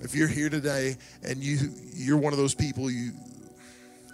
If 0.00 0.14
you're 0.14 0.28
here 0.28 0.48
today 0.48 0.96
and 1.22 1.44
you 1.44 1.58
you're 1.92 2.16
one 2.16 2.32
of 2.32 2.38
those 2.38 2.54
people, 2.54 2.90
you 2.90 3.12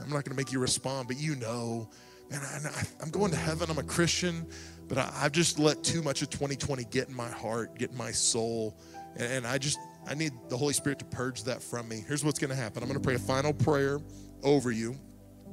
I'm 0.00 0.08
not 0.08 0.24
going 0.24 0.30
to 0.30 0.36
make 0.36 0.52
you 0.52 0.58
respond, 0.58 1.08
but 1.08 1.18
you 1.18 1.36
know, 1.36 1.88
man, 2.30 2.40
I, 2.42 2.82
I'm 3.02 3.10
going 3.10 3.30
to 3.30 3.36
heaven. 3.36 3.70
I'm 3.70 3.78
a 3.78 3.82
Christian 3.82 4.46
but 4.90 4.98
I, 4.98 5.08
have 5.20 5.30
just 5.30 5.60
let 5.60 5.84
too 5.84 6.02
much 6.02 6.20
of 6.20 6.30
2020 6.30 6.82
get 6.86 7.08
in 7.08 7.14
my 7.14 7.28
heart, 7.28 7.78
get 7.78 7.92
in 7.92 7.96
my 7.96 8.10
soul. 8.10 8.76
And, 9.14 9.32
and 9.32 9.46
I 9.46 9.56
just, 9.56 9.78
I 10.06 10.14
need 10.14 10.32
the 10.48 10.56
Holy 10.56 10.72
Spirit 10.72 10.98
to 10.98 11.04
purge 11.04 11.44
that 11.44 11.62
from 11.62 11.88
me. 11.88 12.04
Here's 12.08 12.24
what's 12.24 12.40
going 12.40 12.50
to 12.50 12.56
happen 12.56 12.82
I'm 12.82 12.88
going 12.88 13.00
to 13.00 13.06
pray 13.06 13.14
a 13.14 13.18
final 13.20 13.54
prayer 13.54 14.00
over 14.42 14.72
you. 14.72 14.96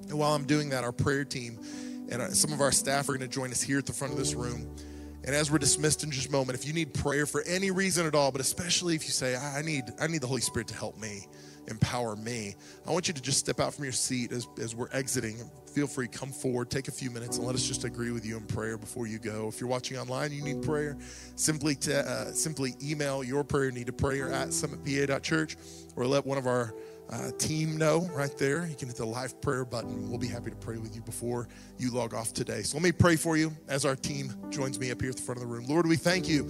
And 0.09 0.17
while 0.17 0.33
I'm 0.33 0.45
doing 0.45 0.69
that, 0.69 0.83
our 0.83 0.91
prayer 0.91 1.23
team 1.23 1.59
and 2.09 2.19
uh, 2.19 2.29
some 2.31 2.51
of 2.51 2.61
our 2.61 2.71
staff 2.71 3.09
are 3.09 3.11
going 3.11 3.29
to 3.29 3.33
join 3.33 3.51
us 3.51 3.61
here 3.61 3.77
at 3.77 3.85
the 3.85 3.93
front 3.93 4.11
of 4.11 4.17
this 4.17 4.33
room. 4.33 4.75
And 5.23 5.35
as 5.35 5.51
we're 5.51 5.59
dismissed 5.59 6.03
in 6.03 6.09
just 6.09 6.29
a 6.29 6.31
moment, 6.31 6.57
if 6.57 6.65
you 6.65 6.73
need 6.73 6.95
prayer 6.95 7.27
for 7.27 7.43
any 7.43 7.69
reason 7.69 8.07
at 8.07 8.15
all, 8.15 8.31
but 8.31 8.41
especially 8.41 8.95
if 8.95 9.03
you 9.03 9.11
say, 9.11 9.35
I 9.35 9.61
need, 9.61 9.83
I 9.99 10.07
need 10.07 10.21
the 10.21 10.27
Holy 10.27 10.41
Spirit 10.41 10.67
to 10.69 10.75
help 10.75 10.97
me, 10.97 11.27
empower 11.67 12.15
me. 12.15 12.55
I 12.87 12.91
want 12.91 13.07
you 13.07 13.13
to 13.13 13.21
just 13.21 13.39
step 13.39 13.59
out 13.59 13.73
from 13.73 13.83
your 13.83 13.93
seat 13.93 14.31
as, 14.31 14.47
as 14.61 14.75
we're 14.75 14.89
exiting. 14.91 15.37
Feel 15.73 15.87
free, 15.87 16.07
come 16.07 16.31
forward, 16.31 16.69
take 16.69 16.87
a 16.87 16.91
few 16.91 17.11
minutes, 17.11 17.37
and 17.37 17.45
let 17.45 17.55
us 17.55 17.67
just 17.67 17.83
agree 17.83 18.11
with 18.11 18.25
you 18.25 18.37
in 18.37 18.45
prayer 18.45 18.77
before 18.77 19.07
you 19.07 19.19
go. 19.19 19.47
If 19.47 19.59
you're 19.59 19.69
watching 19.69 19.97
online, 19.97 20.31
you 20.31 20.41
need 20.41 20.63
prayer, 20.63 20.97
simply 21.35 21.75
to, 21.75 21.99
uh, 21.99 22.31
simply 22.31 22.75
email 22.81 23.23
your 23.23 23.43
prayer 23.43 23.71
need 23.71 23.87
to 23.87 23.93
prayer 23.93 24.31
at 24.31 24.49
summitpa.church 24.49 25.57
or 25.95 26.07
let 26.07 26.25
one 26.25 26.37
of 26.37 26.47
our 26.47 26.73
uh, 27.09 27.31
team 27.37 27.77
know 27.77 28.09
right 28.13 28.37
there. 28.37 28.65
You 28.67 28.75
can 28.75 28.87
hit 28.87 28.97
the 28.97 29.05
live 29.05 29.39
prayer 29.41 29.65
button. 29.65 30.09
We'll 30.09 30.17
be 30.17 30.27
happy 30.27 30.49
to 30.49 30.55
pray 30.57 30.77
with 30.77 30.95
you 30.95 31.01
before 31.01 31.47
you 31.77 31.91
log 31.91 32.13
off 32.13 32.33
today. 32.33 32.63
So 32.63 32.77
let 32.77 32.83
me 32.83 32.91
pray 32.91 33.15
for 33.15 33.37
you 33.37 33.55
as 33.67 33.85
our 33.85 33.95
team 33.95 34.33
joins 34.49 34.79
me 34.79 34.91
up 34.91 35.01
here 35.01 35.11
at 35.11 35.17
the 35.17 35.21
front 35.21 35.41
of 35.41 35.47
the 35.47 35.53
room. 35.53 35.65
Lord, 35.67 35.87
we 35.87 35.95
thank 35.95 36.27
you 36.27 36.49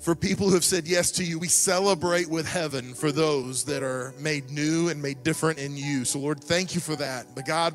for 0.00 0.14
people 0.14 0.48
who 0.48 0.54
have 0.54 0.64
said 0.64 0.88
yes 0.88 1.10
to 1.12 1.24
you. 1.24 1.38
We 1.38 1.48
celebrate 1.48 2.28
with 2.28 2.46
heaven 2.46 2.94
for 2.94 3.12
those 3.12 3.64
that 3.64 3.82
are 3.82 4.14
made 4.18 4.50
new 4.50 4.88
and 4.88 5.00
made 5.00 5.22
different 5.22 5.58
in 5.58 5.76
you. 5.76 6.04
So, 6.04 6.18
Lord, 6.18 6.42
thank 6.42 6.74
you 6.74 6.80
for 6.80 6.96
that. 6.96 7.26
But, 7.34 7.46
God, 7.46 7.74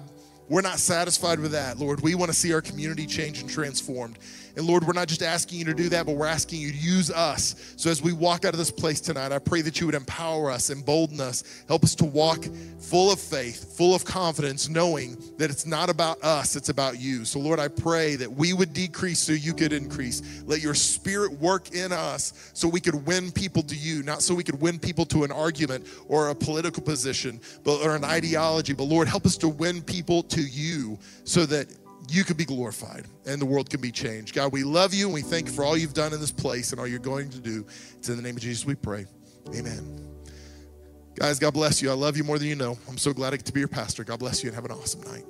we're 0.49 0.61
not 0.61 0.79
satisfied 0.79 1.39
with 1.39 1.51
that, 1.51 1.77
Lord. 1.77 2.01
We 2.01 2.15
want 2.15 2.31
to 2.31 2.37
see 2.37 2.53
our 2.53 2.61
community 2.61 3.05
change 3.05 3.41
and 3.41 3.49
transformed. 3.49 4.17
And 4.55 4.65
Lord, 4.65 4.85
we're 4.85 4.93
not 4.93 5.07
just 5.07 5.21
asking 5.21 5.59
you 5.59 5.65
to 5.65 5.73
do 5.73 5.89
that, 5.89 6.05
but 6.05 6.15
we're 6.15 6.27
asking 6.27 6.61
you 6.61 6.71
to 6.71 6.77
use 6.77 7.11
us. 7.11 7.73
So 7.75 7.89
as 7.89 8.01
we 8.01 8.13
walk 8.13 8.45
out 8.45 8.53
of 8.53 8.57
this 8.57 8.71
place 8.71 9.01
tonight, 9.01 9.31
I 9.31 9.39
pray 9.39 9.61
that 9.61 9.79
you 9.79 9.85
would 9.85 9.95
empower 9.95 10.49
us, 10.49 10.69
embolden 10.69 11.19
us, 11.19 11.63
help 11.67 11.83
us 11.83 11.95
to 11.95 12.05
walk 12.05 12.45
full 12.79 13.11
of 13.11 13.19
faith, 13.19 13.77
full 13.77 13.93
of 13.93 14.05
confidence, 14.05 14.69
knowing 14.69 15.17
that 15.37 15.49
it's 15.49 15.65
not 15.65 15.89
about 15.89 16.23
us, 16.23 16.55
it's 16.55 16.69
about 16.69 16.99
you. 16.99 17.25
So 17.25 17.39
Lord, 17.39 17.59
I 17.59 17.67
pray 17.67 18.15
that 18.15 18.31
we 18.31 18.53
would 18.53 18.73
decrease 18.73 19.19
so 19.19 19.33
you 19.33 19.53
could 19.53 19.73
increase. 19.73 20.43
Let 20.45 20.61
your 20.61 20.73
spirit 20.73 21.33
work 21.33 21.73
in 21.73 21.91
us 21.91 22.51
so 22.53 22.67
we 22.67 22.79
could 22.79 23.05
win 23.05 23.31
people 23.31 23.63
to 23.63 23.75
you, 23.75 24.03
not 24.03 24.21
so 24.21 24.33
we 24.33 24.43
could 24.43 24.61
win 24.61 24.79
people 24.79 25.05
to 25.07 25.23
an 25.23 25.31
argument 25.31 25.85
or 26.07 26.29
a 26.29 26.35
political 26.35 26.81
position 26.81 27.41
but, 27.63 27.81
or 27.81 27.95
an 27.95 28.05
ideology. 28.05 28.73
But 28.73 28.83
Lord, 28.83 29.07
help 29.07 29.25
us 29.25 29.37
to 29.37 29.49
win 29.49 29.81
people 29.81 30.23
to 30.23 30.41
you 30.41 30.97
so 31.23 31.45
that 31.47 31.67
you 32.09 32.23
could 32.23 32.37
be 32.37 32.45
glorified 32.45 33.05
and 33.25 33.41
the 33.41 33.45
world 33.45 33.69
can 33.69 33.81
be 33.81 33.91
changed. 33.91 34.35
God, 34.35 34.51
we 34.51 34.63
love 34.63 34.93
you 34.93 35.05
and 35.05 35.13
we 35.13 35.21
thank 35.21 35.47
you 35.47 35.53
for 35.53 35.63
all 35.63 35.77
you've 35.77 35.93
done 35.93 36.13
in 36.13 36.19
this 36.19 36.31
place 36.31 36.71
and 36.71 36.79
all 36.79 36.87
you're 36.87 36.99
going 36.99 37.29
to 37.29 37.39
do. 37.39 37.65
It's 37.97 38.09
in 38.09 38.15
the 38.15 38.21
name 38.21 38.35
of 38.35 38.41
Jesus 38.41 38.65
we 38.65 38.75
pray. 38.75 39.05
Amen. 39.55 40.05
Guys, 41.15 41.39
God 41.39 41.53
bless 41.53 41.81
you. 41.81 41.89
I 41.89 41.93
love 41.93 42.17
you 42.17 42.23
more 42.23 42.37
than 42.37 42.47
you 42.47 42.55
know. 42.55 42.77
I'm 42.89 42.97
so 42.97 43.13
glad 43.13 43.33
I 43.33 43.37
get 43.37 43.45
to 43.45 43.53
be 43.53 43.61
your 43.61 43.69
pastor. 43.69 44.03
God 44.03 44.19
bless 44.19 44.43
you 44.43 44.49
and 44.49 44.55
have 44.55 44.65
an 44.65 44.71
awesome 44.71 45.01
night. 45.01 45.23